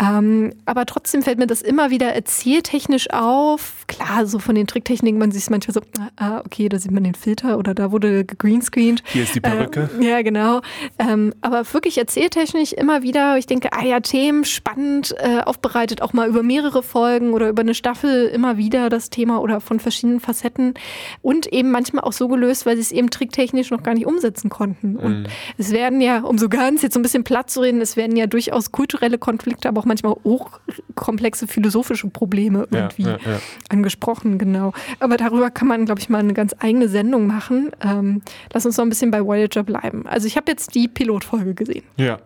Ähm, 0.00 0.54
aber 0.64 0.86
trotzdem 0.86 1.22
fällt 1.22 1.38
mir 1.38 1.46
das 1.46 1.60
immer 1.60 1.90
wieder 1.90 2.14
erzähltechnisch 2.14 3.10
auf. 3.10 3.77
Klar, 3.88 4.26
so 4.26 4.38
von 4.38 4.54
den 4.54 4.66
Tricktechniken, 4.66 5.18
man 5.18 5.32
sieht 5.32 5.42
es 5.42 5.50
manchmal 5.50 5.74
so, 5.74 5.80
ah, 6.16 6.40
okay, 6.40 6.68
da 6.68 6.78
sieht 6.78 6.90
man 6.90 7.04
den 7.04 7.14
Filter 7.14 7.56
oder 7.56 7.74
da 7.74 7.90
wurde 7.90 8.24
gegreenscreened. 8.26 9.02
Hier 9.06 9.22
ist 9.22 9.34
die 9.34 9.40
Perücke. 9.40 9.88
Ähm, 9.94 10.02
ja, 10.02 10.20
genau. 10.20 10.60
Ähm, 10.98 11.32
aber 11.40 11.64
wirklich 11.72 11.96
erzähltechnisch 11.96 12.74
immer 12.74 13.02
wieder, 13.02 13.38
ich 13.38 13.46
denke, 13.46 13.72
ah 13.72 13.82
ja, 13.82 14.00
Themen 14.00 14.44
spannend 14.44 15.14
äh, 15.18 15.40
aufbereitet, 15.40 16.02
auch 16.02 16.12
mal 16.12 16.28
über 16.28 16.42
mehrere 16.42 16.82
Folgen 16.82 17.32
oder 17.32 17.48
über 17.48 17.62
eine 17.62 17.74
Staffel 17.74 18.26
immer 18.26 18.58
wieder 18.58 18.90
das 18.90 19.08
Thema 19.08 19.40
oder 19.40 19.62
von 19.62 19.80
verschiedenen 19.80 20.20
Facetten 20.20 20.74
und 21.22 21.46
eben 21.46 21.70
manchmal 21.70 22.04
auch 22.04 22.12
so 22.12 22.28
gelöst, 22.28 22.66
weil 22.66 22.76
sie 22.76 22.82
es 22.82 22.92
eben 22.92 23.08
tricktechnisch 23.08 23.70
noch 23.70 23.82
gar 23.82 23.94
nicht 23.94 24.06
umsetzen 24.06 24.50
konnten. 24.50 24.96
Und 24.96 25.22
mhm. 25.22 25.26
es 25.56 25.72
werden 25.72 26.02
ja, 26.02 26.20
umso 26.20 26.44
so 26.44 26.48
ganz 26.50 26.82
jetzt 26.82 26.92
so 26.92 27.00
ein 27.00 27.02
bisschen 27.02 27.24
platt 27.24 27.50
zu 27.50 27.60
reden, 27.60 27.80
es 27.80 27.96
werden 27.96 28.16
ja 28.16 28.26
durchaus 28.26 28.70
kulturelle 28.70 29.16
Konflikte, 29.16 29.66
aber 29.66 29.80
auch 29.80 29.86
manchmal 29.86 30.14
hochkomplexe 30.24 31.46
philosophische 31.46 32.08
Probleme 32.08 32.68
irgendwie 32.70 33.04
ja, 33.04 33.18
ja, 33.24 33.32
ja. 33.32 33.40
Angesprochen, 33.78 34.38
genau. 34.38 34.72
Aber 35.00 35.16
darüber 35.16 35.50
kann 35.50 35.68
man, 35.68 35.84
glaube 35.86 36.00
ich, 36.00 36.08
mal 36.08 36.18
eine 36.18 36.34
ganz 36.34 36.54
eigene 36.58 36.88
Sendung 36.88 37.26
machen. 37.26 37.70
Ähm, 37.82 38.22
lass 38.52 38.66
uns 38.66 38.76
noch 38.76 38.84
ein 38.84 38.88
bisschen 38.88 39.10
bei 39.10 39.24
Voyager 39.24 39.62
bleiben. 39.62 40.06
Also 40.06 40.26
ich 40.26 40.36
habe 40.36 40.50
jetzt 40.50 40.74
die 40.74 40.88
Pilotfolge 40.88 41.54
gesehen. 41.54 41.84
Ja. 41.96 42.18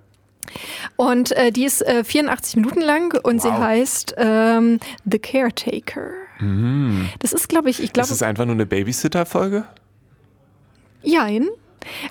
Und 0.96 1.32
äh, 1.32 1.52
die 1.52 1.64
ist 1.64 1.82
äh, 1.82 2.04
84 2.04 2.56
Minuten 2.56 2.80
lang 2.80 3.14
und 3.22 3.36
wow. 3.36 3.42
sie 3.42 3.52
heißt 3.52 4.14
ähm, 4.18 4.80
The 5.04 5.18
Caretaker. 5.18 6.10
Mhm. 6.40 7.08
Das 7.20 7.32
ist, 7.32 7.48
glaube 7.48 7.70
ich, 7.70 7.82
ich 7.82 7.92
glaube. 7.92 8.06
Ist 8.06 8.12
es 8.12 8.22
einfach 8.22 8.44
nur 8.44 8.54
eine 8.54 8.66
Babysitter-Folge? 8.66 9.64
Jein. 11.02 11.48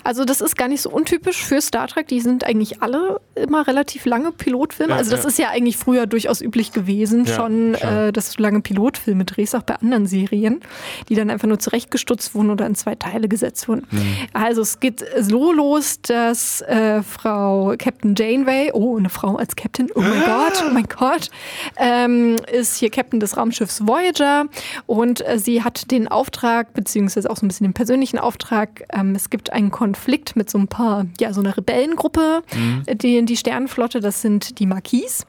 Also 0.04 0.24
das 0.24 0.40
ist 0.40 0.56
gar 0.56 0.68
nicht 0.68 0.82
so 0.82 0.90
untypisch 0.90 1.44
für 1.44 1.60
Star 1.60 1.88
Trek. 1.88 2.08
Die 2.08 2.20
sind 2.20 2.44
eigentlich 2.44 2.82
alle 2.82 3.20
immer 3.34 3.66
relativ 3.66 4.04
lange 4.06 4.32
Pilotfilme. 4.32 4.92
Ja, 4.92 4.98
also 4.98 5.10
das 5.10 5.22
ja. 5.22 5.28
ist 5.28 5.38
ja 5.38 5.48
eigentlich 5.50 5.76
früher 5.76 6.06
durchaus 6.06 6.40
üblich 6.40 6.72
gewesen, 6.72 7.24
ja, 7.24 7.34
schon, 7.34 7.74
äh, 7.74 8.12
dass 8.12 8.32
du 8.32 8.42
lange 8.42 8.60
Pilotfilme 8.60 9.24
drehst, 9.24 9.54
auch 9.54 9.62
bei 9.62 9.76
anderen 9.76 10.06
Serien, 10.06 10.60
die 11.08 11.14
dann 11.14 11.30
einfach 11.30 11.48
nur 11.48 11.58
zurechtgestutzt 11.58 12.34
wurden 12.34 12.50
oder 12.50 12.66
in 12.66 12.74
zwei 12.74 12.94
Teile 12.94 13.28
gesetzt 13.28 13.68
wurden. 13.68 13.86
Mhm. 13.90 14.16
Also 14.32 14.62
es 14.62 14.80
geht 14.80 15.04
so 15.20 15.52
los, 15.52 16.00
dass 16.02 16.60
äh, 16.62 17.02
Frau 17.02 17.74
Captain 17.78 18.14
Janeway, 18.14 18.70
oh, 18.72 18.96
eine 18.98 19.08
Frau 19.08 19.36
als 19.36 19.56
Captain, 19.56 19.88
oh 19.94 20.00
mein 20.00 20.20
Gott, 20.26 20.64
oh 20.66 20.72
mein 20.72 20.86
Gott, 20.86 21.30
ähm, 21.76 22.36
ist 22.52 22.76
hier 22.76 22.90
Captain 22.90 23.20
des 23.20 23.36
Raumschiffs 23.36 23.86
Voyager 23.86 24.46
und 24.86 25.26
äh, 25.26 25.38
sie 25.38 25.62
hat 25.62 25.90
den 25.90 26.08
Auftrag, 26.08 26.74
beziehungsweise 26.74 27.30
auch 27.30 27.36
so 27.36 27.46
ein 27.46 27.48
bisschen 27.48 27.66
den 27.66 27.74
persönlichen 27.74 28.18
Auftrag, 28.18 28.84
ähm, 28.92 29.14
es 29.14 29.30
gibt 29.30 29.52
ein 29.52 29.61
einen 29.62 29.70
Konflikt 29.70 30.36
mit 30.36 30.50
so 30.50 30.58
ein 30.58 30.68
paar, 30.68 31.06
ja, 31.18 31.32
so 31.32 31.40
einer 31.40 31.56
Rebellengruppe, 31.56 32.42
mhm. 32.54 32.98
die, 32.98 33.24
die 33.24 33.36
Sternenflotte, 33.36 34.00
das 34.00 34.22
sind 34.22 34.58
die 34.58 34.66
Marquis. 34.66 35.26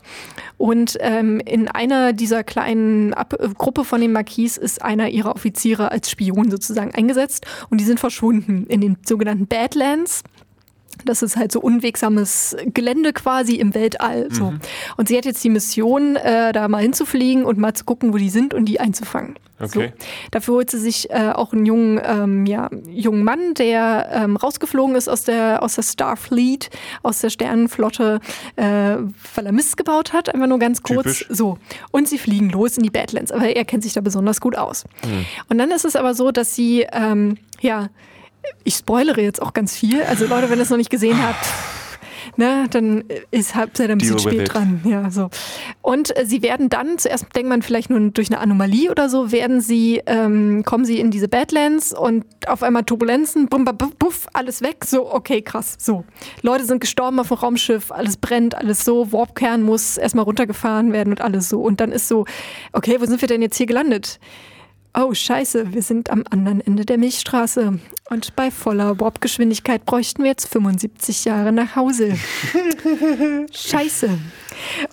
Und 0.57 0.97
ähm, 0.99 1.39
in 1.39 1.67
einer 1.67 2.13
dieser 2.13 2.43
kleinen 2.43 3.13
Ab 3.13 3.35
Gruppe 3.57 3.83
von 3.83 4.01
den 4.01 4.11
Marquis 4.11 4.57
ist 4.57 4.81
einer 4.81 5.09
ihrer 5.09 5.35
Offiziere 5.35 5.91
als 5.91 6.09
Spion 6.09 6.51
sozusagen 6.51 6.93
eingesetzt 6.93 7.45
und 7.69 7.79
die 7.79 7.85
sind 7.85 7.99
verschwunden 7.99 8.65
in 8.67 8.81
den 8.81 8.97
sogenannten 9.05 9.47
Badlands. 9.47 10.23
Das 11.05 11.21
ist 11.21 11.35
halt 11.35 11.51
so 11.51 11.59
unwegsames 11.59 12.55
Gelände 12.65 13.13
quasi 13.13 13.55
im 13.55 13.73
Weltall. 13.73 14.27
So. 14.31 14.51
Mhm. 14.51 14.59
Und 14.97 15.07
sie 15.07 15.17
hat 15.17 15.25
jetzt 15.25 15.43
die 15.43 15.49
Mission, 15.49 16.15
äh, 16.15 16.51
da 16.53 16.67
mal 16.67 16.81
hinzufliegen 16.81 17.45
und 17.45 17.57
mal 17.57 17.73
zu 17.73 17.85
gucken, 17.85 18.13
wo 18.13 18.17
die 18.17 18.29
sind 18.29 18.53
und 18.53 18.65
die 18.65 18.79
einzufangen. 18.79 19.35
Okay. 19.59 19.93
So. 19.97 20.05
Dafür 20.31 20.53
holt 20.55 20.71
sie 20.71 20.79
sich 20.79 21.09
äh, 21.09 21.31
auch 21.33 21.53
einen 21.53 21.65
jungen, 21.65 22.01
ähm, 22.03 22.45
ja, 22.45 22.69
jungen 22.87 23.23
Mann, 23.23 23.53
der 23.53 24.09
ähm, 24.11 24.35
rausgeflogen 24.35 24.95
ist 24.95 25.07
aus 25.07 25.23
der, 25.23 25.63
aus 25.63 25.75
der 25.75 25.83
Starfleet, 25.83 26.69
aus 27.01 27.19
der 27.19 27.29
Sternenflotte, 27.29 28.19
äh, 28.55 28.63
weil 28.63 29.45
er 29.45 29.51
Mist 29.51 29.77
gebaut 29.77 30.11
hat, 30.11 30.33
einfach 30.33 30.47
nur 30.47 30.59
ganz 30.59 30.83
kurz. 30.83 31.19
Typisch. 31.19 31.25
So. 31.29 31.57
Und 31.91 32.07
sie 32.07 32.17
fliegen 32.17 32.49
los 32.49 32.77
in 32.77 32.83
die 32.83 32.89
Badlands, 32.89 33.31
aber 33.31 33.55
er 33.55 33.65
kennt 33.65 33.83
sich 33.83 33.93
da 33.93 34.01
besonders 34.01 34.41
gut 34.41 34.57
aus. 34.57 34.85
Mhm. 35.05 35.25
Und 35.49 35.57
dann 35.57 35.71
ist 35.71 35.85
es 35.85 35.95
aber 35.95 36.13
so, 36.13 36.31
dass 36.31 36.55
sie, 36.55 36.85
ähm, 36.91 37.37
ja, 37.61 37.89
ich 38.63 38.75
spoilere 38.75 39.21
jetzt 39.21 39.41
auch 39.41 39.53
ganz 39.53 39.75
viel. 39.75 40.01
Also 40.03 40.25
Leute, 40.25 40.49
wenn 40.49 40.59
ihr 40.59 40.63
es 40.63 40.69
noch 40.69 40.77
nicht 40.77 40.89
gesehen 40.89 41.21
habt, 41.21 41.45
ne, 42.37 42.65
dann 42.69 43.03
ist 43.31 43.55
halb 43.55 43.75
seid 43.75 43.89
ein 43.89 43.97
bisschen 43.97 44.19
spät 44.19 44.53
dran. 44.53 44.81
Ja, 44.85 45.09
so. 45.09 45.29
Und 45.81 46.15
äh, 46.17 46.25
sie 46.25 46.41
werden 46.41 46.69
dann, 46.69 46.97
zuerst 46.97 47.25
denkt 47.35 47.49
man 47.49 47.61
vielleicht 47.61 47.89
nur 47.89 47.99
durch 48.11 48.29
eine 48.29 48.39
Anomalie 48.39 48.89
oder 48.91 49.09
so, 49.09 49.31
werden 49.31 49.61
sie, 49.61 50.01
ähm, 50.05 50.63
kommen 50.63 50.85
sie 50.85 50.99
in 50.99 51.11
diese 51.11 51.27
Badlands 51.27 51.93
und 51.93 52.25
auf 52.47 52.63
einmal 52.63 52.83
Turbulenzen, 52.83 53.47
bum, 53.47 53.65
bum, 53.65 53.91
buff, 53.97 54.27
alles 54.33 54.61
weg. 54.61 54.85
So, 54.85 55.11
okay, 55.13 55.41
krass. 55.41 55.75
So. 55.79 56.05
Leute 56.41 56.65
sind 56.65 56.79
gestorben 56.79 57.19
auf 57.19 57.27
dem 57.29 57.37
Raumschiff, 57.37 57.91
alles 57.91 58.17
brennt, 58.17 58.55
alles 58.55 58.83
so, 58.85 59.11
Warpkern 59.11 59.63
muss 59.63 59.97
erstmal 59.97 60.25
runtergefahren 60.25 60.93
werden 60.93 61.11
und 61.11 61.21
alles 61.21 61.49
so. 61.49 61.61
Und 61.61 61.79
dann 61.79 61.91
ist 61.91 62.07
so, 62.07 62.25
okay, 62.71 62.97
wo 62.99 63.05
sind 63.05 63.21
wir 63.21 63.27
denn 63.27 63.41
jetzt 63.41 63.57
hier 63.57 63.67
gelandet? 63.67 64.19
Oh, 64.95 65.11
scheiße, 65.11 65.73
wir 65.73 65.81
sind 65.81 66.11
am 66.11 66.23
anderen 66.29 66.61
Ende 66.61 66.85
der 66.85 66.99
Milchstraße. 66.99 67.79
Und 68.11 68.35
bei 68.35 68.51
voller 68.51 68.99
Warpgeschwindigkeit 68.99 69.85
bräuchten 69.85 70.21
wir 70.21 70.29
jetzt 70.29 70.47
75 70.47 71.25
Jahre 71.25 71.51
nach 71.51 71.75
Hause. 71.75 72.15
scheiße. 73.51 74.09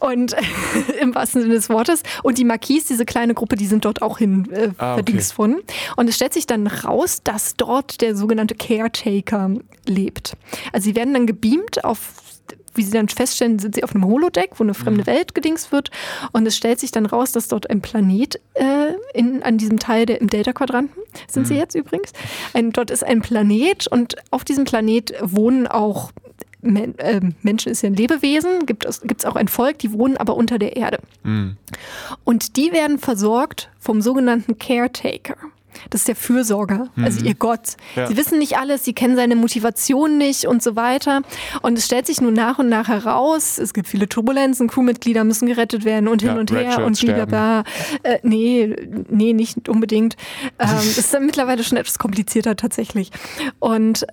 Und 0.00 0.34
im 1.00 1.14
wahrsten 1.14 1.42
Sinne 1.42 1.54
des 1.54 1.68
Wortes. 1.68 2.02
Und 2.22 2.38
die 2.38 2.44
Marquis, 2.44 2.86
diese 2.86 3.04
kleine 3.04 3.34
Gruppe, 3.34 3.56
die 3.56 3.66
sind 3.66 3.84
dort 3.84 4.00
auch 4.00 4.16
hin 4.16 4.50
äh, 4.52 4.70
ah, 4.78 4.96
okay. 4.96 5.20
worden. 5.36 5.58
Und 5.96 6.08
es 6.08 6.16
stellt 6.16 6.32
sich 6.32 6.46
dann 6.46 6.66
raus, 6.66 7.20
dass 7.22 7.56
dort 7.56 8.00
der 8.00 8.16
sogenannte 8.16 8.54
Caretaker 8.54 9.50
lebt. 9.86 10.34
Also 10.72 10.84
sie 10.84 10.96
werden 10.96 11.12
dann 11.12 11.26
gebeamt 11.26 11.84
auf 11.84 12.14
wie 12.74 12.82
sie 12.82 12.92
dann 12.92 13.08
feststellen, 13.08 13.58
sind 13.58 13.74
sie 13.74 13.84
auf 13.84 13.94
einem 13.94 14.06
Holodeck, 14.06 14.52
wo 14.56 14.64
eine 14.64 14.74
fremde 14.74 15.02
mhm. 15.02 15.06
Welt 15.06 15.34
gedings 15.34 15.72
wird. 15.72 15.90
Und 16.32 16.46
es 16.46 16.56
stellt 16.56 16.80
sich 16.80 16.90
dann 16.90 17.06
raus, 17.06 17.32
dass 17.32 17.48
dort 17.48 17.68
ein 17.70 17.80
Planet 17.80 18.40
äh, 18.54 18.94
in, 19.14 19.42
an 19.42 19.58
diesem 19.58 19.78
Teil 19.78 20.06
der, 20.06 20.20
im 20.20 20.28
Delta-Quadranten, 20.28 21.02
sind 21.28 21.42
mhm. 21.42 21.46
sie 21.46 21.56
jetzt 21.56 21.74
übrigens, 21.74 22.12
ein, 22.54 22.72
dort 22.72 22.90
ist 22.90 23.04
ein 23.04 23.20
Planet 23.22 23.86
und 23.88 24.16
auf 24.30 24.44
diesem 24.44 24.64
Planet 24.64 25.14
wohnen 25.22 25.66
auch 25.66 26.12
Men 26.62 26.98
äh, 26.98 27.20
Menschen 27.40 27.72
ist 27.72 27.82
ja 27.82 27.88
ein 27.88 27.94
Lebewesen, 27.94 28.66
gibt 28.66 28.84
es 28.84 29.00
gibt's 29.00 29.24
auch 29.24 29.36
ein 29.36 29.48
Volk, 29.48 29.78
die 29.78 29.92
wohnen 29.92 30.18
aber 30.18 30.36
unter 30.36 30.58
der 30.58 30.76
Erde. 30.76 30.98
Mhm. 31.22 31.56
Und 32.24 32.56
die 32.56 32.72
werden 32.72 32.98
versorgt 32.98 33.70
vom 33.78 34.02
sogenannten 34.02 34.58
Caretaker. 34.58 35.36
Das 35.90 36.02
ist 36.02 36.08
der 36.08 36.16
Fürsorger, 36.16 36.88
also 36.96 37.20
mhm. 37.20 37.26
ihr 37.26 37.34
Gott. 37.34 37.76
Ja. 37.96 38.06
Sie 38.06 38.16
wissen 38.16 38.38
nicht 38.38 38.58
alles, 38.58 38.84
sie 38.84 38.92
kennen 38.92 39.16
seine 39.16 39.36
Motivation 39.36 40.18
nicht 40.18 40.46
und 40.46 40.62
so 40.62 40.76
weiter. 40.76 41.22
Und 41.62 41.78
es 41.78 41.86
stellt 41.86 42.06
sich 42.06 42.20
nun 42.20 42.34
nach 42.34 42.58
und 42.58 42.68
nach 42.68 42.88
heraus, 42.88 43.58
es 43.58 43.72
gibt 43.72 43.88
viele 43.88 44.08
Turbulenzen, 44.08 44.68
Crewmitglieder 44.68 45.24
müssen 45.24 45.46
gerettet 45.46 45.84
werden 45.84 46.08
und 46.08 46.22
ja, 46.22 46.30
hin 46.30 46.38
und 46.38 46.52
her 46.52 46.84
und 46.84 47.00
blablabla. 47.00 47.64
Äh, 48.02 48.18
nee, 48.22 48.74
nee, 49.08 49.32
nicht 49.32 49.68
unbedingt. 49.68 50.16
Ähm, 50.58 50.78
ist 50.78 51.14
dann 51.14 51.24
mittlerweile 51.24 51.64
schon 51.64 51.78
etwas 51.78 51.98
komplizierter 51.98 52.54
tatsächlich. 52.54 53.10
Und 53.60 54.06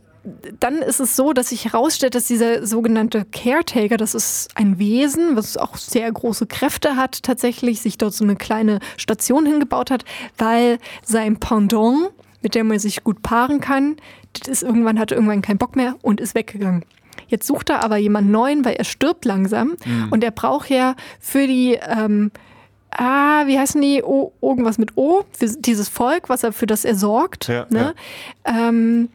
dann 0.60 0.82
ist 0.82 1.00
es 1.00 1.16
so, 1.16 1.34
dass 1.34 1.50
sich 1.50 1.66
herausstellt, 1.66 2.16
dass 2.16 2.28
dieser 2.28 2.66
sogenannte 2.66 3.26
Caretaker, 3.26 3.98
das 3.98 4.16
ist 4.16 4.50
ein 4.56 4.80
Wesen, 4.80 5.36
was 5.36 5.58
auch 5.58 5.78
sehr 5.78 6.12
große 6.12 6.48
Kräfte 6.48 6.96
hat, 6.96 7.24
tatsächlich 7.24 7.82
sich 7.82 7.98
dort 7.98 8.14
so 8.14 8.24
eine 8.24 8.36
kleine 8.36 8.80
Station 8.98 9.46
hingebaut 9.46 9.92
hat, 9.92 10.06
weil 10.38 10.80
sein 11.04 11.38
Pendant, 11.38 12.10
mit 12.42 12.56
dem 12.56 12.72
er 12.72 12.80
sich 12.80 13.04
gut 13.04 13.22
paaren 13.22 13.60
kann, 13.60 13.98
das 14.34 14.48
ist 14.48 14.64
irgendwann 14.64 15.00
hatte 15.00 15.16
irgendwann 15.16 15.42
keinen 15.42 15.58
Bock 15.58 15.76
mehr 15.76 15.96
und 16.02 16.22
ist 16.22 16.36
weggegangen. 16.36 16.86
Jetzt 17.28 17.48
sucht 17.48 17.70
er 17.70 17.84
aber 17.84 17.98
jemand 17.98 18.30
neuen, 18.30 18.64
weil 18.64 18.76
er 18.76 18.86
stirbt 18.86 19.26
langsam 19.26 19.76
mhm. 19.86 20.08
und 20.12 20.24
er 20.24 20.32
braucht 20.32 20.70
ja 20.70 20.96
für 21.20 21.48
die 21.48 21.74
ähm, 21.82 22.32
ah, 22.92 23.48
wie 23.48 23.58
heißen 23.58 23.82
die? 23.82 24.04
O, 24.04 24.34
irgendwas 24.42 24.78
mit 24.78 24.98
O, 24.98 25.24
für 25.32 25.48
dieses 25.48 25.90
Volk, 25.90 26.30
was 26.30 26.44
er 26.44 26.52
für 26.52 26.68
das 26.68 26.86
er 26.86 26.96
sorgt. 26.96 27.48
Ja, 27.48 27.66
ne? 27.70 27.94
ja. 28.46 28.70
Ähm, 28.70 29.10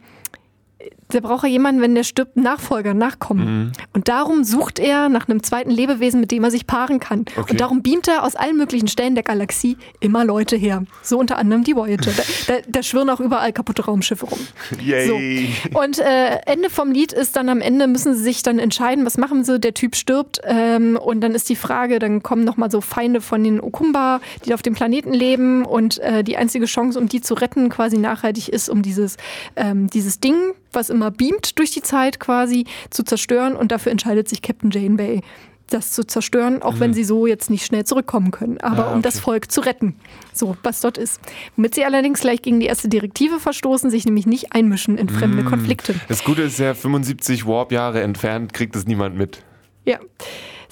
der 1.13 1.21
braucht 1.21 1.43
ja 1.43 1.49
jemanden, 1.49 1.81
wenn 1.81 1.95
der 1.95 2.03
stirbt, 2.03 2.35
Nachfolger, 2.37 2.93
Nachkommen. 2.93 3.45
Mhm. 3.45 3.71
Und 3.93 4.07
darum 4.07 4.43
sucht 4.43 4.79
er 4.79 5.09
nach 5.09 5.27
einem 5.27 5.43
zweiten 5.43 5.69
Lebewesen, 5.69 6.19
mit 6.19 6.31
dem 6.31 6.43
er 6.43 6.51
sich 6.51 6.67
paaren 6.67 6.99
kann. 6.99 7.25
Okay. 7.35 7.51
Und 7.51 7.61
darum 7.61 7.81
beamt 7.81 8.07
er 8.07 8.23
aus 8.23 8.35
allen 8.35 8.57
möglichen 8.57 8.87
Stellen 8.87 9.15
der 9.15 9.23
Galaxie 9.23 9.77
immer 9.99 10.25
Leute 10.25 10.55
her. 10.55 10.83
So 11.01 11.19
unter 11.19 11.37
anderem 11.37 11.63
die 11.63 11.75
Voyager. 11.75 12.11
Da, 12.11 12.23
da, 12.47 12.53
da 12.67 12.83
schwirren 12.83 13.09
auch 13.09 13.19
überall 13.19 13.53
kaputte 13.53 13.85
Raumschiffe 13.85 14.25
rum. 14.25 14.39
Yay. 14.83 15.07
So. 15.07 15.79
Und 15.79 15.99
äh, 15.99 16.39
Ende 16.45 16.69
vom 16.69 16.91
Lied 16.91 17.13
ist 17.13 17.35
dann 17.35 17.49
am 17.49 17.61
Ende, 17.61 17.87
müssen 17.87 18.15
sie 18.15 18.23
sich 18.23 18.43
dann 18.43 18.59
entscheiden, 18.59 19.05
was 19.05 19.17
machen 19.17 19.43
sie. 19.43 19.59
Der 19.59 19.73
Typ 19.73 19.95
stirbt. 19.95 20.41
Ähm, 20.43 20.97
und 20.97 21.21
dann 21.21 21.35
ist 21.35 21.49
die 21.49 21.55
Frage, 21.55 21.99
dann 21.99 22.23
kommen 22.23 22.43
nochmal 22.43 22.71
so 22.71 22.81
Feinde 22.81 23.21
von 23.21 23.43
den 23.43 23.61
Okumba, 23.61 24.21
die 24.45 24.53
auf 24.53 24.61
dem 24.61 24.73
Planeten 24.73 25.13
leben. 25.13 25.65
Und 25.65 25.99
äh, 25.99 26.23
die 26.23 26.37
einzige 26.37 26.65
Chance, 26.65 26.99
um 26.99 27.07
die 27.07 27.21
zu 27.21 27.33
retten, 27.33 27.69
quasi 27.69 27.97
nachhaltig 27.97 28.49
ist, 28.49 28.69
um 28.69 28.81
dieses, 28.81 29.17
ähm, 29.55 29.89
dieses 29.89 30.19
Ding, 30.19 30.35
was 30.71 30.89
immer 30.89 31.02
beamt 31.11 31.57
durch 31.59 31.71
die 31.71 31.81
Zeit 31.81 32.19
quasi, 32.19 32.65
zu 32.89 33.03
zerstören. 33.03 33.55
Und 33.55 33.71
dafür 33.71 33.91
entscheidet 33.91 34.29
sich 34.29 34.41
Captain 34.41 34.71
Janeway, 34.71 35.21
das 35.69 35.91
zu 35.91 36.05
zerstören, 36.05 36.61
auch 36.61 36.75
mhm. 36.75 36.79
wenn 36.79 36.93
sie 36.93 37.03
so 37.03 37.25
jetzt 37.25 37.49
nicht 37.49 37.65
schnell 37.65 37.85
zurückkommen 37.85 38.31
können. 38.31 38.59
Aber 38.59 38.83
ah, 38.83 38.87
okay. 38.87 38.95
um 38.95 39.01
das 39.01 39.19
Volk 39.19 39.51
zu 39.51 39.61
retten. 39.61 39.95
So, 40.33 40.55
was 40.63 40.81
dort 40.81 40.97
ist. 40.97 41.19
Womit 41.55 41.75
sie 41.75 41.85
allerdings 41.85 42.21
gleich 42.21 42.41
gegen 42.41 42.59
die 42.59 42.67
erste 42.67 42.89
Direktive 42.89 43.39
verstoßen, 43.39 43.89
sich 43.89 44.05
nämlich 44.05 44.25
nicht 44.25 44.53
einmischen 44.53 44.97
in 44.97 45.09
fremde 45.09 45.43
mhm. 45.43 45.47
Konflikte. 45.47 45.95
Das 46.07 46.23
Gute 46.23 46.43
ist 46.43 46.59
ja, 46.59 46.73
75 46.73 47.45
Warp-Jahre 47.45 48.01
entfernt 48.01 48.53
kriegt 48.53 48.75
es 48.75 48.85
niemand 48.85 49.15
mit. 49.15 49.43
Ja. 49.85 49.99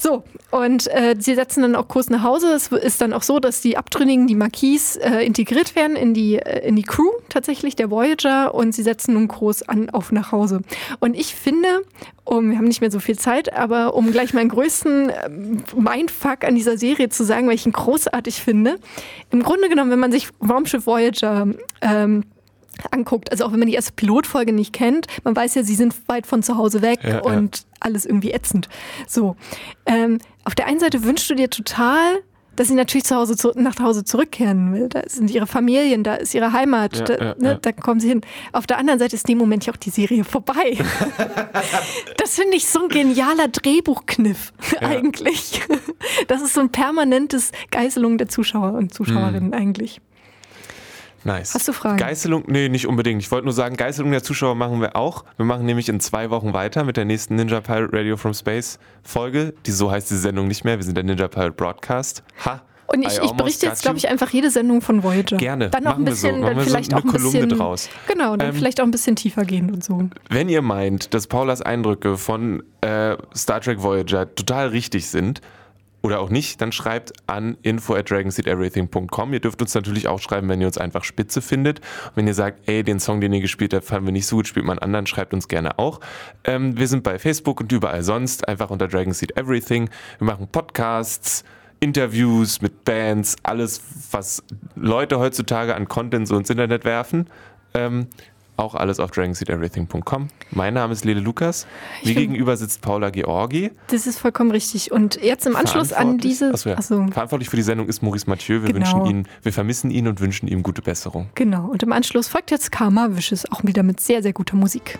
So, 0.01 0.23
und 0.49 0.87
äh, 0.87 1.15
sie 1.19 1.35
setzen 1.35 1.61
dann 1.61 1.75
auch 1.75 1.87
Kurs 1.87 2.09
nach 2.09 2.23
Hause. 2.23 2.53
Es 2.53 2.69
ist 2.69 3.01
dann 3.01 3.13
auch 3.13 3.21
so, 3.21 3.39
dass 3.39 3.61
die 3.61 3.77
Abtrünnigen, 3.77 4.25
die 4.25 4.33
Marquis, 4.33 4.95
äh, 4.95 5.23
integriert 5.23 5.75
werden 5.75 5.95
in 5.95 6.15
die, 6.15 6.37
äh, 6.37 6.67
in 6.67 6.75
die 6.75 6.81
Crew 6.81 7.11
tatsächlich 7.29 7.75
der 7.75 7.91
Voyager 7.91 8.55
und 8.55 8.73
sie 8.73 8.81
setzen 8.81 9.13
nun 9.13 9.27
Kurs 9.27 9.61
an 9.61 9.91
auf 9.91 10.11
nach 10.11 10.31
Hause. 10.31 10.61
Und 11.01 11.13
ich 11.13 11.35
finde, 11.35 11.83
um, 12.23 12.49
wir 12.49 12.57
haben 12.57 12.65
nicht 12.65 12.81
mehr 12.81 12.89
so 12.89 12.99
viel 12.99 13.19
Zeit, 13.19 13.53
aber 13.53 13.93
um 13.93 14.11
gleich 14.11 14.33
meinen 14.33 14.49
größten 14.49 15.11
ähm, 15.23 15.63
Mindfuck 15.75 16.45
an 16.45 16.55
dieser 16.55 16.79
Serie 16.79 17.09
zu 17.09 17.23
sagen, 17.23 17.51
ihn 17.51 17.71
großartig 17.71 18.41
finde. 18.41 18.79
Im 19.29 19.43
Grunde 19.43 19.69
genommen, 19.69 19.91
wenn 19.91 19.99
man 19.99 20.11
sich 20.11 20.29
Raumschiff 20.41 20.87
Voyager 20.87 21.49
ähm, 21.81 22.23
anguckt. 22.91 23.31
Also 23.31 23.45
auch 23.45 23.51
wenn 23.51 23.59
man 23.59 23.67
die 23.67 23.75
erste 23.75 23.93
Pilotfolge 23.93 24.53
nicht 24.53 24.73
kennt, 24.73 25.07
man 25.23 25.35
weiß 25.35 25.55
ja, 25.55 25.63
sie 25.63 25.75
sind 25.75 25.95
weit 26.07 26.27
von 26.27 26.43
zu 26.43 26.57
Hause 26.57 26.81
weg 26.81 26.99
Ja, 27.03 27.21
und 27.21 27.57
ja. 27.57 27.63
alles 27.79 28.05
irgendwie 28.05 28.31
ätzend. 28.31 28.69
So. 29.07 29.35
Ähm, 29.85 30.19
auf 30.43 30.55
der 30.55 30.67
einen 30.67 30.79
Seite 30.79 31.03
wünschst 31.03 31.29
du 31.29 31.35
dir 31.35 31.49
total, 31.49 32.19
dass 32.55 32.67
sie 32.67 32.75
natürlich 32.75 33.05
zu 33.05 33.15
Hause 33.15 33.37
zu, 33.37 33.53
nach 33.55 33.79
Hause 33.79 34.03
zurückkehren 34.03 34.73
will. 34.73 34.89
Da 34.89 35.03
sind 35.07 35.31
ihre 35.31 35.47
Familien, 35.47 36.03
da 36.03 36.15
ist 36.15 36.33
ihre 36.33 36.51
Heimat, 36.51 36.97
Ja, 36.97 37.15
da, 37.15 37.35
ne, 37.39 37.57
da 37.61 37.71
kommen 37.71 37.99
sie 37.99 38.09
hin. 38.09 38.21
Auf 38.51 38.67
der 38.67 38.77
anderen 38.77 38.99
Seite 38.99 39.15
ist 39.15 39.27
in 39.27 39.35
dem 39.35 39.37
Moment 39.39 39.65
ja 39.65 39.73
auch 39.73 39.77
die 39.77 39.89
Serie 39.89 40.23
vorbei. 40.23 40.77
das 42.17 42.35
finde 42.35 42.57
ich 42.57 42.67
so 42.67 42.83
ein 42.83 42.89
genialer 42.89 43.47
Drehbuchkniff 43.47 44.53
eigentlich. 44.81 45.61
Das 46.27 46.41
ist 46.41 46.53
so 46.53 46.61
ein 46.61 46.71
permanentes 46.71 47.51
Geißelung 47.71 48.17
der 48.17 48.27
Zuschauer 48.27 48.73
und 48.73 48.93
Zuschauerinnen 48.93 49.53
eigentlich. 49.53 50.01
Nice. 51.23 51.53
Hast 51.53 51.67
du 51.67 51.73
Fragen? 51.73 51.97
Geißelung, 51.97 52.43
nee, 52.47 52.67
nicht 52.69 52.87
unbedingt. 52.87 53.21
Ich 53.21 53.29
wollte 53.31 53.45
nur 53.45 53.53
sagen, 53.53 53.75
Geißelung 53.77 54.11
der 54.11 54.23
Zuschauer 54.23 54.55
machen 54.55 54.81
wir 54.81 54.95
auch. 54.95 55.23
Wir 55.37 55.45
machen 55.45 55.65
nämlich 55.65 55.87
in 55.89 55.99
zwei 55.99 56.29
Wochen 56.29 56.53
weiter 56.53 56.83
mit 56.83 56.97
der 56.97 57.05
nächsten 57.05 57.35
Ninja 57.35 57.61
Pirate 57.61 57.93
Radio 57.95 58.17
from 58.17 58.33
Space 58.33 58.79
Folge. 59.03 59.53
Die 59.65 59.71
so 59.71 59.91
heißt 59.91 60.09
die 60.09 60.15
Sendung 60.15 60.47
nicht 60.47 60.63
mehr. 60.63 60.77
Wir 60.77 60.83
sind 60.83 60.95
der 60.95 61.03
Ninja 61.03 61.27
Pirate 61.27 61.51
Broadcast. 61.51 62.23
Ha. 62.45 62.61
Und 62.93 63.03
ich, 63.03 63.19
ich 63.23 63.31
berichte 63.31 63.67
jetzt, 63.67 63.83
glaube 63.83 63.97
ich, 63.99 64.09
einfach 64.09 64.29
jede 64.31 64.51
Sendung 64.51 64.81
von 64.81 65.01
Voyager. 65.01 65.37
Gerne. 65.37 65.69
Dann 65.69 65.83
noch 65.83 65.91
ein 65.97 66.03
Machen 66.03 66.05
so. 66.07 66.27
bisschen, 66.27 66.41
Machen 66.41 66.55
dann 66.55 66.63
so 66.65 66.69
vielleicht 66.71 66.91
eine 66.93 67.01
auch 67.01 67.05
ein 67.05 67.11
Kolumne 67.11 67.31
bisschen. 67.31 67.49
draus. 67.49 67.89
Genau, 68.07 68.35
dann 68.35 68.49
Ähm, 68.49 68.55
vielleicht 68.55 68.81
auch 68.81 68.85
ein 68.85 68.91
bisschen 68.91 69.15
tiefer 69.15 69.45
gehen 69.45 69.71
und 69.71 69.81
so. 69.81 70.09
Wenn 70.29 70.49
ihr 70.49 70.61
meint, 70.61 71.13
dass 71.13 71.27
Paulas 71.27 71.61
Eindrücke 71.61 72.17
von 72.17 72.63
äh, 72.81 73.15
Star 73.33 73.61
Trek 73.61 73.81
Voyager 73.81 74.35
total 74.35 74.67
richtig 74.69 75.07
sind 75.09 75.39
oder 76.01 76.19
auch 76.19 76.29
nicht, 76.29 76.61
dann 76.61 76.71
schreibt 76.71 77.13
an 77.27 77.57
info 77.61 77.95
at 77.95 78.09
dragonseedeverything.com. 78.09 79.33
Ihr 79.33 79.39
dürft 79.39 79.61
uns 79.61 79.73
natürlich 79.75 80.07
auch 80.07 80.19
schreiben, 80.19 80.49
wenn 80.49 80.59
ihr 80.59 80.67
uns 80.67 80.77
einfach 80.77 81.03
spitze 81.03 81.41
findet. 81.41 81.79
Und 81.79 82.15
wenn 82.15 82.27
ihr 82.27 82.33
sagt, 82.33 82.67
ey, 82.67 82.83
den 82.83 82.99
Song, 82.99 83.21
den 83.21 83.33
ihr 83.33 83.41
gespielt 83.41 83.73
habt, 83.73 83.85
fanden 83.85 84.07
wir 84.07 84.13
nicht 84.13 84.25
so 84.25 84.37
gut, 84.37 84.47
spielt 84.47 84.67
einen 84.67 84.79
anderen, 84.79 85.05
schreibt 85.05 85.33
uns 85.33 85.47
gerne 85.47 85.77
auch. 85.77 85.99
Ähm, 86.43 86.77
wir 86.77 86.87
sind 86.87 87.03
bei 87.03 87.19
Facebook 87.19 87.61
und 87.61 87.71
überall 87.71 88.03
sonst, 88.03 88.47
einfach 88.47 88.71
unter 88.71 88.87
Dragonseed 88.87 89.37
Everything. 89.37 89.89
Wir 90.17 90.25
machen 90.25 90.47
Podcasts, 90.51 91.43
Interviews 91.79 92.61
mit 92.61 92.83
Bands, 92.83 93.35
alles, 93.43 93.81
was 94.11 94.43
Leute 94.75 95.19
heutzutage 95.19 95.75
an 95.75 95.87
Content 95.87 96.27
so 96.27 96.37
ins 96.37 96.49
Internet 96.49 96.85
werfen. 96.85 97.27
Ähm, 97.73 98.07
auch 98.57 98.75
alles 98.75 98.99
auf 98.99 99.11
dragonseedeverything.com. 99.11 100.27
Mein 100.51 100.73
Name 100.73 100.93
ist 100.93 101.03
Lele 101.05 101.19
Lukas. 101.19 101.65
Mir 102.03 102.13
gegenüber 102.13 102.55
sitzt 102.57 102.81
Paula 102.81 103.09
Georgi. 103.09 103.71
Das 103.87 104.05
ist 104.07 104.19
vollkommen 104.19 104.51
richtig. 104.51 104.91
Und 104.91 105.21
jetzt 105.21 105.45
im 105.47 105.55
Anschluss 105.55 105.93
an 105.93 106.17
diese. 106.19 106.51
Achso, 106.53 106.69
ja. 106.69 106.77
Achso, 106.77 107.07
Verantwortlich 107.11 107.49
für 107.49 107.55
die 107.55 107.61
Sendung 107.63 107.87
ist 107.87 108.03
Maurice 108.03 108.29
Mathieu. 108.29 108.61
Wir 108.61 108.71
Genau. 108.73 108.85
wünschen 109.03 109.05
ihn, 109.05 109.27
wir 109.41 109.53
vermissen 109.53 109.89
ihn 109.91 110.07
und 110.07 110.19
wünschen 110.21 110.47
ihm 110.47 110.63
gute 110.63 110.81
Besserung. 110.81 111.29
genau. 111.35 111.65
Und 111.67 111.81
im 111.83 111.91
Anschluss 111.91 112.27
folgt 112.27 112.51
jetzt 112.51 112.71
Karma 112.71 113.07
Wishes, 113.11 113.51
auch 113.51 113.63
wieder 113.63 113.83
mit 113.83 113.99
sehr, 113.99 114.21
sehr 114.21 114.33
guter 114.33 114.55
Musik. 114.55 114.99